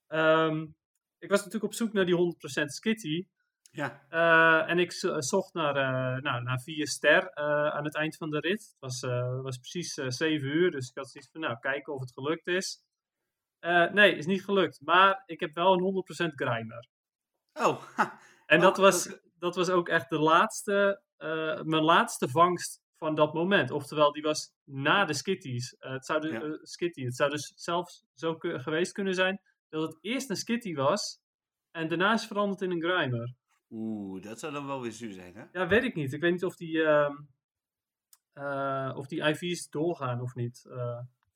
Ehm, 0.07 0.67
ik 1.19 1.29
was 1.31 1.39
natuurlijk 1.39 1.65
op 1.65 1.75
zoek 1.75 1.93
naar 1.93 2.07
die 2.07 2.15
100% 2.17 2.73
Skitty. 2.73 3.27
ja. 3.71 4.07
Eh, 4.09 4.71
en 4.71 4.79
ik 4.79 4.93
zo- 4.93 5.21
zocht 5.21 5.53
naar, 5.55 5.77
eh, 5.77 6.23
nou, 6.23 6.43
naar 6.43 6.61
vier 6.61 6.89
ster 6.89 7.27
eh, 7.29 7.67
aan 7.69 7.85
het 7.85 7.95
eind 7.95 8.17
van 8.17 8.31
de 8.31 8.39
rit. 8.41 8.61
Het 8.63 8.77
was, 8.79 9.03
eh, 9.03 9.41
was 9.41 9.57
precies 9.59 9.97
eh, 9.97 10.09
zeven 10.09 10.49
uur, 10.49 10.71
dus 10.71 10.89
ik 10.89 10.97
had 10.97 11.11
zoiets 11.11 11.31
van, 11.33 11.41
nou, 11.41 11.59
kijken 11.61 11.95
of 11.95 12.01
het 12.01 12.13
gelukt 12.13 12.47
is. 12.47 12.83
Eh, 13.59 13.91
nee, 13.91 14.17
is 14.17 14.27
niet 14.27 14.45
gelukt. 14.45 14.81
Maar 14.81 15.23
ik 15.27 15.41
heb 15.41 15.55
wel 15.55 15.73
een 15.73 15.81
100% 15.81 16.33
grinder. 16.35 16.87
Oh, 17.53 17.83
ha. 17.97 18.19
En 18.47 18.57
Oh, 18.57 18.63
dat, 18.63 18.77
was. 18.77 19.19
Dat 19.39 19.57
was 19.57 19.69
ook 19.71 19.89
echt 19.89 20.09
de 20.11 20.19
laatste, 20.19 21.03
eh, 21.17 21.63
mijn 21.63 21.83
laatste 21.83 22.29
vangst 22.29 22.81
van 22.97 23.15
dat 23.15 23.35
moment. 23.35 23.71
Oftewel, 23.71 24.13
die 24.13 24.23
was 24.23 24.53
na 24.65 25.05
de 25.05 25.15
skitties. 25.15 25.75
Eh, 25.77 25.91
het, 25.93 26.07
zou 26.07 26.21
de, 26.21 26.29
Ja. 26.29 26.41
eh, 26.41 26.51
skitty. 26.63 27.05
het 27.05 27.17
zou 27.17 27.31
dus 27.31 27.53
zelfs 27.57 28.05
zo 28.15 28.35
geweest 28.39 28.93
kunnen 28.93 29.15
zijn 29.15 29.41
dat 29.69 29.83
het 29.83 29.99
eerst 30.01 30.31
een 30.31 30.37
skitty 30.37 30.75
was 30.75 31.19
en 31.71 31.89
daarna 31.89 32.13
is 32.13 32.27
veranderd 32.27 32.61
in 32.63 32.71
een 32.71 32.83
grimer. 32.83 33.35
Oeh, 33.71 34.23
dat 34.23 34.39
zou 34.39 34.53
dan 34.53 34.67
wel 34.67 34.81
weer 34.81 34.93
zuur 34.93 35.13
zijn 35.13 35.35
hè? 35.35 35.45
Ja, 35.53 35.69
weet 35.69 35.85
ik 35.85 35.95
niet. 35.95 36.13
Ik 36.13 36.21
weet 36.21 36.33
niet 36.33 36.45
of 36.45 36.57
die, 36.57 36.83
ehm, 36.83 37.15
eh, 38.33 38.93
of 38.97 39.07
die 39.07 39.23
IV's 39.29 39.69
doorgaan 39.69 40.21
of 40.21 40.35
niet. 40.35 40.67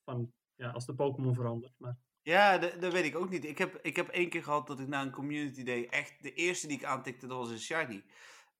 van, 0.05 0.31
ja, 0.55 0.69
als 0.71 0.85
de 0.85 0.95
Pokémon 0.95 1.33
verandert. 1.33 1.73
Maar, 1.77 1.97
Ja, 2.23 2.57
dat, 2.57 2.81
dat 2.81 2.93
weet 2.93 3.05
ik 3.05 3.15
ook 3.15 3.29
niet. 3.29 3.45
Ik 3.45 3.57
heb, 3.57 3.79
ik 3.81 3.95
heb 3.95 4.07
één 4.07 4.29
keer 4.29 4.43
gehad 4.43 4.67
dat 4.67 4.79
ik 4.79 4.87
na 4.87 5.01
een 5.01 5.11
community 5.11 5.63
day 5.63 5.87
echt 5.89 6.23
de 6.23 6.33
eerste 6.33 6.67
die 6.67 6.77
ik 6.77 6.83
aantikte, 6.83 7.27
dat 7.27 7.37
was 7.37 7.49
een 7.49 7.59
shiny. 7.59 8.03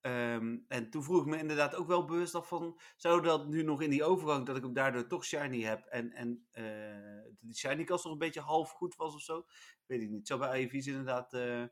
Ehm, 0.01 0.57
en 0.67 0.89
toen 0.89 1.03
vroeg 1.03 1.21
ik 1.21 1.25
me 1.25 1.37
inderdaad 1.37 1.75
ook 1.75 1.87
wel 1.87 2.05
bewust 2.05 2.35
af 2.35 2.47
van, 2.47 2.79
zou 2.95 3.21
dat 3.21 3.47
nu 3.47 3.63
nog 3.63 3.81
in 3.81 3.89
die 3.89 4.03
overgang, 4.03 4.45
dat 4.45 4.57
ik 4.57 4.63
hem 4.63 4.73
daardoor 4.73 5.07
toch 5.07 5.25
shiny 5.25 5.61
heb 5.61 5.85
en, 5.85 6.11
en 6.11 6.47
eh, 6.51 7.31
die 7.39 7.55
shiny 7.55 7.83
kast 7.83 8.03
nog 8.03 8.13
een 8.13 8.19
beetje 8.19 8.41
half 8.41 8.71
goed 8.71 8.95
was 8.95 9.13
of 9.13 9.21
zo? 9.21 9.45
Weet 9.85 10.01
ik 10.01 10.09
niet. 10.09 10.17
Het 10.17 10.27
zou 10.27 10.39
bij 10.39 10.61
IV's 10.61 10.87
inderdaad, 10.87 11.33
eh, 11.33 11.63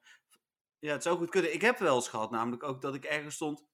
ja, 0.80 0.91
het 0.91 1.04
zou 1.04 1.17
goed 1.17 1.30
kunnen. 1.30 1.54
Ik 1.54 1.62
heb 1.62 1.77
wel 1.77 1.95
eens 1.95 2.10
gehad, 2.10 2.32
namelijk 2.32 2.63
ook 2.63 2.82
dat 2.82 2.95
ik 2.95 3.06
ergens 3.06 3.36
stond, 3.36 3.65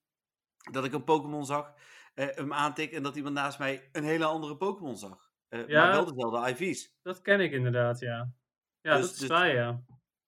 dat 0.71 0.85
ik 0.85 0.93
een 0.93 1.03
Pokémon 1.03 1.45
zag, 1.45 1.73
eh, 2.13 2.27
hem 2.29 2.53
aantik 2.53 2.91
en 2.91 3.03
dat 3.03 3.15
iemand 3.15 3.35
naast 3.35 3.59
mij 3.59 3.89
een 3.91 4.03
hele 4.03 4.25
andere 4.25 4.57
Pokémon 4.57 4.97
zag. 4.97 5.26
Eh, 5.49 5.67
Ja. 5.67 5.81
Maar 5.83 5.91
wel 5.91 6.05
dezelfde 6.15 6.49
IV's. 6.51 6.93
dat 7.01 7.21
ken 7.21 7.39
ik 7.39 7.51
inderdaad, 7.51 7.99
ja. 7.99 8.31
Ja, 8.81 8.95
Dus- 8.97 9.01
dat 9.05 9.11
is 9.13 9.19
dus- 9.19 9.29
waar, 9.29 9.53
ja. 9.53 9.81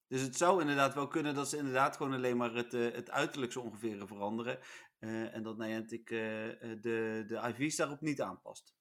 Dus 0.08 0.21
het 0.21 0.36
zou 0.36 0.62
inderdaad 0.62 0.93
wel 0.93 1.08
kunnen 1.08 1.36
dat 1.36 1.49
ze 1.49 1.58
inderdaad 1.58 1.97
gewoon 1.97 2.13
alleen 2.13 2.38
maar 2.38 2.53
het, 2.53 2.73
eh, 2.73 2.91
het 2.91 3.10
uiterlijk 3.12 3.51
zo 3.51 3.60
ongeveer 3.62 4.08
veranderen. 4.08 4.60
Eh, 4.99 5.36
en 5.36 5.43
dat 5.43 5.58
Niantic 5.58 6.08
de, 6.08 7.23
de 7.27 7.39
IV's 7.47 7.75
daarop 7.75 8.01
niet 8.01 8.21
aanpast. 8.21 8.73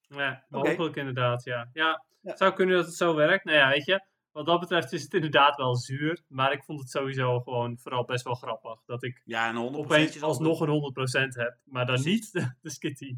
Ja, 0.00 0.44
mogelijk 0.48 0.96
inderdaad, 0.96 1.44
ja. 1.44 1.70
Ja, 1.72 2.04
zou 2.22 2.52
kunnen 2.52 2.76
dat 2.76 2.86
het 2.86 2.94
zo 2.94 3.14
werkt. 3.14 3.44
Nou 3.44 3.56
ja, 3.58 3.68
weet 3.68 3.84
je, 3.84 4.04
wat 4.30 4.46
dat 4.46 4.60
betreft 4.60 4.92
is 4.92 5.02
het 5.02 5.14
inderdaad 5.14 5.56
wel 5.56 5.76
zuur. 5.76 6.22
Maar 6.28 6.52
ik 6.52 6.64
vond 6.64 6.80
het 6.80 6.90
sowieso 6.90 7.40
gewoon 7.40 7.78
vooral 7.78 8.04
best 8.04 8.24
wel 8.24 8.34
grappig. 8.34 8.82
Dat 8.84 9.02
ik 9.02 9.22
Ja, 9.24 9.48
en 9.48 9.56
100% 9.56 9.84
opeens 9.84 10.22
alsnog 10.22 10.60
een 10.60 10.68
100% 10.68 11.34
heb. 11.34 11.58
Maar 11.64 11.86
dan 11.86 12.02
niet 12.02 12.32
de, 12.32 12.54
de 12.60 12.70
skitty. 12.70 13.16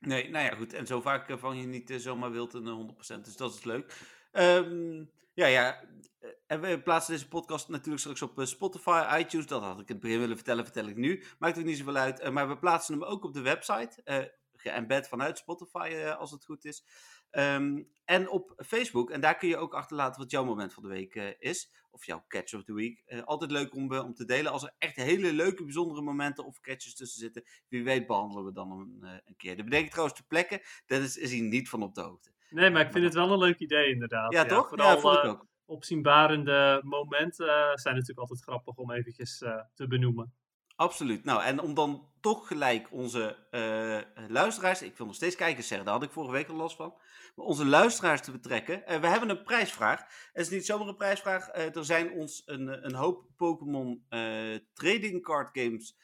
Nee, 0.00 0.30
nou 0.30 0.44
ja, 0.44 0.54
goed. 0.54 0.72
En 0.72 0.86
zo 0.86 1.00
vaak 1.00 1.28
eh, 1.28 1.38
vang 1.38 1.60
je 1.60 1.66
niet 1.66 1.90
eh, 1.90 1.96
zomaar 1.98 2.30
wild 2.30 2.54
een 2.54 2.66
eh, 2.66 3.16
100%. 3.18 3.20
Dus 3.24 3.36
dat 3.36 3.54
is 3.54 3.64
leuk. 3.64 3.96
Ehm, 4.32 5.04
ja, 5.34 5.46
ja. 5.46 5.82
eh, 6.18 6.30
En 6.46 6.60
we 6.60 6.82
plaatsen 6.82 7.12
deze 7.12 7.28
podcast 7.28 7.68
natuurlijk 7.68 8.00
straks 8.00 8.22
op 8.22 8.40
Spotify, 8.42 9.16
iTunes. 9.18 9.46
Dat 9.46 9.62
had 9.62 9.80
ik 9.80 9.88
in 9.88 9.94
het 9.94 10.02
begin 10.02 10.18
willen 10.18 10.36
vertellen, 10.36 10.64
vertel 10.64 10.86
ik 10.86 10.96
nu. 10.96 11.24
Maakt 11.38 11.58
ook 11.58 11.64
niet 11.64 11.78
zoveel 11.78 11.96
uit. 11.96 12.30
Maar 12.30 12.48
we 12.48 12.58
plaatsen 12.58 12.94
hem 12.98 13.04
ook 13.04 13.24
op 13.24 13.32
de 13.34 13.40
website. 13.40 14.00
eh 14.04 14.24
geëmbed 14.60 15.08
vanuit 15.08 15.38
Spotify, 15.38 16.14
als 16.18 16.30
het 16.30 16.44
goed 16.44 16.64
is. 16.64 16.84
Ehm, 17.30 17.82
en 18.08 18.28
op 18.28 18.52
Facebook. 18.56 19.10
En 19.10 19.20
daar 19.20 19.36
kun 19.36 19.48
je 19.48 19.56
ook 19.56 19.74
achterlaten 19.74 20.20
wat 20.20 20.30
jouw 20.30 20.44
moment 20.44 20.74
van 20.74 20.82
de 20.82 20.88
week 20.88 21.14
eh, 21.14 21.26
is. 21.38 21.72
Of 21.90 22.06
jouw 22.06 22.24
catch 22.28 22.54
of 22.54 22.64
the 22.64 22.72
week. 22.72 23.02
Eh, 23.06 23.22
altijd 23.22 23.50
leuk 23.50 23.74
om, 23.74 23.92
eh, 23.92 24.04
om 24.04 24.14
te 24.14 24.24
delen. 24.24 24.52
Als 24.52 24.62
er 24.62 24.74
echt 24.78 24.96
hele 24.96 25.32
leuke, 25.32 25.64
bijzondere 25.64 26.02
momenten 26.02 26.44
of 26.44 26.60
catches 26.60 26.94
tussen 26.94 27.20
zitten. 27.20 27.44
Wie 27.68 27.84
weet 27.84 28.06
behandelen 28.06 28.44
we 28.44 28.52
dan 28.52 28.70
een, 28.70 29.20
een 29.24 29.36
keer. 29.36 29.56
Dat 29.56 29.64
bedenk 29.64 29.84
ik 29.84 29.90
trouwens 29.90 30.18
ter 30.18 30.28
plekke. 30.28 30.62
Dennis 30.86 31.16
is 31.16 31.32
hier 31.32 31.42
niet 31.42 31.68
van 31.68 31.82
op 31.82 31.94
de 31.94 32.00
hoogte. 32.00 32.30
Nee, 32.50 32.70
maar 32.70 32.86
ik 32.86 32.92
vind 32.92 33.04
het 33.04 33.14
wel 33.14 33.32
een 33.32 33.38
leuk 33.38 33.58
idee 33.58 33.92
inderdaad. 33.92 34.32
Ja, 34.32 34.44
toch? 34.44 34.68
Vooral 34.68 34.94
ja, 34.94 35.00
vond 35.00 35.16
ik 35.16 35.24
ook. 35.24 35.46
opzienbarende 35.64 36.80
momenten 36.84 37.78
zijn 37.78 37.94
natuurlijk 37.94 38.18
altijd 38.18 38.42
grappig 38.42 38.76
om 38.76 38.92
eventjes 38.92 39.38
te 39.74 39.86
benoemen. 39.88 40.34
Absoluut. 40.76 41.24
Nou, 41.24 41.42
en 41.42 41.60
om 41.60 41.74
dan 41.74 42.08
toch 42.20 42.46
gelijk 42.46 42.92
onze 42.92 43.36
luisteraars, 44.28 44.82
ik 44.82 44.96
wil 44.96 45.06
nog 45.06 45.14
steeds 45.14 45.36
kijkers 45.36 45.66
zeggen, 45.66 45.86
daar 45.86 45.94
had 45.94 46.04
ik 46.04 46.10
vorige 46.10 46.32
week 46.32 46.48
al 46.48 46.56
last 46.56 46.76
van, 46.76 46.94
onze 47.38 47.64
luisteraars 47.64 48.20
te 48.20 48.30
betrekken. 48.30 48.86
Eh, 48.86 49.00
we 49.00 49.06
hebben 49.06 49.28
een 49.28 49.42
prijsvraag. 49.42 50.00
Het 50.32 50.46
is 50.46 50.50
niet 50.50 50.66
zomaar 50.66 50.88
een 50.88 50.96
prijsvraag. 50.96 51.48
Eh, 51.48 51.76
er 51.76 51.84
zijn 51.84 52.12
ons 52.12 52.42
een, 52.46 52.84
een 52.84 52.94
hoop 52.94 53.24
Pokémon 53.36 54.04
eh, 54.08 54.54
trading 54.74 55.22
card 55.22 55.58
games 55.58 55.96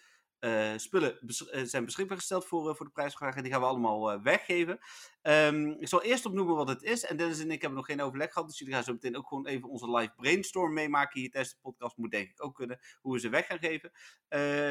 eh, 0.44 0.72
spullen 0.76 1.18
eh, 1.20 1.62
zijn 1.62 1.84
beschikbaar 1.84 2.16
gesteld 2.16 2.46
voor, 2.46 2.68
eh, 2.68 2.74
voor 2.74 2.86
de 2.86 2.92
prijsvraag. 2.92 3.36
En 3.36 3.42
die 3.42 3.52
gaan 3.52 3.60
we 3.60 3.66
allemaal 3.66 4.22
weggeven. 4.22 4.78
Ehm, 5.22 5.68
ik 5.68 5.88
zal 5.88 6.02
eerst 6.02 6.26
opnoemen 6.26 6.56
wat 6.56 6.68
het 6.68 6.82
is. 6.82 7.04
En 7.04 7.16
Dennis 7.16 7.40
en 7.40 7.50
ik 7.50 7.60
hebben 7.60 7.78
nog 7.78 7.86
geen 7.86 8.00
overleg 8.00 8.32
gehad. 8.32 8.48
Dus 8.48 8.58
jullie 8.58 8.74
gaan 8.74 8.84
zo 8.84 8.92
meteen 8.92 9.16
ook 9.16 9.28
gewoon 9.28 9.46
even 9.46 9.68
onze 9.68 9.90
live 9.90 10.12
brainstorm 10.16 10.72
meemaken 10.72 11.20
hier 11.20 11.30
tijdens 11.30 11.54
de 11.54 11.60
podcast. 11.62 11.96
Moet 11.96 12.10
denk 12.10 12.28
ik 12.28 12.44
ook 12.44 12.54
kunnen 12.54 12.78
hoe 13.00 13.12
we 13.12 13.20
ze 13.20 13.28
weg 13.28 13.46
gaan 13.46 13.58
geven. 13.58 13.90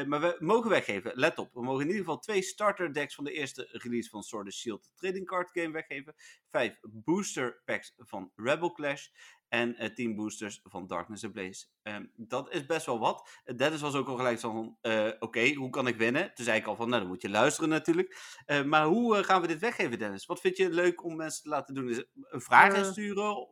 Maar 0.08 0.20
we 0.20 0.36
mogen 0.38 0.70
weggeven. 0.70 1.12
Let 1.14 1.38
op. 1.38 1.52
We 1.52 1.62
mogen 1.62 1.80
in 1.80 1.86
ieder 1.86 2.04
geval 2.04 2.18
twee 2.18 2.42
starter 2.42 2.92
decks 2.92 3.14
van 3.14 3.24
de 3.24 3.32
eerste 3.32 3.68
release 3.70 4.10
van 4.10 4.22
Sword 4.22 4.44
and 4.44 4.54
Shield 4.54 4.92
Trading 4.94 5.26
Card 5.26 5.50
Game 5.52 5.72
weggeven. 5.72 6.14
Vijf 6.50 6.78
booster 6.82 7.62
packs 7.64 7.94
van 7.96 8.32
Rebel 8.36 8.72
Clash. 8.72 9.08
En 9.54 9.76
eh 9.76 9.90
10 9.94 10.14
boosters 10.14 10.60
van 10.62 10.86
Darkness 10.86 11.24
Ablaze. 11.24 11.66
Ehm 11.82 12.04
dat 12.16 12.52
is 12.52 12.66
best 12.66 12.86
wel 12.86 12.98
wat. 12.98 13.40
Eh, 13.44 13.56
Dennis 13.56 13.80
was 13.80 13.94
ook 13.94 14.08
al 14.08 14.16
gelijk 14.16 14.40
van, 14.40 14.78
eh, 14.80 15.10
oké, 15.18 15.52
hoe 15.54 15.70
kan 15.70 15.86
ik 15.86 15.96
winnen? 15.96 16.34
Toen 16.34 16.44
zei 16.44 16.58
ik 16.58 16.66
al 16.66 16.76
van, 16.76 16.88
nou 16.88 17.00
dan 17.00 17.10
moet 17.10 17.22
je 17.22 17.28
luisteren 17.30 17.68
natuurlijk. 17.70 18.40
Eh, 18.46 18.62
maar 18.62 18.84
hoe 18.84 19.16
eh, 19.16 19.24
gaan 19.24 19.40
we 19.40 19.46
dit 19.46 19.58
weggeven, 19.60 19.98
Dennis? 19.98 20.26
Wat 20.26 20.40
vind 20.40 20.56
je 20.56 20.70
leuk 20.70 21.04
om 21.04 21.16
mensen 21.16 21.42
te 21.42 21.48
laten 21.48 21.74
doen? 21.74 21.88
Is 21.88 21.96
het 21.96 22.08
een 22.14 22.40
vraag 22.40 22.72
Eh, 22.72 22.78
insturen? 22.78 23.48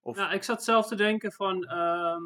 Of... 0.00 0.16
Nou, 0.16 0.34
ik 0.34 0.42
zat 0.42 0.64
zelf 0.64 0.86
te 0.86 0.96
denken 0.96 1.32
van, 1.32 1.64
ehm, 1.64 2.22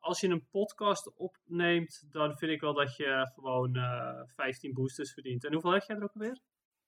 als 0.00 0.20
je 0.20 0.28
een 0.28 0.46
podcast 0.50 1.12
opneemt, 1.16 2.04
dan 2.10 2.36
vind 2.36 2.52
ik 2.52 2.60
wel 2.60 2.74
dat 2.74 2.96
je 2.96 3.30
gewoon 3.34 3.76
eh 3.76 4.22
15 4.26 4.72
boosters 4.72 5.12
verdient. 5.12 5.44
En 5.44 5.52
hoeveel 5.52 5.72
heb 5.72 5.82
jij 5.82 5.96
er 5.96 6.02
ook 6.02 6.14
alweer? 6.14 6.40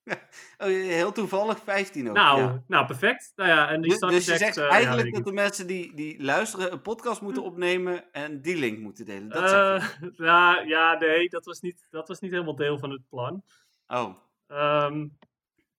Oh, 0.57 0.67
heel 0.67 1.11
toevallig 1.11 1.59
15 1.63 2.07
ook. 2.09 2.15
nou, 2.15 2.39
ja. 2.41 2.63
nou, 2.67 2.85
perfect. 2.85 3.31
Nou 3.35 3.49
ja, 3.49 3.69
en 3.69 3.81
die 3.81 3.91
Dus, 3.91 3.99
dus 3.99 4.25
je 4.25 4.37
zegt 4.37 4.57
eh, 4.57 4.71
eigenlijk 4.71 5.13
dat 5.13 5.25
de 5.25 5.31
mensen 5.31 5.67
die, 5.67 5.93
die 5.95 6.23
luisteren 6.23 6.71
een 6.71 6.81
podcast 6.81 7.21
moeten 7.21 7.41
Hm. 7.41 7.47
opnemen 7.47 8.11
en 8.13 8.41
die 8.41 8.57
link 8.57 8.79
moeten 8.79 9.05
delen. 9.05 9.29
Dat 9.29 9.49
zeg 9.49 9.97
je. 9.99 10.05
Eh, 10.05 10.11
nou, 10.27 10.67
ja, 10.67 10.97
nee, 10.97 11.29
dat 11.29 11.45
was, 11.45 11.59
niet, 11.61 11.87
dat 11.89 12.07
was 12.07 12.19
niet 12.19 12.31
helemaal 12.31 12.55
deel 12.55 12.79
van 12.79 12.91
het 12.91 13.01
plan. 13.09 13.43
Oh, 13.87 14.15
Ehm, 14.47 15.07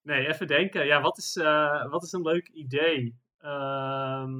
nee, 0.02 0.26
even 0.28 0.46
denken. 0.46 0.86
Ja, 0.86 1.00
wat 1.00 1.18
is, 1.18 1.36
eh, 1.36 1.90
wat 1.90 2.02
is 2.02 2.12
een 2.12 2.22
leuk 2.22 2.48
idee? 2.48 3.16
Ehm, 3.38 4.32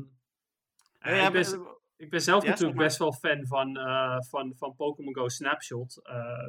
Ja, 1.01 1.27
ik, 1.27 1.33
ben, 1.33 1.61
maar- 1.63 1.75
ik 1.97 2.11
ben 2.11 2.21
zelf 2.23 2.45
natuurlijk 2.45 2.79
best 2.79 2.99
wel 2.99 3.13
fan 3.13 3.47
van, 3.47 3.79
van, 4.29 4.55
van 4.59 4.75
Pokémon 4.77 5.15
Go 5.15 5.29
Snapshot. 5.29 6.01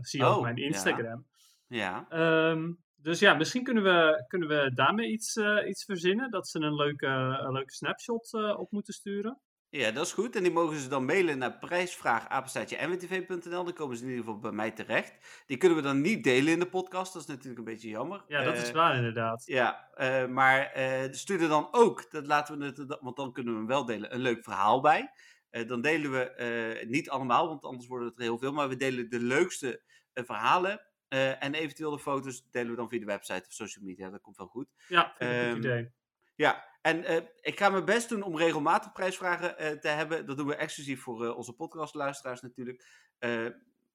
zie 0.01 0.19
je 0.21 0.29
op 0.29 0.35
Oh, 0.35 0.41
mijn. 0.41 0.57
Instagram. 0.57 1.25
ja. 1.67 2.05
Ehm, 2.09 2.71
dus 3.07 3.19
ja, 3.19 3.33
misschien 3.33 3.63
kunnen 3.63 3.83
we, 3.83 4.23
kunnen 4.27 4.47
we 4.47 4.71
daarmee 4.73 5.11
iets, 5.11 5.35
eh, 5.35 5.67
iets 5.67 5.85
verzinnen. 5.85 6.31
Dat 6.31 6.47
ze 6.47 6.59
een 6.59 6.75
leuke, 6.75 7.07
een 7.45 7.51
leuke 7.51 7.73
snapshot 7.73 8.33
eh, 8.33 8.59
op 8.59 8.71
moeten 8.71 8.93
sturen. 8.93 9.39
Ja, 9.69 9.91
dat 9.91 10.05
is 10.05 10.13
goed. 10.13 10.35
En 10.35 10.43
die 10.43 10.51
mogen 10.51 10.77
ze 10.77 10.89
dan 10.89 11.05
mailen 11.05 11.37
naar 11.37 11.57
prijsvraag.nwtv.nl. 11.57 13.63
Dan 13.63 13.73
komen 13.73 13.97
ze 13.97 14.03
in 14.03 14.09
ieder 14.09 14.25
geval 14.25 14.39
bij 14.39 14.51
mij 14.51 14.71
terecht. 14.71 15.43
Die 15.45 15.57
kunnen 15.57 15.77
we 15.77 15.83
dan 15.83 16.01
niet 16.01 16.23
delen 16.23 16.53
in 16.53 16.59
de 16.59 16.69
podcast. 16.69 17.13
Dat 17.13 17.21
is 17.21 17.27
natuurlijk 17.27 17.57
een 17.57 17.63
beetje 17.63 17.89
jammer. 17.89 18.23
Ja, 18.27 18.43
dat 18.43 18.55
Eh, 18.55 18.61
is 18.61 18.71
waar 18.71 18.95
inderdaad. 18.95 19.43
Ja, 19.45 19.89
eh, 19.93 20.27
maar 20.27 20.71
eh 20.71 21.11
stuur 21.11 21.41
er 21.41 21.47
dan 21.47 21.67
ook, 21.71 22.11
dat 22.11 22.27
laten 22.27 22.59
we 22.59 22.65
het, 22.65 22.97
want 23.01 23.15
dan 23.15 23.33
kunnen 23.33 23.53
we 23.53 23.59
hem 23.59 23.67
wel 23.67 23.85
delen, 23.85 24.13
een 24.13 24.21
leuk 24.21 24.43
verhaal 24.43 24.81
bij. 24.81 25.11
Eh, 25.49 25.67
dan 25.67 25.81
delen 25.81 26.11
we 26.11 26.31
eh, 26.31 26.87
niet 26.87 27.09
allemaal, 27.09 27.47
want 27.47 27.63
anders 27.63 27.87
worden 27.87 28.07
het 28.07 28.17
er 28.17 28.23
heel 28.23 28.37
veel. 28.37 28.51
Maar 28.51 28.69
we 28.69 28.75
delen 28.75 29.09
de 29.09 29.19
leukste 29.19 29.81
eh, 30.13 30.23
verhalen. 30.23 30.86
Eh, 31.07 31.43
en 31.43 31.53
eventueel 31.53 31.91
de 31.91 31.99
foto's 31.99 32.49
delen 32.51 32.71
we 32.71 32.77
dan 32.77 32.89
via 32.89 32.99
de 32.99 33.05
website 33.05 33.43
of 33.47 33.53
social 33.53 33.85
media. 33.85 34.09
Dat 34.09 34.21
komt 34.21 34.37
wel 34.37 34.47
goed. 34.47 34.67
Ja, 34.87 35.13
ik 35.13 35.21
een 35.21 35.27
ehm, 35.27 35.49
goed 35.49 35.57
idee. 35.57 35.91
Ja, 36.35 36.65
en 36.81 37.03
eh, 37.03 37.23
ik 37.41 37.59
ga 37.59 37.69
mijn 37.69 37.85
best 37.85 38.09
doen 38.09 38.23
om 38.23 38.37
regelmatig 38.37 38.91
prijsvragen 38.91 39.57
eh, 39.57 39.71
te 39.71 39.87
hebben. 39.87 40.25
Dat 40.25 40.37
doen 40.37 40.47
we 40.47 40.55
exclusief 40.55 41.01
voor 41.01 41.35
onze 41.35 41.53
podcastluisteraars 41.53 42.41
natuurlijk. 42.41 42.85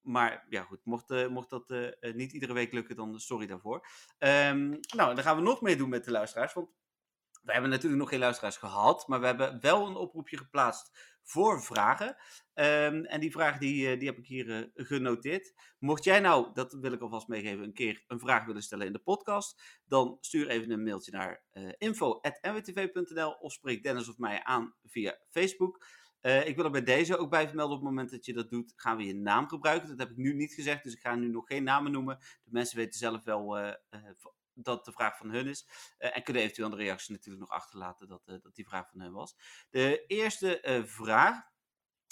Maar 0.01 0.45
ja, 0.49 0.63
goed, 0.63 0.85
mocht, 0.85 1.29
mocht 1.29 1.49
dat 1.49 1.69
niet 2.15 2.31
iedere 2.31 2.53
week 2.53 2.73
lukken, 2.73 2.95
dan 2.95 3.19
sorry 3.19 3.47
daarvoor. 3.47 3.87
Ehm, 4.17 4.69
nou, 4.69 5.15
dan 5.15 5.23
gaan 5.23 5.35
we 5.35 5.41
nog 5.41 5.61
meer 5.61 5.77
doen 5.77 5.89
met 5.89 6.05
de 6.05 6.11
luisteraars. 6.11 6.53
Want 6.53 6.69
we 7.43 7.51
hebben 7.51 7.69
natuurlijk 7.69 8.01
nog 8.01 8.09
geen 8.09 8.19
luisteraars 8.19 8.57
gehad, 8.57 9.07
maar 9.07 9.19
we 9.19 9.25
hebben 9.25 9.61
wel 9.61 9.87
een 9.87 9.95
oproepje 9.95 10.37
geplaatst 10.37 11.12
voor 11.23 11.63
vragen. 11.63 12.15
Ehm, 12.53 13.03
en 13.03 13.19
die 13.19 13.31
vraag 13.31 13.57
die, 13.57 13.89
eh, 13.89 13.99
die 13.99 14.07
heb 14.07 14.17
ik 14.17 14.27
hier 14.27 14.51
eh, 14.51 14.69
genoteerd. 14.73 15.53
Mocht 15.79 16.03
jij 16.03 16.19
nou, 16.19 16.53
dat 16.53 16.73
wil 16.73 16.91
ik 16.91 17.01
alvast 17.01 17.27
meegeven, 17.27 17.63
een 17.63 17.73
keer 17.73 18.03
een 18.07 18.19
vraag 18.19 18.45
willen 18.45 18.61
stellen 18.61 18.85
in 18.85 18.93
de 18.93 18.99
podcast, 18.99 19.81
dan 19.85 20.17
stuur 20.19 20.47
even 20.47 20.71
een 20.71 20.83
mailtje 20.83 21.11
naar 21.11 21.43
eh 21.51 21.71
info.nwtv.nl 21.77 23.31
of 23.31 23.51
spreek 23.51 23.83
Dennis 23.83 24.09
of 24.09 24.17
mij 24.17 24.43
aan 24.43 24.75
via 24.83 25.17
Facebook. 25.29 25.85
Ik 26.45 26.55
wil 26.55 26.65
er 26.65 26.71
bij 26.71 26.83
deze 26.83 27.17
ook 27.17 27.29
bij 27.29 27.47
vermelden, 27.47 27.77
op 27.77 27.81
het 27.81 27.89
moment 27.89 28.11
dat 28.11 28.25
je 28.25 28.33
dat 28.33 28.49
doet, 28.49 28.73
gaan 28.75 28.97
we 28.97 29.03
je 29.03 29.15
naam 29.15 29.47
gebruiken. 29.47 29.89
Dat 29.89 29.99
heb 29.99 30.09
ik 30.09 30.17
nu 30.17 30.33
niet 30.33 30.53
gezegd, 30.53 30.83
dus 30.83 30.93
ik 30.93 30.99
ga 30.99 31.15
nu 31.15 31.29
nog 31.29 31.47
geen 31.47 31.63
namen 31.63 31.91
noemen. 31.91 32.17
De 32.17 32.51
mensen 32.51 32.77
weten 32.77 32.99
zelf 32.99 33.23
wel 33.23 33.57
dat 34.55 34.85
de 34.85 34.91
vraag 34.91 35.17
van 35.17 35.29
hun 35.29 35.47
is. 35.47 35.67
Eh, 35.97 36.15
en 36.15 36.23
kunnen 36.23 36.41
eventueel 36.41 36.71
een 36.71 36.77
reactie 36.77 37.13
natuurlijk 37.13 37.49
nog 37.49 37.59
achterlaten 37.59 38.07
dat, 38.07 38.21
eh, 38.25 38.35
dat 38.41 38.55
die 38.55 38.67
vraag 38.67 38.89
van 38.89 39.01
hun 39.01 39.11
was. 39.11 39.35
De 39.69 40.05
eerste 40.07 40.59
eh, 40.59 40.83
vraag 40.83 41.41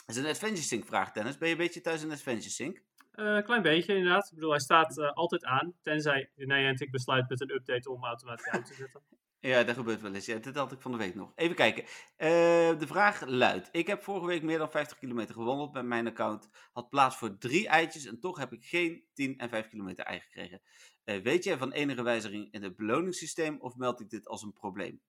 is 0.06 0.18
een 0.18 0.26
Adventure 0.26 0.62
Sync 0.62 0.86
vraag, 0.86 1.12
Dennis. 1.12 1.38
Ben 1.38 1.48
je 1.48 1.54
een 1.54 1.62
beetje 1.62 1.82
thuis 1.82 2.04
in 2.04 2.12
Adventure 2.12 2.50
Sync? 2.50 2.82
Een 3.12 3.44
klein 3.44 3.62
beetje 3.62 3.96
inderdaad. 3.96 4.28
Ik 4.30 4.36
bedoel, 4.36 4.50
hij 4.50 4.60
staat 4.60 4.98
altijd 4.98 5.46
aan. 5.46 5.74
Tenzij 5.82 6.32
Niantic 6.36 6.92
besluit 6.92 7.30
met 7.30 7.42
een 7.42 7.52
update 7.52 7.90
om 7.90 8.06
automatisch 8.06 8.48
uit 8.48 8.66
te 8.66 8.74
zetten. 8.74 9.02
Ja, 9.42 9.64
dat 9.64 9.76
gebeurt 9.76 10.02
wel 10.02 10.14
eens. 10.14 10.26
Ja, 10.26 10.38
dit 10.38 10.56
had 10.56 10.72
ik 10.72 10.82
van 10.82 10.92
de 10.92 10.98
week 10.98 11.16
nog. 11.16 11.32
Even 11.36 11.56
kijken. 11.56 11.84
Eh, 12.16 12.30
de 12.80 12.88
vraag 12.88 13.26
luidt. 13.26 13.70
Ik 13.72 13.88
heb 13.88 14.04
vorige 14.04 14.26
week 14.26 14.44
meer 14.44 14.58
dan 14.58 14.72
50 14.72 14.98
kilometer 14.98 15.34
gewandeld 15.34 15.74
met 15.74 15.86
mijn 15.86 16.08
account. 16.08 16.50
Had 16.72 16.90
plaats 16.90 17.18
voor 17.18 17.38
drie 17.38 17.68
eitjes 17.68 18.06
en 18.06 18.20
toch 18.20 18.38
heb 18.38 18.54
ik 18.54 18.66
geen 18.66 19.04
10 19.14 19.38
en 19.38 19.50
5 19.50 19.70
kilometer 19.70 20.06
ei 20.06 20.20
gekregen. 20.20 20.62
Eh, 21.04 21.22
weet 21.22 21.44
jij 21.44 21.58
van 21.58 21.72
enige 21.72 22.04
wijziging 22.04 22.52
in 22.52 22.64
het 22.64 22.76
beloningssysteem 22.76 23.60
of 23.60 23.76
meld 23.76 24.00
ik 24.00 24.10
dit 24.10 24.28
als 24.28 24.42
een 24.42 24.54
probleem? 24.54 25.02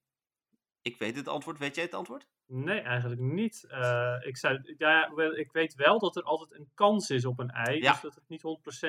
Ik 0.83 0.99
weet 0.99 1.17
het 1.17 1.29
antwoord. 1.29 1.59
Weet 1.59 1.75
jij 1.75 1.85
het 1.85 1.95
antwoord? 1.95 2.29
Nee, 2.55 2.81
eigenlijk 2.81 3.21
niet. 3.21 3.65
Eh, 3.69 4.17
ik, 4.21 4.37
zou, 4.37 4.75
ja, 4.79 5.11
ik 5.37 5.53
weet 5.53 5.75
wel 5.75 5.99
dat 5.99 6.17
er 6.17 6.23
altijd 6.23 6.61
een 6.61 6.71
kans 6.75 7.11
is 7.11 7.25
op 7.25 7.39
een 7.39 7.51
ei. 7.51 7.81
Ja. 7.81 7.93
Dus 7.93 8.01
dat 8.01 8.15
het 8.15 8.29
niet 8.29 8.43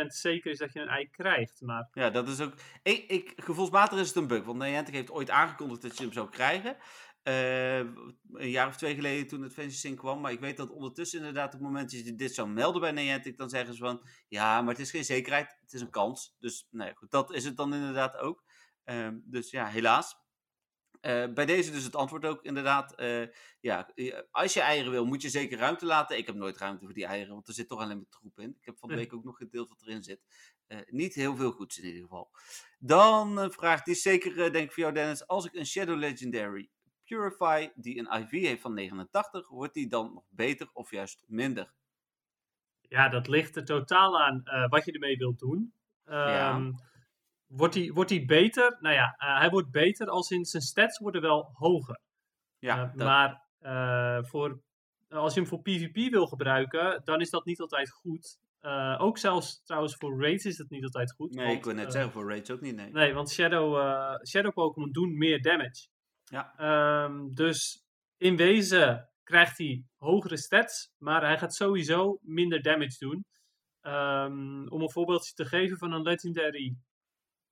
100% 0.04 0.06
zeker 0.06 0.52
is 0.52 0.58
dat 0.58 0.74
je 0.74 0.80
een 0.80 0.88
ei 0.88 1.10
krijgt. 1.10 1.62
Maar 1.62 1.88
Ja, 1.94 2.10
dat 2.10 2.28
is 2.28 2.42
ook. 2.42 2.54
Ik, 2.84 3.06
ik, 3.08 3.34
gevoelsmatig 3.36 4.00
is 4.00 4.08
het 4.08 4.16
een 4.16 4.28
bug. 4.28 4.44
Want 4.44 4.58
Niantic 4.58 4.94
heeft 4.94 5.12
ooit 5.12 5.30
aangekondigd 5.30 5.82
dat 5.82 5.98
je 5.98 6.04
hem 6.04 6.14
zou 6.14 6.30
krijgen. 6.30 6.78
Eh, 7.24 7.78
een 7.78 8.50
jaar 8.50 8.68
of 8.68 8.76
twee 8.76 8.96
geleden 8.96 9.28
toen 9.28 9.42
het 9.42 9.74
Sync 9.74 9.98
kwam. 9.98 10.22
Maar 10.22 10.32
ik 10.32 10.40
weet 10.40 10.58
dat 10.58 10.70
ondertussen 10.70 11.20
inderdaad 11.20 11.54
op 11.54 11.60
het 11.60 11.62
moment 11.62 11.92
dat 11.92 12.06
je 12.06 12.16
dit 12.16 12.34
zou 12.34 12.48
melden 12.50 12.82
bij 12.82 12.92
Niantic. 12.92 13.38
Dan 13.38 13.50
zeggen 13.50 13.74
ze 13.74 13.80
van, 13.80 14.08
ja, 14.28 14.62
maar 14.62 14.74
het 14.74 14.84
is 14.84 14.92
geen 14.92 15.06
zekerheid. 15.06 15.58
Het 15.62 15.74
is 15.74 15.82
een 15.82 15.90
kans. 15.90 16.36
Dus 16.40 16.68
nou 16.72 16.90
ja, 16.90 16.96
goed, 16.96 17.12
dat 17.12 17.34
is 17.34 17.46
het 17.46 17.58
dan 17.58 17.74
inderdaad 17.74 18.18
ook. 18.18 18.44
Ehm, 18.84 19.20
dus 19.24 19.52
ja, 19.52 19.66
helaas. 19.66 20.22
Eh, 21.04 21.34
bij 21.34 21.46
deze 21.46 21.72
dus 21.72 21.84
het 21.84 21.96
antwoord 21.96 22.26
ook 22.26 22.44
inderdaad. 22.44 22.96
eh, 22.96 23.28
ja, 23.60 23.90
eh, 23.96 24.20
als 24.32 24.54
je 24.54 24.62
eieren 24.62 24.92
wil, 24.92 25.06
moet 25.06 25.22
je 25.22 25.30
zeker 25.30 25.58
ruimte 25.58 25.86
laten. 25.86 26.18
Ik 26.18 26.26
heb 26.26 26.36
nooit 26.36 26.58
ruimte 26.58 26.86
voor 26.86 26.94
die 26.94 27.06
eieren, 27.06 27.34
want 27.34 27.48
er 27.48 27.54
zit 27.54 27.68
toch 27.68 27.80
alleen 27.80 27.98
maar 27.98 28.10
troep 28.10 28.40
in. 28.40 28.56
Ik 28.60 28.66
heb 28.66 28.78
van 28.78 28.90
de 28.90 28.96
week 28.96 29.14
ook 29.14 29.24
nog 29.24 29.38
gedeeld 29.38 29.70
wat 29.70 29.82
erin 29.82 30.04
zit. 30.04 30.22
Niet 30.86 31.14
heel 31.14 31.36
veel 31.36 31.52
goeds 31.52 31.78
in 31.80 31.86
ieder 31.86 32.02
geval. 32.02 32.32
Dan 32.80 33.38
een 33.38 33.52
vraag, 33.52 33.84
die 33.84 33.96
zeker, 33.96 34.36
denk 34.36 34.66
ik 34.66 34.72
voor 34.72 34.84
jou 34.84 34.94
Dennis. 34.94 35.28
Als 35.28 35.46
ik 35.46 35.54
een 35.54 35.66
Shadow 35.66 35.98
Legendary 35.98 36.70
Purify, 37.04 37.70
die 37.76 38.00
een 38.00 38.22
IV 38.22 38.32
heeft 38.32 38.62
van 38.62 38.74
89, 38.74 39.50
wordt 39.50 39.74
die 39.74 39.88
dan 39.88 40.14
nog 40.14 40.24
beter 40.30 40.70
of 40.74 40.92
juist 40.92 41.24
minder? 41.28 41.74
ja, 42.82 43.10
dat 43.10 43.28
ligt 43.28 43.56
er 43.56 43.66
totaal 43.66 44.22
aan 44.22 44.44
wat 44.70 44.86
je 44.86 44.92
ermee 44.92 45.18
wilt 45.18 45.40
doen. 45.40 45.74
Ja. 46.06 46.72
Wordt 47.56 47.74
hij 47.76 47.92
wordt 47.92 48.10
hij 48.10 48.26
beter? 48.26 48.78
Nou 48.80 48.96
ja, 48.96 49.16
eh, 49.18 49.40
hij 49.40 49.50
wordt 49.50 49.72
beter 49.72 50.08
als 50.08 50.30
in 50.32 50.46
zijn 50.46 50.64
stats 50.64 50.98
worden 51.00 51.22
wel 51.22 51.50
hoger. 51.54 52.00
Ja, 52.60 52.78
Eh, 52.84 52.98
dat- 52.98 53.08
Maar 53.08 53.42
eh, 53.60 54.24
voor, 54.24 54.62
als 55.10 55.34
je 55.34 55.40
hem 55.40 55.50
voor 55.50 55.62
PvP 55.62 56.12
wil 56.12 56.28
gebruiken, 56.28 57.02
dan 57.04 57.22
is 57.22 57.30
dat 57.30 57.46
niet 57.46 57.60
altijd 57.60 57.92
goed. 57.92 58.38
Ook 58.98 59.18
zelfs 59.18 59.64
trouwens 59.64 59.96
voor 59.96 60.22
raids 60.22 60.46
is 60.46 60.58
dat 60.58 60.70
niet 60.70 60.84
altijd 60.84 61.14
goed. 61.14 61.34
nee, 61.36 61.46
want, 61.46 61.58
ik 61.58 61.64
wil 61.64 61.74
net 61.74 61.92
zeggen, 61.92 62.12
voor 62.12 62.30
Rage 62.36 62.54
ook 62.54 62.62
niet, 62.62 62.76
nee. 62.76 62.92
Nee, 62.92 63.14
want 63.14 63.32
Shadow, 63.32 63.76
Shadow 64.28 64.54
Pokémon 64.54 64.92
doen 64.92 65.18
meer 65.18 65.42
damage. 65.42 65.88
Ja. 66.24 66.54
Ehm, 66.58 67.28
dus 67.34 67.84
in 68.18 68.36
wezen 68.36 69.10
krijgt 69.24 69.58
hij 69.58 69.84
hogere 69.98 70.38
stats, 70.38 70.92
maar 70.98 71.22
hij 71.22 71.38
gaat 71.38 71.56
sowieso 71.56 72.18
minder 72.22 72.62
damage 72.62 72.96
doen. 73.00 73.26
Ehm, 73.82 74.68
om 74.68 74.82
een 74.82 74.92
voorbeeldje 74.92 75.34
te 75.34 75.46
geven 75.46 75.78
van 75.78 75.92
een 75.92 76.02
legendary 76.02 76.76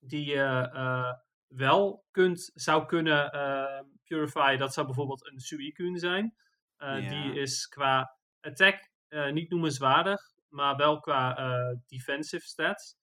die 0.04 0.26
je 0.26 0.70
eh, 0.74 1.14
wel 1.48 2.06
kunt, 2.12 2.52
zou 2.54 2.86
kunnen 2.86 3.32
eh, 3.32 3.80
purify, 4.04 4.58
dat 4.58 4.74
zou 4.74 4.86
bijvoorbeeld 4.86 5.28
een 5.32 5.40
Suicune 5.40 6.00
zijn. 6.00 6.36
Eh, 6.78 7.04
Ja. 7.04 7.10
Die 7.10 7.40
is 7.42 7.68
qua 7.68 8.18
attack 8.40 8.90
eh, 9.08 9.32
niet 9.32 9.50
noemenswaardig, 9.50 10.22
maar 10.50 10.76
wel 10.76 11.00
qua 11.00 11.36
defensive 11.88 12.46
stats. 12.46 12.96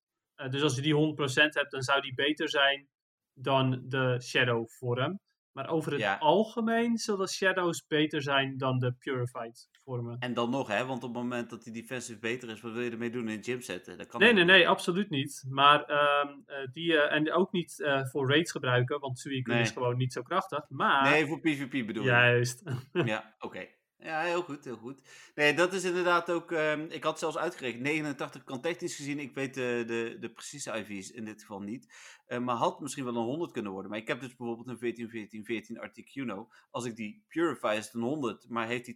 Dus 0.51 0.63
als 0.63 0.75
je 0.75 0.83
die 0.83 0.95
100% 0.95 1.55
hebt, 1.55 1.71
dan 1.71 1.83
zou 1.83 2.01
die 2.01 2.15
beter 2.15 2.49
zijn 2.49 2.89
dan 3.33 3.83
de 3.85 4.21
Shadow 4.23 4.69
vorm. 4.69 5.21
Maar 5.59 5.69
over 5.69 5.93
het 5.93 6.01
Ja. 6.01 6.17
algemeen 6.19 6.97
zullen 6.99 7.29
shadows 7.29 7.87
beter 7.87 8.23
zijn 8.23 8.57
dan 8.59 8.79
de 8.79 8.93
purified 8.93 9.69
vormen. 9.85 10.17
En 10.19 10.35
dan 10.35 10.51
nog, 10.51 10.69
hè, 10.69 10.87
want 10.87 11.03
op 11.05 11.15
het 11.15 11.23
moment 11.23 11.51
dat 11.51 11.63
die 11.63 11.73
defensive 11.73 12.19
beter 12.19 12.51
is, 12.51 12.61
wat 12.61 12.73
wil 12.73 12.83
je 12.83 12.91
ermee 12.91 13.11
doen? 13.11 13.29
In 13.29 13.37
een 13.37 13.45
gym 13.45 13.61
zetten? 13.61 13.99
Dat 13.99 14.07
kan 14.07 14.21
Nee, 14.21 14.33
nee, 14.33 14.45
nee, 14.45 14.69
absoluut 14.69 15.11
niet. 15.11 15.45
Maar 15.49 15.85
ehm, 15.85 16.29
eh, 16.47 16.57
die, 16.73 16.97
eh, 17.01 17.17
en 17.17 17.33
ook 17.33 17.53
niet 17.53 17.81
eh, 17.81 18.05
voor 18.05 18.29
raids 18.31 18.51
gebruiken, 18.51 19.01
want 19.01 19.19
Suicune 19.19 19.55
Nee. 19.55 19.65
is 19.65 19.71
gewoon 19.71 19.97
niet 19.97 20.13
zo 20.13 20.23
krachtig. 20.23 20.65
Maar. 20.69 21.11
Nee, 21.11 21.27
voor 21.27 21.41
PvP 21.41 21.87
bedoel 21.87 22.03
je? 22.05 22.09
juist. 22.11 22.63
Ja, 22.93 23.35
oké. 23.39 23.67
Ja, 24.01 24.23
heel 24.23 24.43
goed, 24.43 24.65
heel 24.65 24.77
goed. 24.77 25.01
Nee, 25.35 25.55
dat 25.55 25.73
is 25.73 25.85
inderdaad 25.85 26.31
ook... 26.31 26.53
ehm, 26.53 26.81
ik 26.91 27.03
had 27.05 27.19
zelfs 27.19 27.37
uitgerekend, 27.37 27.83
89 27.83 28.45
kan 28.45 28.61
technisch 28.61 28.97
gezien. 28.97 29.19
Ik 29.19 29.35
weet 29.35 29.55
de, 29.55 29.85
de, 29.87 30.17
de 30.21 30.33
precieze 30.33 30.73
IV's 30.79 31.11
in 31.11 31.25
dit 31.25 31.41
geval 31.41 31.61
niet. 31.61 31.95
Eh, 32.27 32.39
maar 32.39 32.55
had 32.57 32.81
misschien 32.81 33.05
wel 33.05 33.17
een 33.17 33.25
100 33.25 33.53
kunnen 33.53 33.73
worden. 33.73 33.91
Maar 33.91 34.01
ik 34.01 34.07
heb 34.09 34.21
dus 34.21 34.37
bijvoorbeeld 34.37 34.69
een 34.69 34.79
14, 34.79 35.09
14, 35.11 35.45
14 35.45 35.79
Articuno. 35.79 36.49
Als 36.71 36.85
ik 36.85 36.97
die 36.97 37.25
Purify 37.29 37.75
is 37.79 37.85
het 37.85 37.95
een 37.95 38.01
100, 38.01 38.49
maar 38.49 38.67
heeft 38.67 38.85
die 38.85 38.95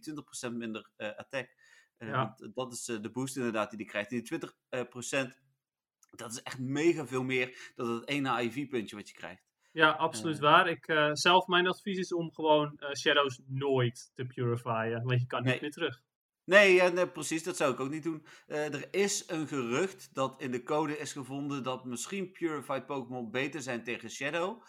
20% 0.49 0.53
minder 0.53 0.91
eh, 0.95 1.07
attack. 1.17 1.55
Eh, 1.97 2.07
Ja. 2.07 2.35
want 2.39 2.55
dat 2.55 2.73
is 2.73 2.87
eh, 2.87 3.01
de 3.01 3.11
boost 3.11 3.35
inderdaad 3.37 3.69
die 3.69 3.77
die 3.77 3.87
krijgt. 3.87 4.11
En 4.11 4.23
die 4.23 4.25
20%, 4.25 5.37
dat 6.15 6.31
is 6.31 6.41
echt 6.41 6.59
mega 6.59 7.07
veel 7.07 7.23
meer 7.23 7.71
dan 7.75 7.89
het 7.89 8.07
ene 8.07 8.41
IV-puntje 8.43 8.95
wat 8.95 9.07
je 9.09 9.15
krijgt. 9.15 9.52
Ja, 9.73 9.89
absoluut 9.89 10.35
Eh. 10.35 10.41
waar. 10.41 10.69
Ik, 10.69 10.87
eh, 10.87 11.09
zelf, 11.13 11.47
mijn 11.47 11.67
advies 11.67 11.97
is 11.97 12.13
om 12.13 12.33
gewoon 12.33 12.77
eh, 12.77 12.93
shadows 12.93 13.39
nooit 13.47 14.11
te 14.13 14.25
purifyen, 14.25 15.03
want 15.03 15.21
je 15.21 15.27
kan 15.27 15.43
niet 15.43 15.61
meer 15.61 15.71
terug. 15.71 16.01
Nee, 16.45 16.73
ja, 16.73 16.87
nee, 16.87 17.07
precies, 17.07 17.43
dat 17.43 17.57
zou 17.57 17.73
ik 17.73 17.79
ook 17.79 17.89
niet 17.89 18.03
doen. 18.03 18.25
Er 18.47 18.87
is 18.93 19.23
een 19.27 19.47
gerucht 19.47 20.09
dat 20.13 20.41
in 20.41 20.51
de 20.51 20.63
code 20.63 20.97
is 20.97 21.11
gevonden 21.11 21.63
dat 21.63 21.85
misschien 21.85 22.31
Purified 22.31 22.85
Pokémon 22.85 23.31
beter 23.31 23.61
zijn 23.61 23.83
tegen 23.83 24.09
Shadow. 24.09 24.63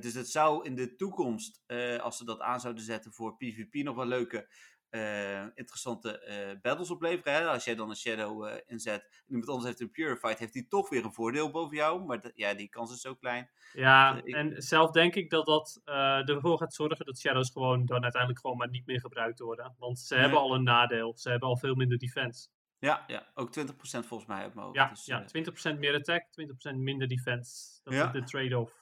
Dus 0.00 0.14
het 0.14 0.28
zou 0.28 0.64
in 0.64 0.74
de 0.74 0.94
toekomst, 0.96 1.62
als 2.00 2.16
ze 2.16 2.24
dat 2.24 2.40
aan 2.40 2.60
zouden 2.60 2.84
zetten 2.84 3.12
voor 3.12 3.36
PvP, 3.36 3.74
nog 3.74 3.96
wel 3.96 4.06
leuke, 4.06 4.48
eh, 4.90 5.42
interessante 5.54 6.18
eh, 6.18 6.60
battles 6.62 6.90
opleveren. 6.90 7.32
Hè? 7.32 7.46
Als 7.48 7.64
jij 7.64 7.74
dan 7.74 7.90
een 7.90 7.96
Shadow 7.96 8.46
eh, 8.46 8.54
inzet 8.66 9.02
en 9.02 9.24
iemand 9.28 9.48
anders 9.48 9.66
heeft 9.66 9.80
een 9.80 9.90
Purified, 9.90 10.38
heeft 10.38 10.54
hij 10.54 10.66
toch 10.68 10.88
weer 10.88 11.04
een 11.04 11.12
voordeel 11.12 11.50
boven 11.50 11.76
jou. 11.76 12.04
Maar 12.04 12.30
ja, 12.34 12.54
die 12.54 12.68
kans 12.68 12.92
is 12.92 13.00
zo 13.00 13.14
klein. 13.14 13.50
Ja, 13.72 14.20
ik- 14.24 14.34
en 14.34 14.62
zelf 14.62 14.90
denk 14.90 15.14
ik 15.14 15.30
dat 15.30 15.46
dat 15.46 15.80
ervoor 16.28 16.58
gaat 16.58 16.74
zorgen 16.74 17.06
dat 17.06 17.18
shadows 17.18 17.50
gewoon 17.50 17.86
dan 17.86 18.02
uiteindelijk 18.02 18.40
gewoon 18.40 18.56
maar 18.56 18.70
niet 18.70 18.86
meer 18.86 19.00
gebruikt 19.00 19.38
worden. 19.38 19.74
Want 19.78 19.98
ze 19.98 20.14
Nee. 20.14 20.22
hebben 20.22 20.40
al 20.40 20.54
een 20.54 20.62
nadeel. 20.64 21.12
Ze 21.18 21.30
hebben 21.30 21.48
al 21.48 21.56
veel 21.56 21.74
minder 21.74 21.98
defense. 21.98 22.48
Ja, 22.78 23.04
ja 23.06 23.26
ook 23.34 23.50
20% 23.52 24.06
volgens 24.06 24.28
mij 24.28 24.42
uit 24.42 24.54
mijn 24.54 24.66
hoofd. 24.66 24.78
Ja, 24.78 24.88
Dus, 24.88 25.04
ja 25.04 25.20
eh, 25.20 25.26
20% 25.26 25.78
meer 25.78 25.94
attack, 25.94 26.26
20% 26.30 26.76
minder 26.78 27.08
defense. 27.08 27.80
Dat 27.82 27.94
Ja. 27.94 28.06
is 28.06 28.12
de 28.12 28.22
trade-off. 28.24 28.79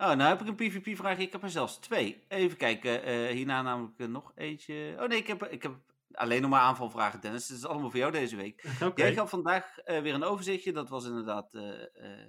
Oh, 0.00 0.06
nou 0.06 0.22
heb 0.22 0.40
ik 0.40 0.46
een 0.46 0.54
PvP-vraag. 0.54 1.18
Ik 1.18 1.32
heb 1.32 1.42
er 1.42 1.50
zelfs 1.50 1.78
twee. 1.78 2.24
Even 2.28 2.56
kijken. 2.56 3.02
eh, 3.02 3.26
hierna 3.34 3.62
namelijk 3.62 3.98
eh, 3.98 4.06
nog 4.06 4.32
eentje. 4.34 4.96
Oh 5.00 5.08
nee, 5.08 5.18
ik 5.18 5.26
heb, 5.26 5.44
ik 5.44 5.62
heb 5.62 5.76
alleen 6.12 6.40
nog 6.40 6.50
maar 6.50 6.60
aanvalvragen, 6.60 7.20
Dennis. 7.20 7.48
Het 7.48 7.56
is 7.58 7.66
allemaal 7.66 7.90
voor 7.90 7.98
jou 7.98 8.12
deze 8.12 8.36
week. 8.36 8.64
Oké. 8.82 9.02
Jij 9.02 9.14
gaf 9.14 9.30
vandaag 9.30 9.78
eh, 9.78 10.00
weer 10.00 10.14
een 10.14 10.22
overzichtje. 10.24 10.72
Dat 10.72 10.88
was 10.88 11.04
inderdaad 11.04 11.58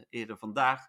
eerder 0.10 0.38
vandaag. 0.38 0.88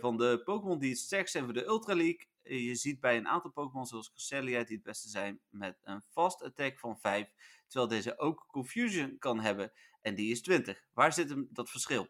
van 0.00 0.16
de 0.16 0.40
Pokémon 0.44 0.78
die 0.78 0.90
het 0.90 0.98
sterkst 0.98 1.32
zijn 1.32 1.44
voor 1.44 1.52
de 1.52 1.64
Ultra 1.66 1.94
League. 1.94 2.26
Je 2.42 2.74
ziet 2.74 3.00
bij 3.00 3.16
een 3.16 3.28
aantal 3.28 3.50
Pokémon 3.50 3.86
zoals 3.86 4.10
Cresselia 4.10 4.64
die 4.64 4.74
het 4.76 4.84
beste 4.84 5.08
zijn 5.08 5.40
met 5.48 5.78
een 5.82 6.02
fast 6.02 6.42
attack 6.42 6.78
van 6.78 6.98
5. 6.98 7.28
Terwijl 7.66 7.90
deze 7.90 8.18
ook 8.18 8.44
Confusion 8.46 9.16
kan 9.18 9.40
hebben. 9.40 9.72
En 10.00 10.14
die 10.14 10.30
is 10.30 10.42
20. 10.42 10.84
Waar 10.92 11.12
zit 11.12 11.28
hem 11.28 11.48
dat 11.50 11.70
verschil? 11.70 12.08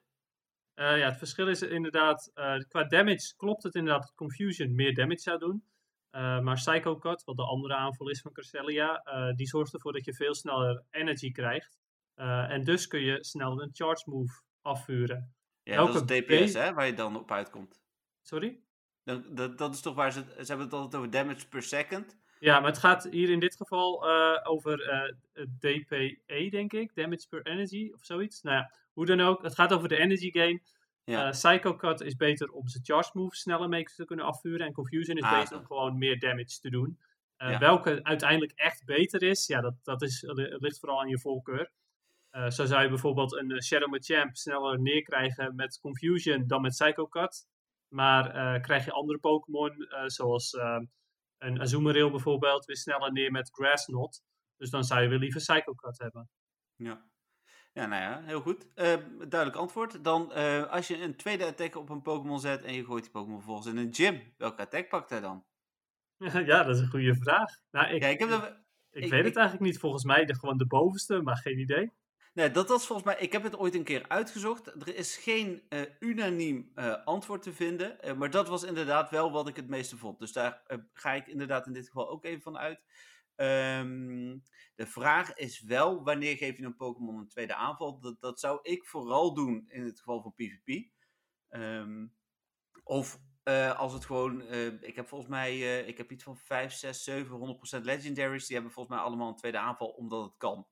Eh, 0.75 0.99
ja, 0.99 1.09
het 1.09 1.19
verschil 1.19 1.49
is 1.49 1.63
inderdaad, 1.63 2.31
eh, 2.35 2.57
qua 2.69 2.85
damage 2.85 3.37
klopt 3.37 3.63
het 3.63 3.75
inderdaad 3.75 4.03
dat 4.03 4.15
Confusion 4.15 4.75
meer 4.75 4.95
damage 4.95 5.21
zou 5.21 5.39
doen. 5.39 5.65
Eh, 6.11 6.41
maar 6.41 6.55
Psycho 6.55 6.99
Cut, 6.99 7.25
wat 7.25 7.37
de 7.37 7.45
andere 7.45 7.75
aanval 7.75 8.09
is 8.09 8.21
van 8.21 8.33
Cresselia, 8.33 9.03
die 9.37 9.47
zorgt 9.47 9.75
ervoor 9.75 9.93
dat 9.93 10.05
je 10.05 10.15
veel 10.15 10.35
sneller 10.35 10.85
energy 10.91 11.31
krijgt. 11.31 11.79
En 12.15 12.65
dus 12.65 12.87
kun 12.87 13.01
je 13.01 13.25
sneller 13.25 13.63
een 13.63 13.71
charge 13.73 14.11
move 14.11 14.43
afvuren. 14.61 15.35
Ja, 15.63 15.77
dat 15.77 15.95
is 15.95 16.21
DPS 16.21 16.55
hè, 16.55 16.73
waar 16.73 16.87
je 16.87 16.95
dan 16.95 17.17
op 17.17 17.31
uitkomt. 17.31 17.81
Sorry? 18.23 18.63
Dan, 19.03 19.35
dat, 19.35 19.59
dat 19.59 19.75
is 19.75 19.81
toch 19.81 19.95
waar 19.95 20.13
ze, 20.13 20.21
ze 20.21 20.45
hebben 20.47 20.67
het 20.67 20.73
altijd 20.73 20.95
over 20.95 21.11
damage 21.11 21.49
per 21.49 21.63
second. 21.63 22.19
Ja, 22.43 22.61
maar 22.61 22.71
het 22.71 22.79
gaat 22.79 23.09
hier 23.11 23.31
in 23.31 23.41
dit 23.41 23.57
geval 23.57 24.09
eh, 24.09 24.41
over 24.51 24.81
eh, 24.89 25.13
DPE, 25.59 26.49
denk 26.51 26.73
ik. 26.73 26.95
Damage 26.95 27.29
per 27.29 27.47
energy 27.47 27.91
of 27.95 28.05
zoiets. 28.05 28.43
Nou 28.43 28.57
ja, 28.57 28.73
hoe 28.93 29.07
dan 29.07 29.21
ook. 29.21 29.43
Het 29.43 29.55
gaat 29.55 29.73
over 29.73 29.89
de 29.89 29.97
energy 29.99 30.31
gain. 30.31 30.63
Ja. 31.05 31.25
Eh, 31.25 31.31
Psycho 31.31 31.77
Cut 31.77 32.01
is 32.01 32.17
beter 32.17 32.51
om 32.51 32.69
zijn 32.69 32.85
charge 32.85 33.11
move 33.15 33.37
sneller 33.37 33.69
mee 33.69 33.85
te 33.85 34.05
kunnen 34.05 34.25
afvuren. 34.25 34.67
En 34.67 34.73
Confusion 34.73 35.17
is 35.17 35.23
Ah, 35.23 35.31
beter 35.33 35.49
zo. 35.49 35.57
om 35.57 35.65
gewoon 35.67 35.99
meer 35.99 36.19
damage 36.19 36.61
te 36.61 36.71
doen. 36.71 36.99
Ja. 37.37 37.59
Welke 37.59 38.01
uiteindelijk 38.03 38.53
echt 38.55 38.85
beter 38.85 39.23
is, 39.23 39.47
ja, 39.47 39.61
dat, 39.61 39.75
dat 39.83 40.03
is, 40.03 40.23
li- 40.23 40.57
ligt 40.59 40.79
vooral 40.79 41.01
aan 41.01 41.09
je 41.09 41.19
voorkeur. 41.19 41.71
Zo 42.49 42.65
zou 42.65 42.83
je 42.83 42.89
bijvoorbeeld 42.89 43.33
een 43.37 43.63
Shadow 43.63 43.91
Machamp 43.91 44.37
sneller 44.37 44.81
neerkrijgen 44.81 45.55
met 45.55 45.79
Confusion 45.81 46.47
dan 46.47 46.61
met 46.63 46.73
Psycho 46.73 47.07
Cut. 47.07 47.47
Maar 47.89 48.61
krijg 48.61 48.85
je 48.85 48.93
andere 48.93 49.19
Pokémon, 49.19 49.87
zoals 50.07 50.55
eh, 50.55 50.79
een 51.43 51.61
Azumarill 51.61 52.11
bijvoorbeeld, 52.11 52.65
weer 52.65 52.77
sneller 52.77 53.13
neer 53.13 53.31
met 53.31 53.51
Grass 53.53 53.85
Knot. 53.85 54.23
Dus 54.57 54.71
dan 54.71 54.85
zou 54.85 55.03
je 55.03 55.09
weer 55.09 55.19
liever 55.19 55.41
Psycho 55.41 55.75
Cut 55.75 55.99
hebben. 55.99 56.29
Ja. 56.77 57.11
Ja, 57.73 57.87
nou 57.87 58.03
ja, 58.03 58.23
heel 58.23 58.41
goed. 58.41 58.67
Eh, 58.75 58.97
duidelijk 59.19 59.57
antwoord. 59.57 60.05
Dan, 60.05 60.33
eh, 60.33 60.71
als 60.71 60.89
je 60.89 61.03
een 61.03 61.17
tweede 61.17 61.47
attack 61.47 61.77
op 61.77 61.89
een 61.89 62.03
Pokémon 62.03 62.41
zet 62.41 62.63
en 62.65 62.75
je 62.75 62.85
gooit 62.85 63.03
die 63.03 63.13
Pokémon 63.13 63.37
vervolgens 63.39 63.67
in 63.67 63.77
een 63.77 63.95
gym, 63.95 64.35
welke 64.37 64.63
attack 64.63 64.89
pakt 64.89 65.11
hij 65.11 65.21
dan? 65.21 65.45
ja, 66.51 66.63
dat 66.63 66.77
is 66.77 66.81
een 66.83 66.91
goede 66.91 67.15
vraag. 67.15 67.51
Nou, 67.71 67.95
ik, 67.95 68.03
ja, 68.03 68.09
ik 68.09 68.19
heb 68.19 68.31
er, 68.31 68.63
ik 68.91 69.05
ik- 69.05 69.11
weet 69.11 69.21
ik- 69.21 69.27
het 69.27 69.37
eigenlijk 69.37 69.67
niet. 69.67 69.79
Volgens 69.79 70.05
mij 70.05 70.25
de, 70.25 70.35
gewoon 70.35 70.59
de 70.59 70.67
bovenste, 70.67 71.21
maar 71.23 71.37
geen 71.37 71.59
idee. 71.59 71.93
Nee, 72.35 72.51
dat 72.51 72.69
was 72.69 72.87
volgens 72.87 73.07
mij. 73.07 73.17
Ik 73.19 73.33
heb 73.33 73.43
het 73.43 73.57
ooit 73.57 73.75
een 73.75 73.85
keer 73.85 74.09
uitgezocht. 74.09 74.67
Er 74.67 74.97
is 74.97 75.17
geen 75.17 75.63
eh, 75.69 75.81
unaniem 76.01 76.71
eh, 76.75 77.05
antwoord 77.05 77.43
te 77.43 77.53
vinden. 77.53 78.01
eh, 78.01 78.15
maar 78.15 78.31
dat 78.31 78.49
was 78.49 78.63
inderdaad 78.63 79.11
wel 79.11 79.33
wat 79.33 79.49
ik 79.49 79.57
het 79.57 79.69
meeste 79.69 79.97
vond. 79.97 80.19
Dus 80.19 80.33
daar 80.33 80.63
ga 80.93 81.13
ik 81.13 81.27
inderdaad 81.27 81.67
in 81.67 81.73
dit 81.73 81.87
geval 81.87 82.09
ook 82.11 82.25
even 82.25 82.43
van 82.43 82.59
uit. 82.59 82.81
Ehm, 83.37 84.39
de 84.75 84.87
vraag 84.87 85.35
is 85.35 85.61
wel: 85.61 86.03
wanneer 86.05 86.37
geef 86.37 86.57
je 86.59 86.65
een 86.65 86.77
Pokémon 86.77 87.19
een 87.19 87.29
tweede 87.29 87.55
aanval? 87.55 88.01
Dat, 88.01 88.21
dat 88.21 88.41
zou 88.41 88.59
ik 88.63 88.85
vooral 88.85 89.35
doen 89.35 89.65
in 89.69 89.85
het 89.85 89.99
geval 89.99 90.23
van 90.23 90.35
PvP. 90.35 90.91
Ehm, 91.49 92.07
of 92.85 93.19
als 93.77 93.93
het 93.93 94.05
gewoon. 94.05 94.43
ik 94.81 94.97
heb 94.97 95.09
volgens 95.09 95.31
mij. 95.31 95.81
ik 95.81 95.99
heb 95.99 96.11
iets 96.11 96.25
van 96.25 96.37
5, 96.37 96.73
6, 96.73 97.05
7, 97.05 97.37
100% 97.37 97.85
legendaries. 97.85 98.47
Die 98.47 98.55
hebben 98.55 98.73
volgens 98.75 98.97
mij 98.97 99.05
allemaal 99.05 99.29
een 99.29 99.37
tweede 99.37 99.59
aanval 99.59 99.89
omdat 99.89 100.25
het 100.25 100.37
kan. 100.37 100.67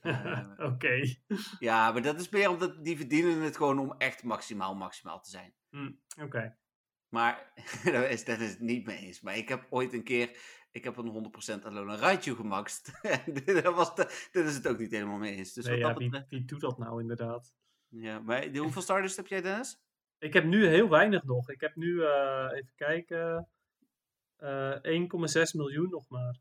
Eh, 0.00 0.48
Oké. 0.72 1.14
ja, 1.58 1.92
maar 1.92 2.02
dat 2.02 2.20
is 2.20 2.28
meer 2.28 2.48
omdat 2.48 2.84
die 2.84 2.96
verdienen 2.96 3.40
het 3.40 3.56
gewoon 3.56 3.78
om 3.78 3.94
echt 3.98 4.22
maximaal, 4.22 4.74
maximaal 4.74 5.20
te 5.20 5.30
zijn. 5.30 5.54
Hm, 5.70 5.92
Oké. 6.22 6.56
Maar 7.08 7.52
daar 7.84 8.10
is 8.10 8.24
dat 8.24 8.40
is 8.40 8.50
het 8.50 8.60
niet 8.60 8.86
mee 8.86 8.96
eens. 8.98 9.20
Maar 9.20 9.36
ik 9.36 9.48
heb 9.48 9.66
ooit 9.70 9.92
een 9.92 10.04
keer, 10.04 10.38
ik 10.70 10.84
heb 10.84 10.96
een 10.96 11.32
100% 11.60 11.64
Alola 11.64 11.96
Raichu 11.96 12.34
gemaxt. 12.34 12.90
Dit, 13.44 13.62
was 13.62 13.94
de, 13.94 14.28
dit 14.32 14.46
is 14.46 14.54
het 14.54 14.68
ook 14.68 14.78
niet 14.78 14.90
helemaal 14.90 15.18
mee 15.18 15.34
eens. 15.34 15.52
Dus 15.52 15.64
Nee, 15.64 15.82
wat 15.82 15.98
ja, 16.00 16.08
dat 16.08 16.24
wie, 16.28 16.44
doet 16.44 16.60
dat 16.60 16.78
nou 16.78 17.00
inderdaad? 17.00 17.54
ja, 17.88 18.18
maar 18.18 18.56
hoeveel 18.56 18.82
starters 18.82 19.16
heb 19.16 19.26
jij 19.26 19.42
Dennis? 19.42 19.80
Ik 20.18 20.32
heb 20.32 20.44
nu 20.44 20.66
heel 20.66 20.88
weinig 20.88 21.24
nog. 21.24 21.50
Ik 21.50 21.60
heb 21.60 21.76
nu, 21.76 22.02
eh, 22.02 22.48
even 22.52 22.72
kijken, 22.74 23.48
eh 24.36 24.76
1,6 24.82 25.52
miljoen 25.54 25.90
nog 25.90 26.08
maar. 26.08 26.40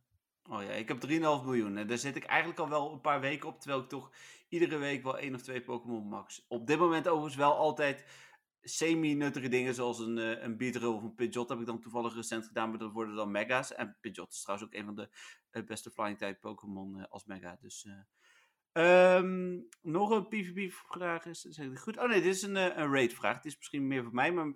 Oh 0.49 0.63
ja, 0.63 0.69
ik 0.69 0.87
heb 0.87 1.07
3,5 1.07 1.09
miljoen. 1.19 1.77
En 1.77 1.87
daar 1.87 1.97
zit 1.97 2.15
ik 2.15 2.23
eigenlijk 2.23 2.59
al 2.59 2.69
wel 2.69 2.91
een 2.91 3.01
paar 3.01 3.19
weken 3.19 3.49
op, 3.49 3.59
terwijl 3.59 3.81
ik 3.81 3.89
toch 3.89 4.11
iedere 4.49 4.77
week 4.77 5.03
wel 5.03 5.17
één 5.17 5.35
of 5.35 5.41
twee 5.41 5.61
Pokémon 5.61 6.07
max. 6.07 6.45
Op 6.47 6.67
dit 6.67 6.79
moment 6.79 7.07
overigens 7.07 7.35
wel 7.35 7.55
altijd 7.55 8.05
semi-nuttige 8.61 9.47
dingen, 9.47 9.73
zoals 9.73 9.99
een, 9.99 10.17
eh 10.17 10.43
een 10.43 10.57
Beedrill 10.57 10.89
of 10.89 11.03
een 11.03 11.15
Pidgeot 11.15 11.49
heb 11.49 11.59
ik 11.59 11.65
dan 11.65 11.81
toevallig 11.81 12.15
recent 12.15 12.45
gedaan, 12.45 12.69
maar 12.69 12.79
dat 12.79 12.91
worden 12.91 13.15
dan 13.15 13.31
Mega's. 13.31 13.73
En 13.73 13.97
Pidgeot 14.01 14.31
is 14.31 14.41
trouwens 14.41 14.69
ook 14.69 14.79
een 14.79 14.85
van 14.85 14.95
de 14.95 15.09
eh, 15.49 15.63
beste 15.63 15.91
Flying-type 15.91 16.37
Pokémon 16.39 16.99
eh, 16.99 17.05
als 17.09 17.25
Mega. 17.25 17.57
Dus, 17.61 17.85
eh, 17.85 19.15
ehm, 19.15 19.59
nog 19.81 20.09
een 20.09 20.27
PvP-vraag 20.27 21.25
is, 21.25 21.41
zeg 21.41 21.79
goed? 21.81 21.97
Oh 21.97 22.09
nee, 22.09 22.21
dit 22.21 22.35
is 22.35 22.41
een, 22.41 22.55
een 22.55 22.93
raid-vraag. 22.93 23.35
Het 23.35 23.45
is 23.45 23.57
misschien 23.57 23.87
meer 23.87 24.03
voor 24.03 24.13
mij, 24.13 24.31
maar 24.31 24.53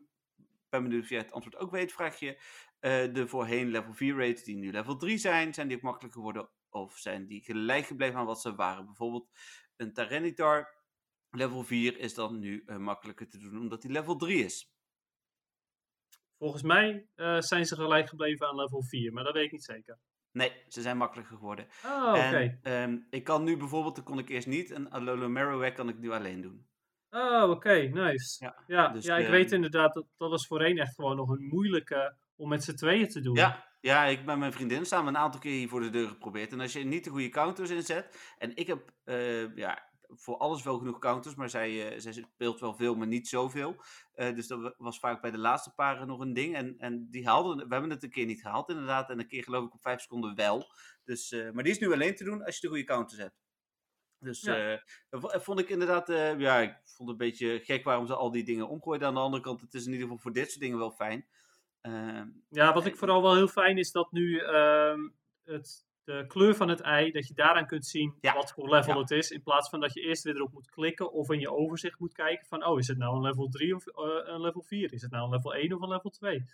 ben 0.69 0.83
benieuwd 0.83 1.03
of 1.03 1.09
jij 1.09 1.19
het 1.19 1.31
antwoord 1.31 1.57
ook 1.57 1.71
weet. 1.71 1.93
Vraag 1.93 2.19
je 2.19 2.37
eh, 2.81 3.13
de 3.13 3.27
voorheen 3.27 3.67
level 3.67 3.93
4 3.93 4.15
raids 4.15 4.43
die 4.43 4.55
nu 4.55 4.71
level 4.71 4.97
3 4.97 5.17
zijn, 5.17 5.53
zijn 5.53 5.67
die 5.67 5.77
ook 5.77 5.83
makkelijker 5.83 6.19
geworden 6.19 6.49
of 6.69 6.97
zijn 6.97 7.27
die 7.27 7.43
gelijk 7.43 7.85
gebleven 7.85 8.19
aan 8.19 8.25
wat 8.25 8.41
ze 8.41 8.55
waren? 8.55 8.85
Bijvoorbeeld 8.85 9.29
een 9.75 9.93
Tyranitar 9.93 10.75
level 11.29 11.63
4 11.63 11.97
is 11.97 12.13
dan 12.13 12.39
nu 12.39 12.63
eh, 12.65 12.77
makkelijker 12.77 13.29
te 13.29 13.37
doen 13.37 13.59
omdat 13.59 13.81
die 13.81 13.91
level 13.91 14.15
3 14.15 14.43
is. 14.43 14.73
Volgens 16.37 16.63
mij 16.63 17.07
eh, 17.15 17.39
zijn 17.39 17.65
ze 17.65 17.75
gelijk 17.75 18.09
gebleven 18.09 18.47
aan 18.47 18.55
level 18.55 18.83
4, 18.83 19.13
maar 19.13 19.23
dat 19.23 19.33
weet 19.33 19.45
ik 19.45 19.51
niet 19.51 19.63
zeker. 19.63 19.99
Nee, 20.31 20.63
ze 20.67 20.81
zijn 20.81 20.97
makkelijker 20.97 21.35
geworden. 21.35 21.67
Oh, 21.85 22.09
oké. 22.09 22.59
Ehm, 22.61 22.97
ik 23.09 23.23
kan 23.23 23.43
nu 23.43 23.57
bijvoorbeeld, 23.57 23.95
dat 23.95 24.05
kon 24.05 24.19
ik 24.19 24.29
eerst 24.29 24.47
niet, 24.47 24.69
een 24.69 24.89
Alola 24.89 25.27
Marowak 25.27 25.75
kan 25.75 25.89
ik 25.89 25.97
nu 25.97 26.11
alleen 26.11 26.41
doen. 26.41 26.67
Oh, 27.09 27.49
oké, 27.49 27.73
nice. 27.73 28.45
Ja, 28.45 28.63
Ja, 28.67 28.87
dus, 28.87 29.05
ja 29.05 29.17
ik 29.17 29.23
ehm, 29.23 29.31
weet 29.31 29.51
inderdaad, 29.51 29.93
dat, 29.93 30.05
dat 30.17 30.29
was 30.29 30.47
voorheen 30.47 30.77
echt 30.77 30.95
gewoon 30.95 31.15
nog 31.15 31.29
een 31.29 31.47
moeilijke 31.47 32.17
om 32.41 32.49
met 32.49 32.63
z'n 32.63 32.75
tweeën 32.75 33.07
te 33.09 33.21
doen. 33.21 33.35
Ja, 33.35 33.67
ja, 33.81 34.05
ik 34.05 34.25
met 34.25 34.37
mijn 34.37 34.53
vriendin 34.53 34.85
samen 34.85 35.07
een 35.15 35.21
aantal 35.21 35.39
keer 35.39 35.51
hier 35.51 35.69
voor 35.69 35.81
de 35.81 35.89
deur 35.89 36.07
geprobeerd. 36.07 36.51
En 36.51 36.59
als 36.59 36.73
je 36.73 36.83
niet 36.83 37.03
de 37.03 37.09
goede 37.09 37.29
counters 37.29 37.69
inzet. 37.69 38.33
En 38.37 38.55
ik 38.55 38.67
heb 38.67 38.91
eh, 39.03 39.55
ja, 39.55 39.89
voor 40.07 40.37
alles 40.37 40.63
wel 40.63 40.77
genoeg 40.77 40.99
counters, 40.99 41.35
maar 41.35 41.49
zij, 41.49 41.91
eh, 41.93 41.99
zij 41.99 42.11
speelt 42.13 42.59
wel 42.59 42.73
veel, 42.73 42.95
maar 42.95 43.07
niet 43.07 43.27
zoveel. 43.27 43.75
Eh, 44.13 44.35
dus 44.35 44.47
dat 44.47 44.61
wa- 44.61 44.73
was 44.77 44.99
vaak 44.99 45.21
bij 45.21 45.31
de 45.31 45.37
laatste 45.37 45.73
paren 45.73 46.07
nog 46.07 46.19
een 46.19 46.33
ding. 46.33 46.55
En, 46.55 46.77
en 46.77 47.07
die 47.09 47.27
haalden, 47.27 47.57
we 47.67 47.73
hebben 47.73 47.89
het 47.89 48.03
een 48.03 48.09
keer 48.09 48.25
niet 48.25 48.41
gehaald 48.41 48.69
inderdaad. 48.69 49.09
En 49.09 49.19
een 49.19 49.27
keer 49.27 49.43
geloof 49.43 49.65
ik 49.65 49.73
op 49.73 49.81
vijf 49.81 50.01
seconden 50.01 50.35
wel. 50.35 50.65
Dus, 51.03 51.31
maar 51.53 51.63
die 51.63 51.73
is 51.73 51.79
nu 51.79 51.93
alleen 51.93 52.15
te 52.15 52.23
doen 52.23 52.43
als 52.45 52.55
je 52.55 52.61
de 52.61 52.67
goede 52.67 52.83
counters 52.83 53.19
hebt. 53.19 53.39
Dus 54.19 54.41
Ja. 54.41 54.81
dat 55.09 55.21
vo- 55.21 55.39
vond 55.39 55.59
ik 55.59 55.69
inderdaad, 55.69 56.07
ja, 56.39 56.59
ik 56.59 56.73
vond 56.83 57.09
het 57.09 57.19
een 57.21 57.27
beetje 57.27 57.59
gek 57.63 57.83
waarom 57.83 58.07
ze 58.07 58.15
al 58.15 58.31
die 58.31 58.43
dingen 58.43 58.67
omgooiden. 58.69 59.07
Aan 59.07 59.13
de 59.13 59.19
andere 59.19 59.43
kant, 59.43 59.61
het 59.61 59.73
is 59.73 59.81
in 59.85 59.91
ieder 59.91 60.03
geval 60.07 60.21
voor 60.21 60.33
dit 60.33 60.47
soort 60.49 60.61
dingen 60.61 60.77
wel 60.77 60.91
fijn. 60.91 61.27
Ehm, 61.81 62.27
Ja, 62.49 62.73
wat 62.73 62.85
ik 62.85 62.93
Eh, 62.93 62.99
vooral 62.99 63.21
wel 63.21 63.35
heel 63.35 63.47
fijn 63.47 63.77
is 63.77 63.91
dat 63.91 64.11
nu 64.11 64.37
ehm, 64.39 64.99
het, 65.43 65.85
de 66.03 66.25
kleur 66.27 66.55
van 66.55 66.69
het 66.69 66.79
ei, 66.79 67.11
dat 67.11 67.27
je 67.27 67.33
daaraan 67.33 67.65
kunt 67.65 67.85
zien 67.85 68.17
Ja, 68.21 68.33
wat 68.33 68.51
voor 68.51 68.69
level 68.69 68.93
ja. 68.93 68.99
het 68.99 69.11
is. 69.11 69.31
In 69.31 69.43
plaats 69.43 69.69
van 69.69 69.79
dat 69.79 69.93
je 69.93 70.01
eerst 70.01 70.23
weer 70.23 70.35
erop 70.35 70.53
moet 70.53 70.69
klikken 70.69 71.11
of 71.11 71.29
in 71.29 71.39
je 71.39 71.51
overzicht 71.51 71.99
moet 71.99 72.13
kijken 72.13 72.47
van, 72.47 72.65
oh, 72.65 72.79
is 72.79 72.87
het 72.87 72.97
nou 72.97 73.15
een 73.15 73.21
level 73.21 73.47
3 73.49 73.75
of 73.75 73.87
eh, 73.87 74.03
een 74.23 74.41
level 74.41 74.61
4? 74.61 74.93
Is 74.93 75.01
het 75.01 75.11
nou 75.11 75.23
een 75.23 75.29
level 75.29 75.53
1 75.53 75.73
of 75.73 75.81
een 75.81 75.89
level 75.89 76.09
2? 76.09 76.45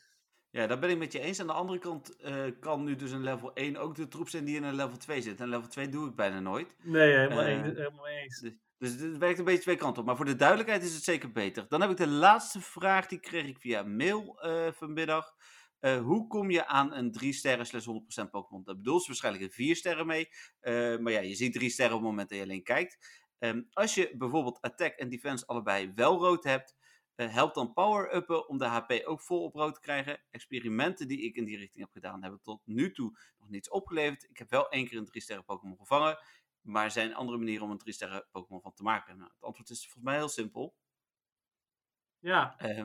Ja, 0.49 0.67
daar 0.67 0.79
ben 0.79 0.89
ik 0.89 0.97
met 0.97 1.11
je 1.11 1.19
eens. 1.19 1.39
Aan 1.39 1.47
de 1.47 1.53
andere 1.53 1.79
kant 1.79 2.15
eh, 2.15 2.43
kan 2.59 2.83
nu 2.83 2.95
dus 2.95 3.11
een 3.11 3.23
level 3.23 3.53
1 3.53 3.77
ook 3.77 3.95
de 3.95 4.07
troep 4.07 4.29
zijn 4.29 4.45
die 4.45 4.55
in 4.55 4.63
een 4.63 4.75
level 4.75 4.97
2 4.97 5.21
zit. 5.21 5.39
En 5.39 5.49
level 5.49 5.67
2 5.67 5.89
doe 5.89 6.09
ik 6.09 6.15
bijna 6.15 6.39
nooit. 6.39 6.75
Nee, 6.83 7.13
helemaal, 7.15 7.43
eens, 7.43 7.77
helemaal 7.77 8.07
eens. 8.07 8.39
Dus, 8.39 8.51
dus 8.77 8.91
het 8.91 9.17
werkt 9.17 9.39
een 9.39 9.45
beetje 9.45 9.61
twee 9.61 9.75
kanten 9.75 10.01
op. 10.01 10.07
Maar 10.07 10.15
voor 10.15 10.25
de 10.25 10.35
duidelijkheid 10.35 10.83
is 10.83 10.93
het 10.93 11.03
zeker 11.03 11.31
beter. 11.31 11.65
Dan 11.67 11.81
heb 11.81 11.89
ik 11.89 11.97
de 11.97 12.07
laatste 12.07 12.61
vraag, 12.61 13.07
die 13.07 13.19
kreeg 13.19 13.45
ik 13.45 13.59
via 13.59 13.83
mail 13.83 14.41
eh, 14.41 14.71
vanmiddag. 14.71 15.35
Eh, 15.79 16.01
hoe 16.01 16.27
kom 16.27 16.51
je 16.51 16.67
aan 16.67 16.93
een 16.93 17.11
3 17.11 17.33
sterren 17.33 17.65
slash 17.65 17.85
100% 17.85 18.29
Pokémon? 18.31 18.63
Dat 18.63 18.77
bedoelt 18.77 19.01
ze 19.01 19.07
waarschijnlijk 19.07 19.43
een 19.43 19.51
4 19.51 19.75
sterren 19.75 20.07
mee. 20.07 20.29
Eh, 20.59 20.97
maar 20.97 21.11
ja, 21.11 21.19
je 21.19 21.35
ziet 21.35 21.53
3 21.53 21.69
sterren 21.69 21.95
op 21.95 22.01
het 22.01 22.09
moment 22.09 22.29
dat 22.29 22.37
je 22.37 22.43
alleen 22.43 22.63
kijkt. 22.63 23.25
Ehm, 23.39 23.61
als 23.71 23.95
je 23.95 24.15
bijvoorbeeld 24.17 24.61
attack 24.61 24.95
en 24.95 25.09
defense 25.09 25.45
allebei 25.45 25.91
wel 25.95 26.19
rood 26.19 26.43
hebt, 26.43 26.75
helpt 27.15 27.55
dan 27.55 27.73
power-uppen 27.73 28.47
om 28.49 28.57
de 28.57 28.65
HP 28.65 29.01
ook 29.05 29.21
vol 29.21 29.43
op 29.43 29.53
rood 29.53 29.73
te 29.73 29.79
krijgen. 29.79 30.19
Experimenten 30.31 31.07
die 31.07 31.21
ik 31.21 31.35
in 31.35 31.45
die 31.45 31.57
richting 31.57 31.83
heb 31.83 31.93
gedaan, 31.93 32.21
hebben 32.21 32.41
tot 32.41 32.61
nu 32.65 32.91
toe 32.91 33.19
nog 33.39 33.49
niets 33.49 33.69
opgeleverd. 33.69 34.27
Ik 34.29 34.37
heb 34.37 34.49
wel 34.49 34.69
één 34.69 34.87
keer 34.87 34.97
een 34.97 35.05
3 35.05 35.21
sterren 35.21 35.45
Pokémon 35.45 35.77
gevangen. 35.77 36.19
Maar 36.67 36.83
er 36.83 36.91
zijn 36.91 37.15
andere 37.15 37.37
manieren 37.37 37.65
om 37.65 37.71
een 37.71 37.77
3 37.77 37.93
sterren 37.93 38.27
Pokémon 38.31 38.61
van 38.61 38.73
te 38.73 38.83
maken. 38.83 39.17
Nou, 39.17 39.29
het 39.33 39.43
antwoord 39.43 39.69
is 39.69 39.81
volgens 39.81 40.03
mij 40.03 40.15
heel 40.15 40.29
simpel. 40.29 40.75
Ja, 42.19 42.57
Eh, 42.57 42.83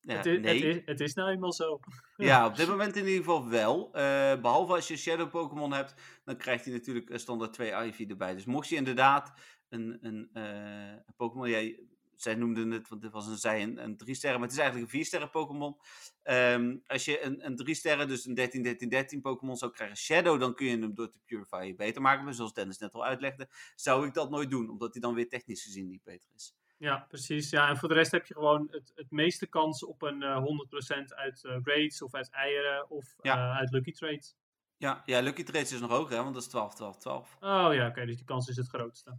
ja, 0.00 0.16
het, 0.16 0.26
is, 0.26 0.40
nee. 0.40 0.54
het, 0.54 0.76
is, 0.76 0.82
het 0.84 1.00
is 1.00 1.14
nou 1.14 1.30
eenmaal 1.30 1.52
zo. 1.52 1.80
Ja, 2.16 2.46
op 2.46 2.56
dit 2.56 2.68
moment 2.68 2.96
in 2.96 3.06
ieder 3.06 3.24
geval 3.24 3.48
wel. 3.48 3.92
Eh, 3.92 4.40
behalve 4.40 4.72
als 4.72 4.88
je 4.88 4.96
Shadow 4.96 5.30
Pokémon 5.30 5.72
hebt, 5.72 5.94
dan 6.24 6.36
krijgt 6.36 6.64
hij 6.64 6.74
natuurlijk 6.74 7.18
standaard 7.18 7.52
twee 7.52 7.86
Ivy 7.86 8.06
erbij. 8.08 8.34
Dus 8.34 8.44
mocht 8.44 8.68
je 8.68 8.76
inderdaad 8.76 9.32
een, 9.68 9.98
een, 10.00 10.30
eh, 10.32 11.14
Pokémon, 11.16 11.48
jij, 11.48 11.80
zij 12.16 12.34
noemden 12.34 12.70
het, 12.70 12.88
want 12.88 13.02
dit 13.02 13.12
was 13.12 13.26
een 13.26 13.36
zij, 13.36 13.62
een, 13.62 13.82
een 13.84 13.96
drie 13.96 14.14
sterren, 14.14 14.38
maar 14.38 14.48
het 14.48 14.56
is 14.56 14.62
eigenlijk 14.62 14.92
een 14.92 14.98
vier 14.98 15.06
sterren 15.06 15.30
Pokémon. 15.30 15.76
Ehm, 16.22 16.76
als 16.86 17.04
je 17.04 17.22
een, 17.22 17.46
een 17.46 17.56
drie 17.56 17.74
sterren, 17.74 18.08
dus 18.08 18.26
een 18.26 18.34
13, 18.34 18.62
13, 18.62 18.88
13 18.88 19.20
Pokémon 19.20 19.56
zou 19.56 19.72
krijgen 19.72 19.96
Shadow, 19.96 20.40
dan 20.40 20.54
kun 20.54 20.66
je 20.66 20.78
hem 20.78 20.94
door 20.94 21.10
te 21.10 21.18
Purify 21.24 21.74
beter 21.74 22.02
maken. 22.02 22.24
Maar 22.24 22.34
zoals 22.34 22.52
Dennis 22.52 22.78
net 22.78 22.94
al 22.94 23.04
uitlegde, 23.04 23.48
zou 23.74 24.06
ik 24.06 24.14
dat 24.14 24.30
nooit 24.30 24.50
doen, 24.50 24.70
omdat 24.70 24.92
hij 24.92 25.00
dan 25.00 25.14
weer 25.14 25.28
technisch 25.28 25.62
gezien 25.62 25.86
niet 25.88 26.02
beter 26.02 26.30
is. 26.34 26.54
Ja, 26.78 27.04
precies. 27.08 27.50
Ja, 27.50 27.68
en 27.68 27.76
voor 27.76 27.88
de 27.88 27.94
rest 27.94 28.10
heb 28.10 28.26
je 28.26 28.34
gewoon 28.34 28.68
het, 28.70 28.92
het 28.94 29.10
meeste 29.10 29.46
kans 29.46 29.84
op 29.84 30.02
een 30.02 30.22
eh 30.22 30.42
100% 30.42 31.04
uit 31.14 31.44
eh, 31.44 31.56
raids 31.62 32.02
of 32.02 32.14
uit 32.14 32.30
eieren 32.30 32.90
of 32.90 33.14
Ja. 33.22 33.36
eh, 33.36 33.56
uit 33.58 33.70
lucky 33.70 33.92
trades. 33.92 34.36
Ja, 34.76 35.02
ja 35.04 35.20
Lucky 35.20 35.42
Trades 35.42 35.72
is 35.72 35.80
nog 35.80 35.90
hoger, 35.90 36.16
hè, 36.16 36.22
want 36.22 36.34
dat 36.34 36.42
is 36.42 36.48
12, 36.48 36.74
12, 36.74 36.98
12. 36.98 37.36
Oh 37.40 37.68
ja, 37.74 37.86
oké, 37.88 38.06
dus 38.06 38.16
die 38.16 38.24
kans 38.24 38.48
is 38.48 38.56
het 38.56 38.68
grootste. 38.68 39.18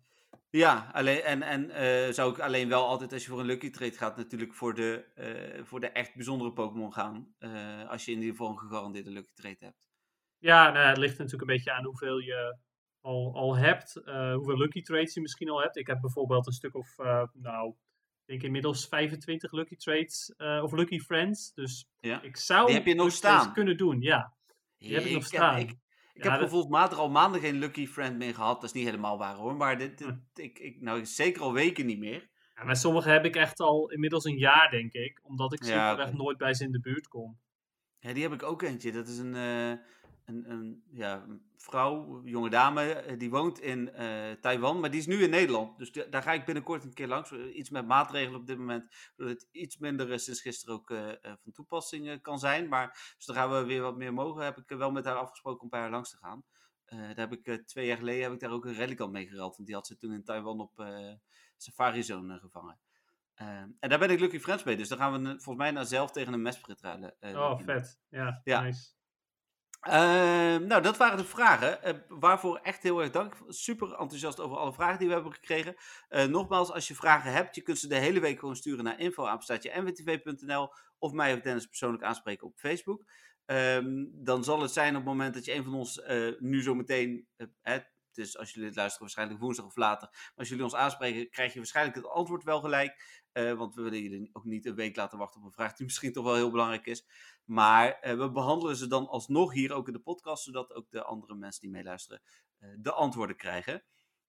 Ja, 0.55 0.89
alleen, 0.93 1.21
en, 1.21 1.41
en 1.41 1.69
eh, 1.69 2.13
zou 2.13 2.31
ik 2.31 2.39
alleen 2.39 2.69
wel 2.69 2.85
altijd 2.87 3.13
als 3.13 3.23
je 3.23 3.29
voor 3.29 3.39
een 3.39 3.45
Lucky 3.45 3.69
Trade 3.69 3.91
gaat, 3.97 4.17
natuurlijk 4.17 4.53
voor 4.53 4.73
de, 4.73 5.05
eh, 5.15 5.63
voor 5.63 5.79
de 5.79 5.87
echt 5.89 6.15
bijzondere 6.15 6.53
Pokémon 6.53 6.93
gaan. 6.93 7.35
Eh, 7.37 7.89
als 7.89 8.05
je 8.05 8.11
in 8.11 8.17
ieder 8.17 8.31
geval 8.31 8.49
een 8.49 8.59
gegarandeerde 8.59 9.09
Lucky 9.09 9.33
Trade 9.33 9.57
hebt. 9.59 9.87
Ja, 10.37 10.71
nou, 10.71 10.87
het 10.87 10.97
ligt 10.97 11.17
natuurlijk 11.17 11.41
een 11.49 11.55
beetje 11.55 11.71
aan 11.71 11.85
hoeveel 11.85 12.17
je 12.17 12.57
al, 13.01 13.35
al 13.35 13.57
hebt, 13.57 13.93
hoeveel 14.33 14.57
lucky 14.57 14.81
trades 14.81 15.13
je 15.13 15.21
misschien 15.21 15.49
al 15.49 15.61
hebt. 15.61 15.77
Ik 15.77 15.87
heb 15.87 16.01
bijvoorbeeld 16.01 16.47
een 16.47 16.53
stuk 16.53 16.75
of, 16.75 16.95
nou, 17.33 17.69
ik 17.69 18.25
denk 18.25 18.43
inmiddels 18.43 18.87
25 18.87 19.51
lucky 19.51 19.75
trades 19.75 20.33
of 20.37 20.71
lucky 20.71 20.99
friends. 20.99 21.53
Dus 21.53 21.87
Ja. 21.99 22.21
ik 22.21 22.37
zou 22.37 22.65
Die 22.65 22.75
heb 22.75 22.85
je 22.85 22.95
nog 22.95 23.11
staan? 23.11 23.53
kunnen 23.53 23.77
doen, 23.77 24.01
ja. 24.01 24.33
Die 24.77 24.93
heb 24.93 25.03
ik 25.03 25.13
nog 25.13 25.25
staan. 25.25 25.57
Ik, 25.59 25.75
ik 26.15 26.23
Ja, 26.23 26.29
heb 26.31 26.39
dat- 26.39 26.49
gevoelsmatig 26.49 26.97
al 26.97 27.09
maanden 27.09 27.41
geen 27.41 27.55
Lucky 27.59 27.87
Friend 27.87 28.17
meer 28.17 28.33
gehad. 28.33 28.55
Dat 28.55 28.63
is 28.63 28.71
niet 28.71 28.85
helemaal 28.85 29.17
waar 29.17 29.35
hoor. 29.35 29.55
Maar 29.55 29.77
dit, 29.77 29.97
dit- 29.97 30.07
Hm. 30.07 30.41
ik, 30.41 30.59
ik, 30.59 30.81
nou, 30.81 31.05
zeker 31.05 31.41
al 31.41 31.53
weken 31.53 31.85
niet 31.85 31.99
meer. 31.99 32.29
Ja, 32.55 32.63
maar 32.63 32.75
sommige 32.75 33.09
heb 33.09 33.25
ik 33.25 33.35
echt 33.35 33.59
al 33.59 33.91
inmiddels 33.91 34.23
een 34.25 34.37
jaar, 34.37 34.69
denk 34.69 34.93
ik. 34.93 35.19
Omdat 35.23 35.53
ik 35.53 35.63
Ja, 35.63 35.93
oké. 35.93 36.15
nooit 36.15 36.37
bij 36.37 36.53
ze 36.53 36.63
in 36.63 36.71
de 36.71 36.79
buurt 36.79 37.07
kom. 37.07 37.39
Ja, 37.99 38.13
die 38.13 38.23
heb 38.23 38.33
ik 38.33 38.43
ook 38.43 38.61
eentje. 38.61 38.91
Dat 38.91 39.07
is 39.07 39.17
een, 39.17 39.35
eh, 39.35 39.71
een, 40.25 40.51
een 40.51 40.83
ja, 40.91 41.23
een 41.27 41.41
vrouw, 41.57 42.15
een 42.17 42.23
jonge 42.29 42.49
dame, 42.49 42.93
eh, 42.93 43.19
die 43.19 43.29
woont 43.29 43.59
in 43.59 43.93
eh, 43.93 44.31
Taiwan, 44.31 44.79
maar 44.79 44.91
die 44.91 44.99
is 44.99 45.05
nu 45.07 45.23
in 45.23 45.29
Nederland. 45.29 45.77
Dus 45.77 45.91
da- 45.91 46.05
daar 46.09 46.21
ga 46.21 46.31
ik 46.33 46.45
binnenkort 46.45 46.83
een 46.83 46.93
keer 46.93 47.07
langs. 47.07 47.31
Eh, 47.31 47.55
Iets 47.57 47.69
met 47.69 47.87
maatregelen 47.87 48.39
op 48.39 48.47
dit 48.47 48.57
moment, 48.57 48.87
zodat 49.15 49.33
het 49.33 49.47
iets 49.51 49.77
minder 49.77 50.19
sinds 50.19 50.41
gisteren 50.41 50.75
ook 50.75 50.93
van 51.21 51.51
toepassing 51.53 52.21
kan 52.21 52.39
zijn. 52.39 52.67
Maar 52.69 53.15
zodra 53.17 53.49
we 53.49 53.63
weer 53.65 53.81
wat 53.81 53.97
meer 53.97 54.13
mogen, 54.13 54.43
heb 54.43 54.57
ik 54.57 54.77
wel 54.77 54.91
met 54.91 55.05
haar 55.05 55.15
afgesproken 55.15 55.61
om 55.63 55.69
bij 55.69 55.79
haar 55.79 55.89
langs 55.91 56.09
te 56.09 56.17
gaan. 56.17 56.43
Daar 56.85 57.15
heb 57.29 57.31
ik 57.33 57.67
twee 57.67 57.85
jaar 57.87 57.97
geleden 57.97 58.23
heb 58.23 58.33
ik 58.33 58.39
daar 58.39 58.51
ook 58.51 58.65
een 58.65 58.75
rallycamp 58.75 59.11
mee 59.11 59.27
gereld. 59.27 59.55
Want 59.55 59.67
die 59.67 59.75
had 59.75 59.87
ze 59.87 59.97
toen 59.97 60.13
in 60.13 60.23
Taiwan 60.23 60.59
op 60.59 60.85
Safari 61.57 62.03
Zone 62.03 62.33
eh, 62.35 62.39
gevangen. 62.41 62.79
Eh, 63.33 63.47
en 63.57 63.75
daar 63.79 63.99
ben 63.99 64.09
ik 64.09 64.19
Lucky 64.19 64.39
Friends 64.39 64.63
mee. 64.63 64.77
Dus 64.77 64.87
dan 64.87 64.97
gaan 64.97 65.23
we 65.23 65.27
volgens 65.29 65.57
mij 65.57 65.71
naar 65.71 65.85
zelf 65.85 66.11
tegen 66.11 66.33
een 66.33 66.41
mesprit 66.41 66.81
ruilen. 66.81 67.15
Oh, 67.21 67.59
vet. 67.65 67.99
Ja, 68.09 68.41
Ja. 68.43 68.61
nice. 68.61 68.93
Ehm, 69.85 70.65
nou, 70.67 70.81
dat 70.81 70.97
waren 70.97 71.17
de 71.17 71.23
vragen. 71.25 71.83
eh, 71.83 71.93
waarvoor 72.07 72.57
echt 72.57 72.83
heel 72.83 73.01
erg 73.01 73.11
dank. 73.11 73.35
Super 73.47 73.87
enthousiast 73.91 74.39
over 74.39 74.57
alle 74.57 74.73
vragen 74.73 74.99
die 74.99 75.07
we 75.07 75.13
hebben 75.13 75.33
gekregen. 75.33 75.75
Eh, 76.07 76.25
nogmaals, 76.25 76.71
als 76.71 76.87
je 76.87 76.95
vragen 76.95 77.31
hebt, 77.31 77.55
je 77.55 77.61
kunt 77.61 77.79
ze 77.79 77.87
de 77.87 77.95
hele 77.95 78.19
week 78.19 78.39
gewoon 78.39 78.55
sturen 78.55 78.83
naar 78.83 78.99
info.nwtv.nl 78.99 80.69
of 80.97 81.11
mij 81.11 81.33
of 81.33 81.41
Dennis 81.41 81.65
persoonlijk 81.65 82.03
aanspreken 82.03 82.47
op 82.47 82.57
Facebook. 82.57 83.03
Ehm, 83.45 84.05
dan 84.11 84.43
zal 84.43 84.61
het 84.61 84.71
zijn 84.71 84.89
op 84.89 84.95
het 84.95 85.05
moment 85.05 85.33
dat 85.33 85.45
je 85.45 85.53
een 85.53 85.63
van 85.63 85.73
ons 85.73 86.01
eh, 86.01 86.31
nu 86.39 86.61
zo 86.61 86.75
meteen, 86.75 87.27
hè, 87.61 87.77
dus 88.15 88.37
als 88.37 88.51
jullie 88.51 88.67
dit 88.67 88.77
luisteren 88.77 89.05
waarschijnlijk 89.05 89.39
woensdag 89.39 89.65
of 89.65 89.75
later, 89.75 90.09
maar 90.11 90.33
als 90.35 90.49
jullie 90.49 90.63
ons 90.63 90.75
aanspreken, 90.75 91.29
krijg 91.29 91.51
je 91.51 91.59
waarschijnlijk 91.59 91.95
het 91.95 92.07
antwoord 92.07 92.43
wel 92.43 92.61
gelijk. 92.61 93.23
Eh, 93.31 93.53
want 93.53 93.75
we 93.75 93.81
willen 93.81 94.01
jullie 94.01 94.29
ook 94.33 94.43
niet 94.43 94.65
een 94.65 94.75
week 94.75 94.95
laten 94.95 95.17
wachten 95.17 95.41
op 95.41 95.47
een 95.47 95.53
vraag 95.53 95.73
die 95.73 95.85
misschien 95.89 96.13
toch 96.13 96.23
wel 96.23 96.35
heel 96.35 96.51
belangrijk 96.51 96.85
is. 96.85 97.05
Maar 97.45 97.99
eh, 97.99 98.17
we 98.17 98.31
behandelen 98.31 98.75
ze 98.75 98.87
dan 98.87 99.07
alsnog 99.07 99.53
hier 99.53 99.73
ook 99.73 99.87
in 99.87 99.93
de 99.93 99.99
podcast, 99.99 100.43
zodat 100.43 100.73
ook 100.73 100.89
de 100.89 101.03
andere 101.03 101.35
mensen 101.35 101.61
die 101.61 101.69
meeluisteren 101.69 102.21
eh, 102.57 102.69
de 102.77 102.91
antwoorden 102.91 103.35
krijgen. 103.35 103.83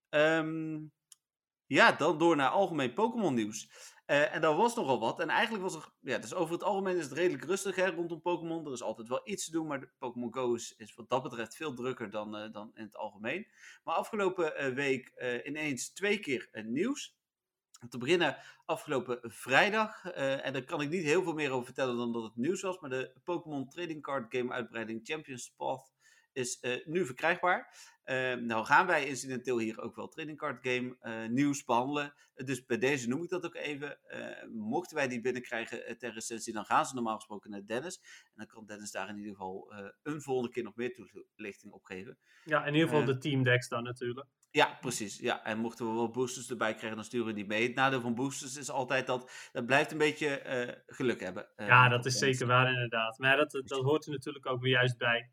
Ehm, 0.09 0.79
ja, 1.65 1.91
dan 1.91 2.17
door 2.17 2.35
naar 2.35 2.49
algemeen 2.49 2.93
Pokémon 2.93 3.33
nieuws. 3.33 3.69
Eh, 4.07 4.35
en 4.35 4.41
daar 4.41 4.55
was 4.55 4.75
nogal 4.75 4.99
wat. 4.99 5.19
En 5.19 5.29
eigenlijk 5.29 5.63
was 5.63 5.75
er, 5.75 5.89
ja, 5.99 6.17
dus 6.17 6.33
over 6.33 6.53
het 6.53 6.63
algemeen 6.63 6.97
is 6.97 7.03
het 7.03 7.13
redelijk 7.13 7.43
rustig 7.43 7.75
hè, 7.75 7.89
rondom 7.89 8.21
Pokémon. 8.21 8.65
Er 8.65 8.71
is 8.71 8.81
altijd 8.81 9.07
wel 9.07 9.21
iets 9.23 9.45
te 9.45 9.51
doen, 9.51 9.67
maar 9.67 9.91
Pokémon 9.97 10.33
Go 10.33 10.53
is, 10.53 10.93
wat 10.95 11.09
dat 11.09 11.23
betreft 11.23 11.55
veel 11.55 11.73
drukker 11.73 12.09
dan, 12.09 12.35
eh, 12.35 12.51
dan 12.51 12.71
in 12.75 12.83
het 12.83 12.95
algemeen. 12.95 13.47
Maar 13.83 13.95
afgelopen 13.95 14.55
eh, 14.55 14.73
week 14.73 15.11
ineens 15.45 15.89
twee 15.89 16.19
keer 16.19 16.49
nieuws. 16.51 17.15
Te 17.89 17.97
beginnen 17.97 18.37
afgelopen 18.65 19.19
vrijdag. 19.21 20.05
en 20.05 20.53
daar 20.53 20.63
kan 20.63 20.81
ik 20.81 20.89
niet 20.89 21.03
heel 21.03 21.23
veel 21.23 21.33
meer 21.33 21.51
over 21.51 21.65
vertellen 21.65 21.97
dan 21.97 22.13
dat 22.13 22.23
het 22.23 22.35
nieuws 22.35 22.61
was. 22.61 22.79
Maar 22.79 22.89
de 22.89 23.13
Pokémon 23.23 23.69
Trading 23.69 24.01
Card 24.01 24.35
Game 24.35 24.53
uitbreiding 24.53 24.99
Champions 25.03 25.53
Path 25.57 25.96
is 26.37 26.59
eh, 26.59 26.85
nu 26.85 27.05
verkrijgbaar. 27.05 27.75
Eh, 28.03 28.33
nou 28.33 28.65
gaan 28.65 28.87
wij 28.87 29.05
incidenteel 29.07 29.59
hier 29.59 29.81
ook 29.81 29.95
wel 29.95 30.07
Trading 30.07 30.37
Card 30.37 30.67
Game 30.67 30.95
eh, 30.99 31.25
nieuws 31.29 31.63
behandelen. 31.63 32.13
Eh, 32.33 32.45
dus 32.45 32.65
bij 32.65 32.77
deze 32.77 33.07
noem 33.07 33.23
ik 33.23 33.29
dat 33.29 33.45
ook 33.45 33.55
even. 33.55 33.99
Mochten 34.51 34.97
wij 34.97 35.07
die 35.07 35.21
binnenkrijgen 35.21 35.97
ter 35.97 36.13
recensie, 36.13 36.53
dan 36.53 36.65
gaan 36.65 36.85
ze 36.85 36.93
normaal 36.95 37.15
gesproken 37.15 37.49
naar 37.51 37.65
Dennis. 37.65 37.99
En 38.25 38.33
dan 38.35 38.45
kan 38.47 38.65
Dennis 38.65 38.91
daar 38.91 39.09
in 39.09 39.17
ieder 39.17 39.31
geval 39.31 39.73
een 40.03 40.21
volgende 40.21 40.51
keer 40.51 40.63
nog 40.63 40.75
meer 40.75 40.93
toelichting 41.35 41.73
op 41.73 41.83
geven. 41.83 42.17
Ja, 42.43 42.65
in 42.65 42.73
ieder 42.73 42.87
geval 42.89 43.01
Eh. 43.01 43.07
de 43.07 43.17
team 43.17 43.43
decks 43.43 43.67
dan 43.67 43.83
natuurlijk. 43.83 44.27
Ja, 44.51 44.77
precies. 44.81 45.17
Ja, 45.19 45.43
en 45.43 45.57
mochten 45.57 45.87
we 45.89 45.93
wel 45.93 46.09
boosters 46.11 46.49
erbij 46.49 46.73
krijgen, 46.75 46.95
dan 46.95 47.05
sturen 47.05 47.27
we 47.27 47.33
die 47.33 47.45
mee. 47.45 47.63
Het 47.67 47.75
nadeel 47.75 48.01
van 48.01 48.15
boosters 48.15 48.55
is 48.57 48.69
altijd 48.69 49.07
dat 49.07 49.31
dat 49.51 49.65
blijft 49.65 49.91
een 49.91 49.97
beetje 49.97 50.27
eh, 50.39 50.75
geluk 50.85 51.19
hebben. 51.19 51.47
Ja, 51.55 51.89
dat 51.89 52.05
is 52.05 52.17
zeker 52.17 52.47
waar 52.47 52.67
inderdaad. 52.69 53.17
Maar 53.17 53.29
ja, 53.29 53.35
dat, 53.35 53.51
dat 53.51 53.83
hoort 53.83 54.05
er 54.05 54.11
natuurlijk 54.11 54.45
ook 54.45 54.61
weer 54.61 54.71
juist 54.71 54.97
bij. 54.97 55.31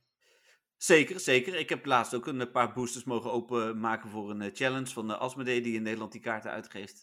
Zeker, 0.77 1.21
zeker. 1.21 1.55
Ik 1.55 1.69
heb 1.69 1.87
laatst 1.87 2.15
ook 2.15 2.27
een 2.27 2.51
paar 2.51 2.73
boosters 2.73 3.05
mogen 3.05 3.33
openmaken 3.33 4.11
voor 4.11 4.31
een 4.31 4.51
challenge 4.55 4.87
van 4.87 5.07
de 5.07 5.17
Asmodee 5.17 5.61
die 5.61 5.75
in 5.75 5.83
Nederland 5.83 6.13
die 6.13 6.21
kaarten 6.21 6.51
uitgeeft. 6.51 7.03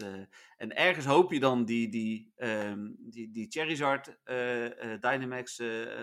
en 0.58 0.76
ergens 0.76 1.06
hoop 1.06 1.32
je 1.32 1.40
dan 1.40 1.66
die, 1.66 1.90
die, 1.90 2.34
um, 2.38 2.96
die, 3.00 3.32
die 3.32 3.48
Charizard 3.50 4.18
Dynamax, 5.00 5.58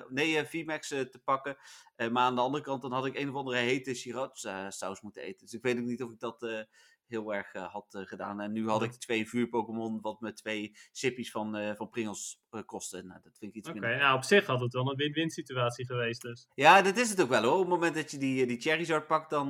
nee 0.09 0.47
VMAX 0.47 0.89
te 0.89 1.21
pakken. 1.25 1.57
maar 1.97 2.23
aan 2.23 2.35
de 2.35 2.41
andere 2.41 2.65
kant 2.65 2.83
dan 2.83 2.93
had 2.93 3.07
ik 3.07 3.19
een 3.19 3.29
of 3.29 3.35
andere 3.35 3.57
hete 3.57 3.95
Sriracha 3.95 4.71
saus 4.71 5.01
moeten 5.01 5.23
eten. 5.23 5.41
Dus 5.41 5.55
ik 5.55 5.63
weet 5.63 5.79
ook 5.79 5.85
niet 5.85 6.03
of 6.03 6.11
ik 6.11 6.21
dat 6.21 6.67
heel 7.09 7.35
erg 7.35 7.55
uh, 7.55 7.73
had 7.73 7.95
uh, 7.95 8.07
gedaan. 8.07 8.41
En 8.41 8.53
nu 8.53 8.69
had 8.69 8.83
ik 8.83 8.93
twee 8.93 9.29
vuur-Pokémon, 9.29 10.01
wat 10.01 10.21
me 10.21 10.33
twee 10.33 10.77
sippies 10.93 11.31
van, 11.31 11.57
uh, 11.57 11.75
van 11.75 11.89
Pringles 11.89 12.43
kostte. 12.67 13.03
Nou, 13.03 13.21
dat 13.23 13.39
vind 13.39 13.51
ik 13.51 13.57
iets 13.57 13.69
Oké, 13.69 13.97
nou 13.97 14.17
op 14.17 14.25
zich 14.25 14.47
had 14.47 14.61
het 14.61 14.73
wel 14.73 14.91
een 14.91 14.97
win-win 14.97 15.31
situatie 15.31 15.87
geweest 15.87 16.23
dus. 16.23 16.47
Ja, 16.55 16.83
dat 16.83 16.97
is 16.97 17.11
het 17.11 17.23
ook 17.23 17.29
wel 17.29 17.43
hoor. 17.43 17.53
Op 17.53 17.61
het 17.61 17.69
moment 17.69 17.95
dat 17.95 18.11
je 18.11 18.19
die, 18.19 18.47
die 18.47 18.61
Charizard 18.61 19.07
pakt, 19.07 19.31
dan, 19.31 19.49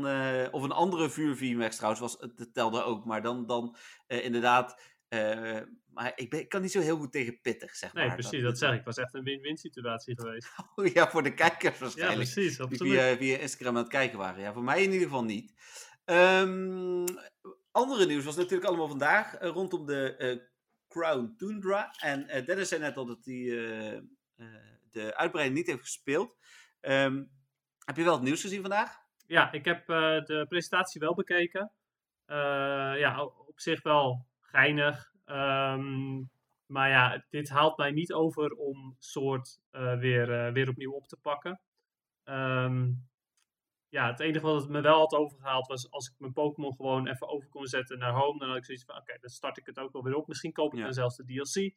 of 0.51 0.63
een 0.63 0.73
andere 0.73 1.11
vuur 1.11 1.37
VMAX 1.37 1.77
trouwens, 1.77 2.01
was, 2.01 2.19
dat 2.37 2.55
telde 2.55 2.83
ook. 2.83 3.05
Maar 3.05 3.23
dan, 3.23 3.47
dan 3.47 3.77
inderdaad... 4.07 4.81
maar 5.89 6.13
ik, 6.15 6.31
ben, 6.31 6.41
ik 6.41 6.49
kan 6.49 6.63
niet 6.63 6.73
zo 6.73 6.81
heel 6.81 6.97
goed 6.97 7.13
tegen 7.13 7.41
pittig, 7.41 7.77
zeg 7.77 7.93
nee, 7.93 8.07
maar. 8.07 8.15
precies, 8.15 8.41
dat, 8.41 8.51
dat 8.51 8.59
zeg 8.59 8.71
ik. 8.71 8.77
Het 8.77 8.85
was 8.85 8.97
echt 8.97 9.15
een 9.15 9.25
win-win 9.25 9.57
situatie 9.57 10.21
geweest. 10.21 10.49
Oh 10.75 10.87
ja, 10.87 11.11
voor 11.11 11.23
de 11.23 11.35
kijkers 11.35 11.79
waarschijnlijk. 11.79 12.29
Ja, 12.29 12.33
precies, 12.33 12.61
absoluut. 12.61 12.93
Die 12.93 13.01
via, 13.01 13.17
via 13.17 13.39
Instagram 13.39 13.77
aan 13.77 13.83
het 13.83 13.93
kijken 13.93 14.19
waren. 14.19 14.43
Ja, 14.43 14.53
voor 14.53 14.65
mij 14.65 14.83
in 14.83 14.93
ieder 14.93 15.07
geval 15.07 15.25
niet. 15.25 15.53
Um, 16.11 17.05
andere 17.71 18.07
nieuws 18.07 18.25
was 18.25 18.37
natuurlijk 18.37 18.69
allemaal 18.69 18.89
vandaag 18.89 19.43
uh, 19.43 19.49
rondom 19.49 19.87
de 19.87 20.15
uh, 20.19 20.47
Crown 20.89 21.35
Tundra. 21.37 21.95
En 21.99 22.37
uh, 22.37 22.47
Dennis 22.47 22.69
zei 22.69 22.81
net 22.81 22.97
al 22.97 23.07
dat 23.07 23.25
hij 23.25 23.45
de 24.91 25.17
uitbreiding 25.17 25.59
niet 25.59 25.67
heeft 25.67 25.81
gespeeld. 25.81 26.37
Um, 26.81 27.31
heb 27.85 27.97
je 27.97 28.05
wel 28.05 28.13
het 28.13 28.23
nieuws 28.23 28.41
gezien 28.41 28.61
vandaag? 28.61 28.99
Ja, 29.27 29.53
ik 29.53 29.65
heb 29.65 29.87
de 29.87 30.47
presentatie 30.49 31.01
wel 31.01 31.15
bekeken. 31.15 31.73
ja, 32.97 33.25
op 33.25 33.61
zich 33.61 33.83
wel 33.83 34.27
geinig. 34.41 35.13
Um, 35.27 36.31
maar 36.67 36.89
ja, 36.89 37.25
dit 37.31 37.49
haalt 37.49 37.77
mij 37.77 37.91
niet 37.91 38.13
over 38.13 38.51
om 38.51 38.97
soort 38.99 39.61
weer, 39.99 40.53
weer 40.53 40.69
opnieuw 40.69 40.93
op 40.93 41.09
te 41.09 41.17
pakken. 41.17 41.61
Um, 42.25 43.08
ja, 43.89 44.07
het 44.11 44.21
enige 44.21 44.45
wat 44.47 44.61
het 44.61 44.71
me 44.71 44.81
wel 44.81 44.99
had 44.99 45.13
overgehaald 45.15 45.67
was 45.67 45.91
als 45.91 46.09
ik 46.09 46.15
mijn 46.19 46.33
Pokémon 46.33 46.75
gewoon 46.77 47.09
even 47.09 47.29
over 47.29 47.49
kon 47.49 47.67
zetten 47.67 47.99
naar 47.99 48.13
home. 48.13 48.39
Dan 48.39 48.49
had 48.49 48.57
ik 48.57 48.65
zoiets 48.65 48.85
van, 48.85 48.97
oké, 48.97 49.19
dan 49.21 49.31
start 49.31 49.59
ik 49.59 49.67
het 49.67 49.79
ook 49.79 49.93
wel 49.93 50.03
weer 50.03 50.15
op. 50.15 50.27
Misschien 50.29 50.53
koop 50.53 50.73
ik 50.73 50.79
Ja. 50.79 50.85
dan 50.85 50.93
zelfs 50.95 51.17
de 51.17 51.25
DLC. 51.25 51.75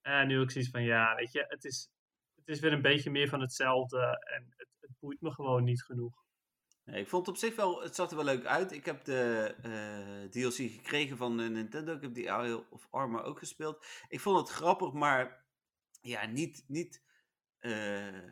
En 0.00 0.26
nu 0.26 0.34
heb 0.34 0.42
ik 0.42 0.50
zoiets 0.50 0.70
van, 0.70 0.82
ja, 0.82 1.14
weet 1.14 1.32
je, 1.32 1.44
het 1.48 1.64
is, 1.64 1.90
het 2.34 2.48
is 2.48 2.60
weer 2.60 2.72
een 2.72 2.82
beetje 2.82 3.10
meer 3.10 3.28
van 3.28 3.40
hetzelfde. 3.40 3.98
En 4.36 4.52
het, 4.56 4.68
het 4.80 4.90
boeit 4.98 5.20
me 5.20 5.30
gewoon 5.30 5.64
niet 5.64 5.82
genoeg. 5.82 6.26
Nee, 6.84 7.00
ik 7.00 7.08
vond 7.08 7.26
het 7.26 7.34
op 7.34 7.40
zich 7.40 7.56
wel, 7.56 7.82
het 7.82 7.94
zag 7.94 8.10
er 8.10 8.16
wel 8.16 8.24
leuk 8.24 8.44
uit. 8.44 8.72
Ik 8.72 8.84
heb 8.84 9.04
de 9.04 9.54
eh, 9.62 10.30
DLC 10.30 10.54
gekregen 10.54 11.16
van 11.16 11.34
Nintendo. 11.34 11.94
Ik 11.94 12.02
heb 12.02 12.14
die 12.14 12.24
Isle 12.24 12.64
of 12.70 12.86
Armor 12.90 13.22
ook 13.22 13.38
gespeeld. 13.38 13.86
Ik 14.08 14.20
vond 14.20 14.38
het 14.38 14.48
grappig, 14.48 14.92
maar 14.92 15.44
ja, 16.00 16.26
niet, 16.26 16.64
niet 16.66 17.02
eh, 17.58 18.24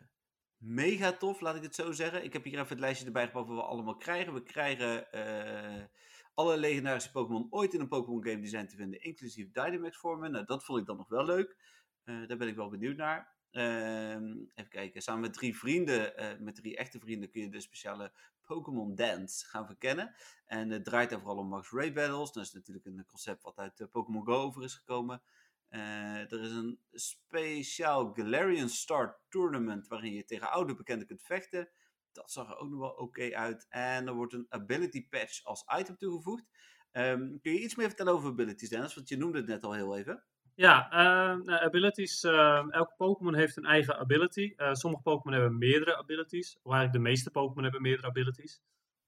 mega 0.57 1.13
tof, 1.13 1.39
laat 1.41 1.55
ik 1.55 1.63
het 1.63 1.75
zo 1.75 1.91
zeggen. 1.91 2.23
Ik 2.23 2.33
heb 2.33 2.43
hier 2.43 2.53
even 2.53 2.67
het 2.67 2.79
lijstje 2.79 3.05
erbij 3.05 3.25
gepakt 3.25 3.47
wat 3.47 3.57
we 3.57 3.63
allemaal 3.63 3.97
krijgen. 3.97 4.33
We 4.33 4.43
krijgen 4.43 5.11
eh, 5.11 5.85
alle 6.33 6.57
legendarische 6.57 7.11
Pokémon 7.11 7.47
ooit 7.49 7.73
in 7.73 7.79
een 7.79 7.87
Pokémon 7.87 8.23
game 8.23 8.39
die 8.39 8.49
zijn 8.49 8.67
te 8.67 8.75
vinden, 8.75 9.01
inclusief 9.01 9.51
Dynamax 9.51 9.97
vormen. 9.97 10.31
Nou, 10.31 10.45
dat 10.45 10.65
vond 10.65 10.79
ik 10.79 10.85
dan 10.85 10.97
nog 10.97 11.07
wel 11.07 11.25
leuk. 11.25 11.57
Eh, 12.03 12.27
daar 12.27 12.37
ben 12.37 12.47
ik 12.47 12.55
wel 12.55 12.69
benieuwd 12.69 12.97
naar. 12.97 13.35
Ehm, 13.51 14.35
even 14.53 14.69
kijken, 14.69 15.01
samen 15.01 15.21
met 15.21 15.33
drie 15.33 15.57
vrienden, 15.57 16.17
eh, 16.17 16.39
met 16.39 16.55
drie 16.55 16.77
echte 16.77 16.99
vrienden, 16.99 17.29
kun 17.29 17.41
je 17.41 17.49
de 17.49 17.61
speciale 17.61 18.11
Pokémon 18.45 18.95
Dance 18.95 19.45
gaan 19.45 19.65
verkennen. 19.65 20.15
En 20.45 20.69
het 20.69 20.85
draait 20.85 21.09
daar 21.09 21.19
vooral 21.19 21.37
om 21.37 21.47
Max 21.47 21.71
Ray 21.71 21.93
Battles. 21.93 22.31
Dat 22.31 22.43
is 22.43 22.53
natuurlijk 22.53 22.85
een 22.85 23.05
concept 23.07 23.43
wat 23.43 23.57
uit 23.57 23.87
Pokémon 23.91 24.25
Go 24.25 24.33
over 24.33 24.63
is 24.63 24.73
gekomen. 24.73 25.21
Uh, 25.69 26.31
er 26.31 26.41
is 26.41 26.51
een 26.51 26.79
speciaal 26.91 28.13
Galarian 28.13 28.69
Star 28.69 29.19
Tournament 29.29 29.87
waarin 29.87 30.13
je 30.13 30.23
tegen 30.23 30.51
oude 30.51 30.75
bekenden 30.75 31.07
kunt 31.07 31.21
vechten. 31.21 31.69
Dat 32.11 32.31
zag 32.31 32.49
er 32.49 32.57
ook 32.57 32.69
nog 32.69 32.79
wel 32.79 32.89
oké 32.89 33.35
uit. 33.35 33.65
En 33.69 34.07
er 34.07 34.13
wordt 34.13 34.33
een 34.33 34.45
ability 34.49 35.07
patch 35.09 35.43
als 35.43 35.65
item 35.79 35.97
toegevoegd. 35.97 36.45
Um, 36.91 37.39
kun 37.41 37.53
je 37.53 37.59
iets 37.59 37.75
meer 37.75 37.87
vertellen 37.87 38.13
over 38.13 38.29
abilities, 38.29 38.69
Dennis? 38.69 38.95
Want 38.95 39.09
je 39.09 39.17
noemde 39.17 39.37
het 39.37 39.47
net 39.47 39.63
al 39.63 39.73
heel 39.73 39.97
even. 39.97 40.23
Ja, 40.55 40.91
uh, 40.91 41.43
nou, 41.45 41.63
abilities. 41.63 42.23
Uh, 42.23 42.73
elke 42.73 42.93
Pokémon 42.97 43.35
heeft 43.35 43.57
een 43.57 43.65
eigen 43.65 43.97
ability. 43.97 44.53
Uh, 44.57 44.73
sommige 44.73 45.03
Pokémon 45.03 45.39
hebben 45.39 45.57
meerdere 45.57 45.97
abilities. 45.97 46.57
Eigenlijk 46.63 46.93
de 46.93 46.99
meeste 46.99 47.31
Pokémon 47.31 47.63
hebben 47.63 47.81
meerdere 47.81 48.07
abilities. 48.07 48.61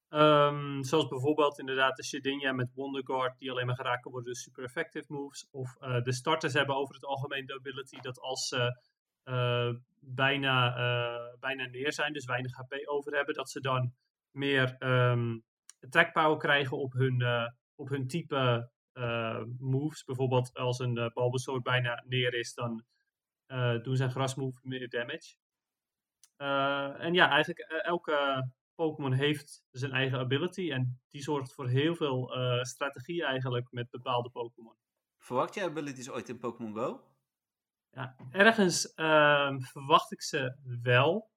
Um, 0.10 0.84
zoals 0.84 1.08
bijvoorbeeld 1.08 1.60
inderdaad 1.60 1.96
de 1.96 2.04
Shedinja 2.04 2.52
met 2.52 2.74
Wonder 2.74 3.06
Guard, 3.06 3.40
die 3.40 3.52
alleen 3.52 3.66
maar 3.66 3.76
geraakt 3.76 4.04
worden 4.04 4.24
door 4.24 4.36
super 4.36 4.64
effective 4.64 5.14
moves. 5.14 5.48
Of 5.52 5.76
uh, 5.82 6.02
de 6.02 6.14
starters 6.14 6.54
hebben 6.54 6.76
over 6.76 6.96
het 6.96 7.06
algemeen 7.06 7.46
de 7.46 7.54
ability 7.54 8.00
dat 8.00 8.20
als 8.20 8.48
ze 8.48 8.80
uh, 9.24 9.74
bijna, 10.00 10.78
uh, 10.78 11.40
bijna 11.40 11.66
neer 11.66 11.94
zijn, 11.94 12.14
dus 12.14 12.26
weinig 12.26 12.56
HP 12.56 12.74
over 12.86 13.16
hebben, 13.16 13.36
dat 13.36 13.50
ze 13.50 13.62
dan 13.62 13.94
meer 14.32 14.76
um, 14.80 15.44
attack 15.82 16.14
power 16.14 16.38
krijgen 16.38 16.78
op 16.78 16.94
hun, 16.94 17.24
op 17.76 17.90
hun 17.90 18.08
type 18.08 18.70
moves. 19.58 20.04
Bijvoorbeeld 20.04 20.54
als 20.54 20.80
een 20.80 20.98
uh, 20.98 21.08
Bulbasaur 21.14 21.62
bijna 21.62 22.04
neer 22.08 22.34
is, 22.34 22.54
dan 22.54 22.84
doen 23.82 23.96
zijn 23.96 24.12
grasmove 24.12 24.60
meer 24.62 24.90
damage. 24.90 25.36
en 26.98 27.14
ja, 27.14 27.30
eigenlijk 27.30 27.60
elke 27.84 28.50
Pokémon 28.80 29.14
heeft 29.14 29.66
zijn 29.72 29.92
eigen 29.92 30.20
ability 30.20 30.72
en 30.72 31.02
die 31.10 31.22
zorgt 31.22 31.54
voor 31.54 31.68
heel 31.68 31.96
veel 31.96 32.38
uh, 32.38 32.64
strategie 32.64 33.24
eigenlijk 33.26 33.72
met 33.72 33.90
bepaalde 33.90 34.30
Pokémon. 34.30 34.76
Verwacht 35.18 35.54
jij 35.54 35.66
abilities 35.66 36.10
ooit 36.10 36.30
in 36.30 36.40
Pokémon 36.40 36.76
Go? 36.76 37.04
Ja, 37.92 38.16
ergens 38.32 38.94
uh, 38.96 39.56
verwacht 39.60 40.12
ik 40.12 40.22
ze 40.22 40.56
wel. 40.82 41.30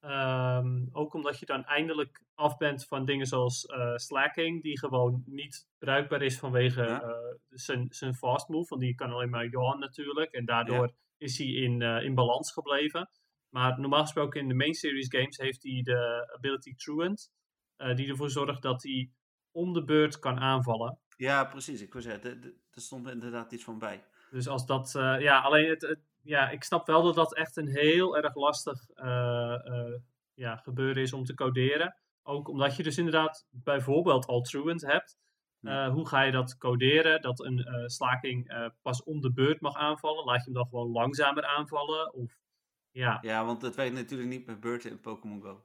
Um, 0.00 0.88
ook 0.92 1.14
omdat 1.14 1.38
je 1.38 1.46
dan 1.46 1.64
eindelijk 1.64 2.24
af 2.34 2.56
bent 2.56 2.86
van 2.86 3.04
dingen 3.04 3.26
zoals 3.26 3.64
uh, 3.64 3.96
slacking, 3.96 4.62
die 4.62 4.78
gewoon 4.78 5.22
niet 5.26 5.68
bruikbaar 5.78 6.22
is 6.22 6.38
vanwege 6.38 6.82
ja. 6.82 7.02
uh, 7.04 7.14
zijn, 7.48 7.86
zijn 7.90 8.14
fast 8.14 8.48
move. 8.48 8.68
Want 8.68 8.80
die 8.80 8.94
kan 8.94 9.12
alleen 9.12 9.30
maar 9.30 9.46
yawn 9.46 9.78
natuurlijk. 9.78 10.32
En 10.32 10.44
daardoor 10.44 10.86
ja. 10.86 10.94
is 11.16 11.38
hij 11.38 11.46
in, 11.46 11.80
uh, 11.80 12.02
in 12.02 12.14
balans 12.14 12.52
gebleven. 12.52 13.10
Maar 13.52 13.80
normaal 13.80 14.00
gesproken 14.00 14.40
in 14.40 14.48
de 14.48 14.54
main 14.54 14.74
series 14.74 15.08
games 15.08 15.36
heeft 15.36 15.62
hij 15.62 15.82
de 15.82 16.32
ability 16.36 16.74
Truant. 16.74 17.32
Uh, 17.78 17.96
die 17.96 18.08
ervoor 18.08 18.30
zorgt 18.30 18.62
dat 18.62 18.82
hij 18.82 19.10
om 19.50 19.72
de 19.72 19.84
beurt 19.84 20.18
kan 20.18 20.38
aanvallen. 20.38 20.98
Ja, 21.16 21.44
precies. 21.44 21.82
Ik 21.82 21.92
wil 21.92 22.02
zeggen, 22.02 22.42
er 22.70 22.80
stond 22.80 23.08
inderdaad 23.08 23.52
iets 23.52 23.64
van 23.64 23.78
bij. 23.78 24.04
Dus 24.30 24.48
als 24.48 24.66
dat, 24.66 24.94
uh, 24.96 25.20
ja, 25.20 25.40
alleen 25.40 25.68
het, 25.68 25.82
het, 25.82 25.98
ja, 26.22 26.50
ik 26.50 26.64
snap 26.64 26.86
wel 26.86 27.02
dat 27.02 27.14
dat 27.14 27.34
echt 27.34 27.56
een 27.56 27.68
heel 27.68 28.16
erg 28.16 28.34
lastig 28.34 28.88
uh, 28.94 29.94
ja, 30.34 30.56
gebeuren 30.56 31.02
is 31.02 31.12
om 31.12 31.24
te 31.24 31.34
coderen. 31.34 31.96
Ook 32.22 32.48
omdat 32.48 32.76
je 32.76 32.82
dus 32.82 32.98
inderdaad 32.98 33.46
bijvoorbeeld 33.50 34.26
al 34.26 34.40
Truant 34.40 34.82
hebt. 34.82 35.20
Ja. 35.60 35.90
hoe 35.90 36.08
ga 36.08 36.22
je 36.22 36.32
dat 36.32 36.58
coderen? 36.58 37.20
Dat 37.20 37.40
een 37.40 37.90
slaking 37.90 38.70
pas 38.82 39.02
om 39.02 39.20
de 39.20 39.32
beurt 39.32 39.60
mag 39.60 39.74
aanvallen. 39.74 40.24
Laat 40.24 40.38
je 40.38 40.44
hem 40.44 40.54
dan 40.54 40.66
gewoon 40.68 40.90
langzamer 40.90 41.44
aanvallen? 41.44 42.14
Of 42.14 42.41
ja. 42.92 43.18
ja, 43.22 43.44
want 43.44 43.62
het 43.62 43.74
werkt 43.74 43.94
natuurlijk 43.94 44.30
niet 44.30 44.46
met 44.46 44.60
beurten 44.60 44.90
in 44.90 45.00
Pokémon 45.00 45.42
Go. 45.42 45.64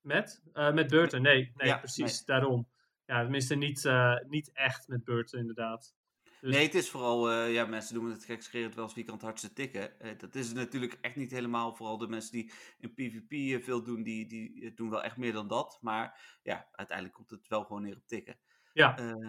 Met? 0.00 0.42
Uh, 0.52 0.72
met 0.72 0.88
beurten, 0.88 1.22
nee. 1.22 1.52
Nee, 1.54 1.68
ja, 1.68 1.78
precies. 1.78 2.24
Nee. 2.24 2.38
Daarom. 2.38 2.68
Ja, 3.04 3.22
tenminste 3.22 3.54
niet, 3.54 3.84
uh, 3.84 4.16
niet 4.28 4.52
echt 4.52 4.88
met 4.88 5.04
beurten, 5.04 5.38
inderdaad. 5.38 5.94
Dus... 6.40 6.54
Nee, 6.54 6.64
het 6.64 6.74
is 6.74 6.90
vooral, 6.90 7.32
uh, 7.32 7.52
ja, 7.52 7.66
mensen 7.66 7.94
doen 7.94 8.10
het 8.10 8.24
gekscherend 8.24 8.74
wel 8.74 8.88
kan 8.88 9.04
het 9.14 9.22
hardste 9.22 9.52
tikken. 9.52 9.92
dat 10.18 10.34
is 10.34 10.52
natuurlijk 10.52 10.98
echt 11.00 11.16
niet 11.16 11.30
helemaal, 11.30 11.74
vooral 11.74 11.98
de 11.98 12.08
mensen 12.08 12.32
die 12.32 12.52
in 12.78 12.94
PvP 12.94 13.64
veel 13.64 13.82
doen, 13.82 14.02
die, 14.02 14.26
die 14.26 14.74
doen 14.74 14.90
wel 14.90 15.02
echt 15.02 15.16
meer 15.16 15.32
dan 15.32 15.48
dat. 15.48 15.78
Maar 15.80 16.38
ja, 16.42 16.68
uiteindelijk 16.72 17.16
komt 17.16 17.30
het 17.30 17.48
wel 17.48 17.64
gewoon 17.64 17.82
neer 17.82 17.96
op 17.96 18.06
tikken. 18.06 18.38
Ja, 18.72 18.92
dus... 18.92 19.26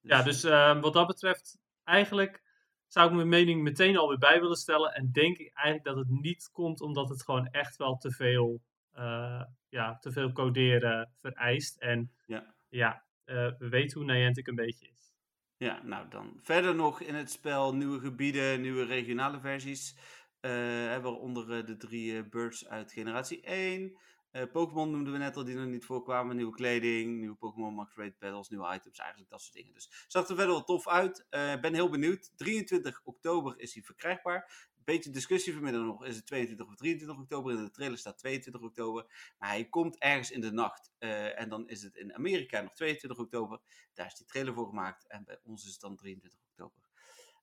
ja 0.00 0.22
dus 0.22 0.42
wat 0.80 0.92
dat 0.92 1.06
betreft, 1.06 1.58
eigenlijk 1.84 2.42
zou 2.88 3.08
ik 3.08 3.14
mijn 3.14 3.28
mening 3.28 3.62
meteen 3.62 3.96
alweer 3.96 4.18
bij 4.18 4.40
willen 4.40 4.56
stellen. 4.56 4.92
En 4.92 5.12
denk 5.12 5.38
ik 5.38 5.50
eigenlijk 5.54 5.86
dat 5.86 5.96
het 5.96 6.20
niet 6.20 6.50
komt 6.52 6.80
omdat 6.80 7.08
het 7.08 7.22
gewoon 7.22 7.46
echt 7.46 7.76
wel 7.76 7.96
te 7.96 8.10
veel, 8.10 8.60
uh, 8.96 9.42
ja, 9.68 9.98
te 9.98 10.12
veel 10.12 10.32
coderen 10.32 11.12
vereist. 11.20 11.76
En 11.76 12.12
ja, 12.26 12.54
ja 12.68 13.04
uh, 13.24 13.50
we 13.58 13.68
weten 13.68 14.00
hoe 14.00 14.12
Niantic 14.12 14.46
een 14.46 14.54
beetje 14.54 14.88
is. 14.88 15.12
Ja, 15.56 15.82
nou 15.82 16.08
dan 16.08 16.38
verder 16.42 16.74
nog 16.74 17.00
in 17.00 17.14
het 17.14 17.30
spel 17.30 17.74
nieuwe 17.74 18.00
gebieden, 18.00 18.60
nieuwe 18.60 18.84
regionale 18.84 19.40
versies. 19.40 19.96
Uh, 20.40 20.50
waaronder 20.96 21.66
de 21.66 21.76
drie 21.76 22.28
birds 22.28 22.68
uit 22.68 22.92
generatie 22.92 23.40
1. 23.40 23.98
Uh, 24.32 24.42
Pokémon 24.52 24.90
noemden 24.90 25.12
we 25.12 25.18
net 25.18 25.36
al, 25.36 25.44
die 25.44 25.54
nog 25.54 25.66
niet 25.66 25.84
voorkwamen. 25.84 26.36
Nieuwe 26.36 26.54
kleding, 26.54 27.18
nieuwe 27.18 27.36
Pokémon 27.36 27.74
Max 27.74 27.96
Raid 27.96 28.18
Battles, 28.18 28.48
nieuwe 28.48 28.74
items, 28.74 28.98
eigenlijk 28.98 29.30
dat 29.30 29.40
soort 29.40 29.54
dingen. 29.54 29.74
Dus 29.74 30.04
zag 30.08 30.28
er 30.28 30.36
verder 30.36 30.54
wel 30.54 30.64
tof 30.64 30.88
uit. 30.88 31.26
Uh, 31.30 31.60
ben 31.60 31.74
heel 31.74 31.88
benieuwd. 31.88 32.32
23 32.36 33.00
oktober 33.04 33.58
is 33.58 33.74
hij 33.74 33.82
verkrijgbaar. 33.82 34.68
beetje 34.84 35.10
discussie 35.10 35.52
vanmiddag 35.52 35.82
nog. 35.82 36.04
Is 36.04 36.16
het 36.16 36.26
22 36.26 36.66
of 36.66 36.74
23 36.74 37.18
oktober? 37.18 37.52
In 37.52 37.64
de 37.64 37.70
trailer 37.70 37.98
staat 37.98 38.18
22 38.18 38.62
oktober. 38.62 39.06
Maar 39.38 39.48
hij 39.48 39.68
komt 39.68 39.98
ergens 39.98 40.30
in 40.30 40.40
de 40.40 40.52
nacht. 40.52 40.92
Eh, 40.98 41.40
en 41.40 41.48
dan 41.48 41.68
is 41.68 41.82
het 41.82 41.96
in 41.96 42.14
Amerika 42.14 42.60
nog 42.60 42.74
22 42.74 43.20
oktober. 43.20 43.60
Daar 43.94 44.06
is 44.06 44.14
die 44.14 44.26
trailer 44.26 44.54
voor 44.54 44.66
gemaakt. 44.66 45.06
En 45.06 45.24
bij 45.24 45.38
ons 45.42 45.64
is 45.64 45.72
het 45.72 45.80
dan 45.80 45.96
23 45.96 46.40
oktober. 46.50 46.82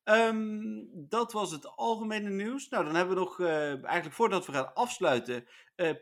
Ehm, 0.03 0.83
dat 0.93 1.31
was 1.31 1.51
het 1.51 1.67
algemene 1.67 2.29
nieuws. 2.29 2.69
Nou, 2.69 2.85
dan 2.85 2.95
hebben 2.95 3.15
we 3.15 3.21
nog, 3.21 3.39
eigenlijk 3.39 4.15
voordat 4.15 4.45
we 4.45 4.51
gaan 4.51 4.73
afsluiten, 4.73 5.45
uh, 5.75 5.97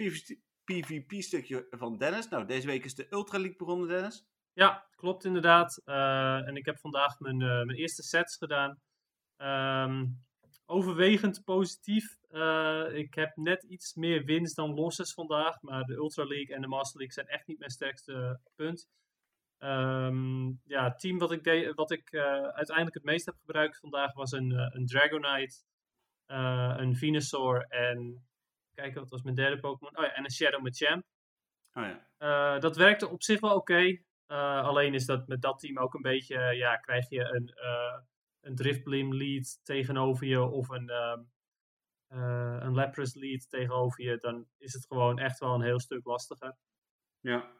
PvP-stukje 0.63 1.67
van 1.69 1.97
Dennis. 1.97 2.27
Nou, 2.27 2.45
deze 2.45 2.67
week 2.67 2.85
is 2.85 2.95
de 2.95 3.07
Ultra 3.09 3.37
League 3.37 3.57
begonnen, 3.57 3.87
Dennis. 3.87 4.25
Ja, 4.53 4.87
klopt 4.95 5.25
inderdaad. 5.25 5.81
Uh, 5.85 6.47
en 6.47 6.55
ik 6.55 6.65
heb 6.65 6.79
vandaag 6.79 7.19
mijn, 7.19 7.37
mijn 7.37 7.77
eerste 7.77 8.03
sets 8.03 8.37
gedaan. 8.37 8.81
Um, 9.37 10.23
overwegend 10.65 11.43
positief. 11.43 12.17
ik 12.93 13.13
heb 13.13 13.35
net 13.35 13.63
iets 13.63 13.93
meer 13.93 14.25
winst 14.25 14.55
dan 14.55 14.73
losses 14.73 15.13
vandaag. 15.13 15.61
Maar 15.61 15.83
de 15.83 15.93
Ultra 15.93 16.25
League 16.25 16.55
en 16.55 16.61
de 16.61 16.67
Master 16.67 16.97
League 16.97 17.15
zijn 17.15 17.27
echt 17.27 17.47
niet 17.47 17.59
mijn 17.59 17.71
sterkste 17.71 18.39
punt. 18.55 18.87
Um, 19.59 20.61
ja, 20.63 20.83
het 20.83 20.99
team 20.99 21.17
wat 21.17 21.31
ik, 21.31 21.73
wat 21.75 21.91
ik 21.91 22.13
uiteindelijk 22.13 22.95
het 22.95 23.03
meest 23.03 23.25
heb 23.25 23.35
gebruikt 23.39 23.79
vandaag 23.79 24.13
was 24.13 24.31
een, 24.31 24.51
een 24.51 24.85
Dragonite, 24.85 25.55
een 26.81 26.95
Venusaur 26.95 27.65
en. 27.67 28.25
Kijken, 28.73 29.01
wat 29.01 29.09
was 29.09 29.21
mijn 29.21 29.35
derde 29.35 29.59
Pokémon? 29.59 29.97
Oh 29.97 30.03
ja, 30.03 30.13
en 30.13 30.23
een 30.23 30.31
Shadow 30.31 30.61
Machamp. 30.61 31.05
Oh 31.73 31.83
ja. 32.17 32.59
dat 32.59 32.75
werkte 32.75 33.09
op 33.09 33.23
zich 33.23 33.39
wel 33.39 33.55
oké. 33.55 33.71
Okay. 33.71 34.05
alleen 34.61 34.93
is 34.93 35.05
dat 35.05 35.27
met 35.27 35.41
dat 35.41 35.59
team 35.59 35.77
ook 35.77 35.93
een 35.93 36.01
beetje. 36.01 36.37
ja, 36.55 36.77
krijg 36.77 37.09
je 37.09 37.19
een, 37.19 37.53
een 38.41 38.55
Driftblim 38.55 39.13
lead 39.13 39.59
tegenover 39.63 40.27
je 40.27 40.41
of 40.41 40.69
een, 40.69 40.91
een 42.63 42.73
Lapras 42.73 43.13
lead 43.13 43.49
tegenover 43.49 44.03
je. 44.03 44.17
Dan 44.17 44.47
is 44.57 44.73
het 44.73 44.85
gewoon 44.85 45.19
echt 45.19 45.39
wel 45.39 45.53
een 45.53 45.61
heel 45.61 45.79
stuk 45.79 46.05
lastiger. 46.05 46.55
Ja. 47.19 47.51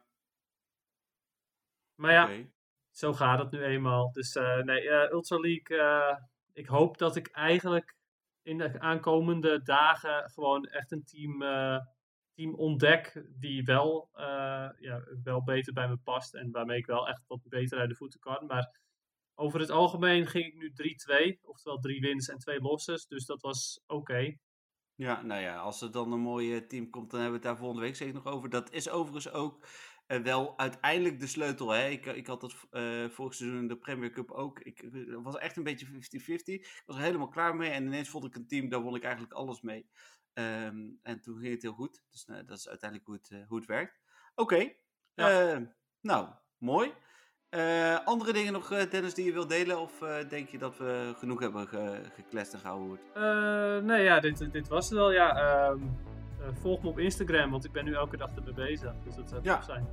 Maar 1.95 2.11
ja, 2.11 2.24
okay. 2.24 2.51
zo 2.91 3.14
gaat 3.14 3.39
het 3.39 3.51
nu 3.51 3.64
eenmaal. 3.64 4.11
Dus 4.11 4.34
nee, 4.64 4.89
Ultra 4.89 5.38
League, 5.38 6.20
ik 6.53 6.68
hoop 6.68 6.97
dat 6.97 7.16
ik 7.16 7.28
eigenlijk 7.28 7.95
in 8.43 8.57
de 8.57 8.79
aankomende 8.79 9.61
dagen 9.61 10.29
gewoon 10.29 10.65
echt 10.65 10.91
een 10.91 11.03
team, 11.03 11.39
team 12.33 12.53
ontdek 12.55 13.25
die 13.39 13.63
wel, 13.63 14.09
ja, 14.79 15.03
wel 15.23 15.43
beter 15.43 15.73
bij 15.73 15.87
me 15.87 15.97
past 15.97 16.33
en 16.33 16.51
waarmee 16.51 16.77
ik 16.77 16.85
wel 16.85 17.07
echt 17.07 17.23
wat 17.27 17.39
beter 17.43 17.79
uit 17.79 17.89
de 17.89 17.95
voeten 17.95 18.19
kan. 18.19 18.45
Maar 18.45 18.81
over 19.35 19.59
het 19.59 19.69
algemeen 19.69 20.27
ging 20.27 20.45
ik 20.45 20.55
nu 20.55 20.73
3-2, 21.37 21.39
oftewel 21.41 21.79
drie 21.79 22.01
wins 22.01 22.27
en 22.27 22.37
twee 22.37 22.61
losses, 22.61 23.07
dus 23.07 23.25
dat 23.25 23.41
was 23.41 23.83
oké. 23.87 24.37
Ja, 24.95 25.21
nou 25.21 25.41
ja, 25.41 25.57
als 25.57 25.81
er 25.81 25.91
dan 25.91 26.11
een 26.11 26.19
mooi 26.19 26.65
team 26.65 26.89
komt, 26.89 27.11
dan 27.11 27.19
hebben 27.19 27.39
we 27.39 27.47
het 27.47 27.55
daar 27.55 27.63
volgende 27.63 27.85
week 27.85 27.95
zeker 27.95 28.13
nog 28.13 28.25
over. 28.25 28.49
Dat 28.49 28.71
is 28.71 28.89
overigens 28.89 29.33
ook 29.33 29.67
uh, 30.07 30.17
wel 30.17 30.57
uiteindelijk 30.59 31.19
de 31.19 31.27
sleutel. 31.27 31.69
Hè? 31.69 31.87
Ik, 31.87 32.05
ik 32.05 32.27
had 32.27 32.41
dat 32.41 32.55
uh, 32.71 33.09
vorig 33.09 33.33
seizoen 33.33 33.59
in 33.59 33.67
de 33.67 33.77
Premier 33.77 34.11
Cup 34.11 34.31
ook. 34.31 34.59
Ik 34.59 34.89
was 35.23 35.37
echt 35.37 35.57
een 35.57 35.63
beetje 35.63 35.85
50-50. 35.85 35.89
Ik 36.43 36.83
was 36.85 36.95
er 36.95 37.01
helemaal 37.01 37.27
klaar 37.27 37.55
mee. 37.55 37.69
En 37.69 37.85
ineens 37.85 38.09
vond 38.09 38.25
ik 38.25 38.35
een 38.35 38.47
team, 38.47 38.69
daar 38.69 38.81
won 38.81 38.95
ik 38.95 39.03
eigenlijk 39.03 39.33
alles 39.33 39.61
mee. 39.61 39.89
Um, 40.33 40.99
en 41.03 41.21
toen 41.21 41.39
ging 41.39 41.53
het 41.53 41.61
heel 41.61 41.73
goed. 41.73 42.03
Dus 42.11 42.27
uh, 42.27 42.35
dat 42.45 42.57
is 42.57 42.69
uiteindelijk 42.69 43.09
hoe 43.09 43.19
het, 43.21 43.47
hoe 43.47 43.57
het 43.57 43.67
werkt. 43.67 43.99
Oké. 44.35 44.53
Okay. 44.53 44.77
Ja. 45.13 45.71
nou, 46.01 46.29
mooi. 46.57 46.93
andere 48.05 48.33
dingen 48.33 48.53
nog, 48.53 48.67
Dennis, 48.67 49.13
die 49.13 49.25
je 49.25 49.33
wilt 49.33 49.49
delen? 49.49 49.79
Of 49.79 49.97
denk 50.29 50.49
je 50.49 50.57
dat 50.57 50.77
we 50.77 51.13
genoeg 51.17 51.39
hebben 51.39 51.67
ge 51.67 52.01
geklest 52.13 52.53
en 52.53 52.59
gehouden? 52.59 52.99
nee, 53.85 54.03
ja, 54.03 54.19
dit, 54.19 54.51
dit 54.51 54.67
was 54.67 54.89
het 54.89 54.97
wel. 54.97 55.11
Ja, 55.11 55.67
um 55.69 55.81
uh, 55.81 56.22
volg 56.61 56.81
me 56.81 56.89
op 56.89 56.99
Instagram, 56.99 57.51
want 57.51 57.65
ik 57.65 57.71
ben 57.71 57.85
nu 57.85 57.93
elke 57.93 58.17
dag 58.17 58.29
ermee 58.35 58.53
bezig. 58.53 58.93
Dus 59.03 59.15
dat 59.15 59.29
zou 59.29 59.41
ja. 59.43 59.61
zijn. 59.61 59.87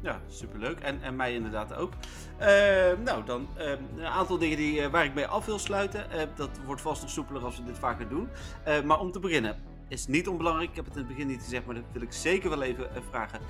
Ja, 0.00 0.20
superleuk. 0.28 0.80
En, 0.80 1.02
en 1.02 1.16
mij 1.16 1.34
inderdaad 1.34 1.74
ook. 1.74 1.92
Uh, 2.40 2.46
nou, 3.04 3.24
dan 3.24 3.48
uh, 3.58 3.70
een 3.70 4.04
aantal 4.04 4.38
dingen 4.38 4.56
die, 4.56 4.88
waar 4.88 5.04
ik 5.04 5.14
mee 5.14 5.26
af 5.26 5.46
wil 5.46 5.58
sluiten. 5.58 6.04
dat 6.34 6.50
wordt 6.66 6.80
vast 6.80 7.02
nog 7.02 7.10
soepeler 7.10 7.44
als 7.44 7.56
we 7.56 7.64
dit 7.64 7.78
vaker 7.78 8.08
doen. 8.08 8.28
maar 8.84 9.00
om 9.00 9.12
te 9.12 9.20
beginnen, 9.20 9.56
is 9.92 10.06
niet 10.06 10.28
onbelangrijk. 10.28 10.70
Ik 10.70 10.76
heb 10.76 10.84
het 10.84 10.94
in 10.94 11.00
het 11.00 11.08
begin 11.08 11.26
niet 11.26 11.42
gezegd, 11.42 11.66
maar 11.66 11.74
dat 11.74 11.84
wil 11.92 12.02
ik 12.02 12.12
zeker 12.12 12.50
wel 12.50 12.62
even 12.62 12.88
vragen. 13.10 13.40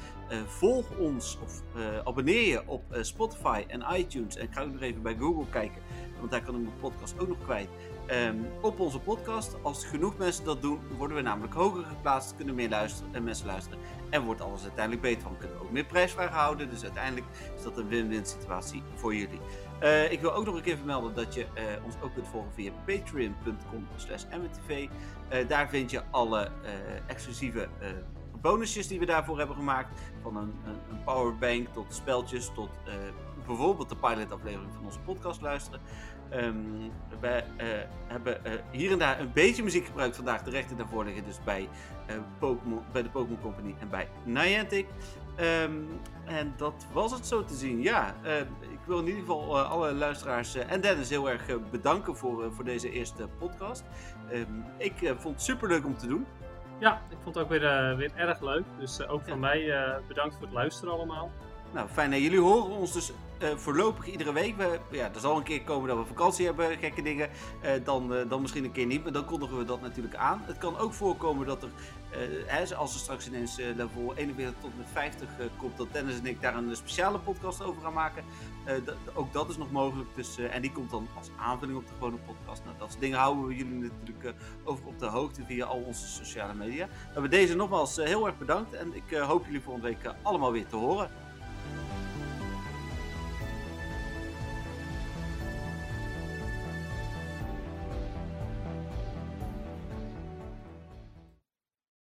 volg 0.46 0.96
ons 0.98 1.38
of 1.42 1.62
abonneer 2.04 2.48
je 2.48 2.62
op 2.66 2.82
Spotify 3.00 3.64
en 3.68 3.84
iTunes. 3.94 4.36
En 4.36 4.44
ik 4.44 4.52
ga 4.52 4.62
ook 4.62 4.72
nog 4.72 4.80
even 4.80 5.02
bij 5.02 5.16
Google 5.16 5.46
kijken, 5.50 5.82
want 6.18 6.30
daar 6.30 6.42
kan 6.42 6.54
ik 6.54 6.62
mijn 6.62 6.78
podcast 6.80 7.18
ook 7.18 7.28
nog 7.28 7.42
kwijt 7.44 7.68
um, 8.10 8.46
op 8.60 8.80
onze 8.80 8.98
podcast. 8.98 9.56
Als 9.62 9.84
genoeg 9.84 10.18
mensen 10.18 10.44
dat 10.44 10.62
doen, 10.62 10.80
worden 10.96 11.16
we 11.16 11.22
namelijk 11.22 11.54
hoger 11.54 11.84
geplaatst, 11.84 12.36
kunnen 12.36 12.54
meer 12.54 12.90
en 13.12 13.24
mensen 13.24 13.46
luisteren 13.46 13.78
en 14.10 14.22
wordt 14.22 14.40
alles 14.40 14.62
uiteindelijk 14.62 15.02
beter 15.02 15.22
van. 15.22 15.36
Kunnen 15.38 15.60
ook 15.60 15.70
meer 15.70 15.84
prijsvragen 15.84 16.36
houden, 16.36 16.70
dus 16.70 16.82
uiteindelijk 16.82 17.26
is 17.56 17.62
dat 17.62 17.78
een 17.78 17.88
win-win 17.88 18.26
situatie 18.26 18.82
voor 18.94 19.14
jullie. 19.14 19.40
Uh, 19.82 20.12
ik 20.12 20.20
wil 20.20 20.34
ook 20.34 20.44
nog 20.44 20.54
een 20.54 20.62
keer 20.62 20.76
vermelden 20.76 21.14
dat 21.14 21.34
je 21.34 21.40
uh, 21.40 21.84
ons 21.84 21.94
ook 22.02 22.14
kunt 22.14 22.28
volgen 22.28 22.52
via 22.52 22.72
patreon.com 22.86 23.86
slash. 23.96 24.24
Uh, 24.30 25.48
daar 25.48 25.68
vind 25.68 25.90
je 25.90 26.02
alle 26.10 26.50
exclusieve 27.06 27.68
bonusjes 28.40 28.88
die 28.88 28.98
we 28.98 29.06
daarvoor 29.06 29.38
hebben 29.38 29.56
gemaakt. 29.56 30.00
Van 30.22 30.36
een, 30.36 30.54
een, 30.64 30.80
een 30.90 31.04
powerbank 31.04 31.68
tot 31.68 31.94
speltjes 31.94 32.50
tot 32.54 32.70
bijvoorbeeld 33.46 33.88
de 33.88 33.96
pilot 33.96 34.32
aflevering 34.32 34.72
van 34.74 34.84
onze 34.84 34.98
podcast 34.98 35.40
luisteren. 35.40 35.80
Wij 37.20 37.44
uh, 37.60 37.66
hebben 38.06 38.40
hier 38.70 38.92
en 38.92 38.98
daar 38.98 39.20
een 39.20 39.32
beetje 39.32 39.62
muziek 39.62 39.86
gebruikt 39.86 40.16
vandaag. 40.16 40.42
De 40.42 40.50
rechten 40.50 40.76
daarvoor 40.76 41.04
liggen 41.04 41.24
dus 41.24 41.42
bij, 41.44 41.68
Pokemon, 42.38 42.82
bij 42.92 43.02
de 43.02 43.08
Pokémon 43.08 43.40
Company 43.40 43.74
en 43.78 43.88
bij 43.88 44.08
Niantic. 44.24 44.86
Um, 45.40 45.88
en 46.24 46.54
dat 46.56 46.86
was 46.92 47.12
het 47.12 47.26
zo 47.26 47.44
te 47.44 47.54
zien. 47.54 47.82
Ja, 47.82 48.14
ik 48.82 48.88
wil 48.88 48.98
in 48.98 49.06
ieder 49.06 49.20
geval 49.20 49.58
alle 49.58 49.92
luisteraars 49.92 50.54
en 50.54 50.80
Dennis 50.80 51.08
heel 51.10 51.30
erg 51.30 51.70
bedanken 51.70 52.16
voor, 52.16 52.52
voor 52.52 52.64
deze 52.64 52.90
eerste 52.90 53.28
podcast. 53.38 53.84
Um, 54.32 54.64
ik 54.78 55.14
vond 55.18 55.34
het 55.34 55.42
super 55.42 55.68
leuk 55.68 55.84
om 55.84 55.96
te 55.96 56.06
doen. 56.06 56.26
Ja, 56.78 57.02
ik 57.08 57.16
vond 57.22 57.34
het 57.34 57.44
ook 57.44 57.50
weer, 57.50 57.96
weer 57.96 58.12
erg 58.16 58.40
leuk. 58.40 58.64
Dus 58.78 59.06
ook 59.06 59.22
van 59.22 59.32
ja. 59.32 59.38
mij 59.38 59.94
bedankt 60.08 60.34
voor 60.34 60.44
het 60.44 60.52
luisteren 60.52 60.94
allemaal. 60.94 61.30
Nou, 61.72 61.88
fijn. 61.88 62.10
jullie 62.10 62.40
horen 62.40 62.70
ons 62.70 62.92
dus 62.92 63.12
uh, 63.42 63.56
voorlopig 63.56 64.06
iedere 64.06 64.32
week. 64.32 64.56
We, 64.56 64.80
ja, 64.90 65.10
er 65.14 65.20
zal 65.20 65.36
een 65.36 65.42
keer 65.42 65.62
komen 65.62 65.88
dat 65.88 65.98
we 65.98 66.04
vakantie 66.04 66.46
hebben, 66.46 66.78
gekke 66.78 67.02
dingen. 67.02 67.30
Uh, 67.64 67.70
dan, 67.84 68.12
uh, 68.12 68.28
dan 68.28 68.40
misschien 68.40 68.64
een 68.64 68.72
keer 68.72 68.86
niet, 68.86 69.02
maar 69.02 69.12
dan 69.12 69.24
kondigen 69.24 69.58
we 69.58 69.64
dat 69.64 69.80
natuurlijk 69.80 70.14
aan. 70.14 70.42
Het 70.44 70.58
kan 70.58 70.78
ook 70.78 70.92
voorkomen 70.92 71.46
dat 71.46 71.62
er, 71.62 71.68
hè, 72.46 72.74
als 72.76 72.94
er 72.94 73.00
straks 73.00 73.26
ineens 73.26 73.56
level 73.56 74.14
41 74.14 74.60
tot 74.60 74.76
met 74.76 74.86
50 74.92 75.28
komt, 75.56 75.76
dat 75.76 75.92
Dennis 75.92 76.18
en 76.18 76.26
ik 76.26 76.40
daar 76.40 76.56
een 76.56 76.76
speciale 76.76 77.18
podcast 77.18 77.62
over 77.62 77.82
gaan 77.82 77.92
maken. 77.92 78.24
ook 79.14 79.32
dat 79.32 79.48
is 79.48 79.56
nog 79.56 79.70
mogelijk. 79.70 80.08
Dus, 80.14 80.38
en 80.38 80.62
die 80.62 80.72
komt 80.72 80.90
dan 80.90 81.08
als 81.18 81.30
aanvulling 81.38 81.78
op 81.78 81.86
de 81.86 81.92
gewone 81.92 82.16
podcast. 82.16 82.64
Nou, 82.64 82.76
dat 82.78 82.88
soort 82.88 83.00
dingen 83.00 83.18
houden 83.18 83.46
we 83.46 83.56
jullie 83.56 83.90
natuurlijk 83.98 84.34
over 84.64 84.86
op 84.86 84.98
de 84.98 85.06
hoogte 85.06 85.44
via 85.44 85.64
al 85.64 85.82
onze 85.86 86.06
sociale 86.06 86.54
media. 86.54 86.86
We 86.86 87.12
hebben 87.12 87.30
deze 87.30 87.56
nogmaals 87.56 87.96
heel 87.96 88.26
erg 88.26 88.38
bedankt 88.38 88.74
en 88.74 88.94
ik 88.94 89.16
hoop 89.16 89.44
jullie 89.44 89.60
volgende 89.60 89.88
week 89.88 90.14
allemaal 90.22 90.52
weer 90.52 90.66
te 90.66 90.76
horen. 90.76 91.10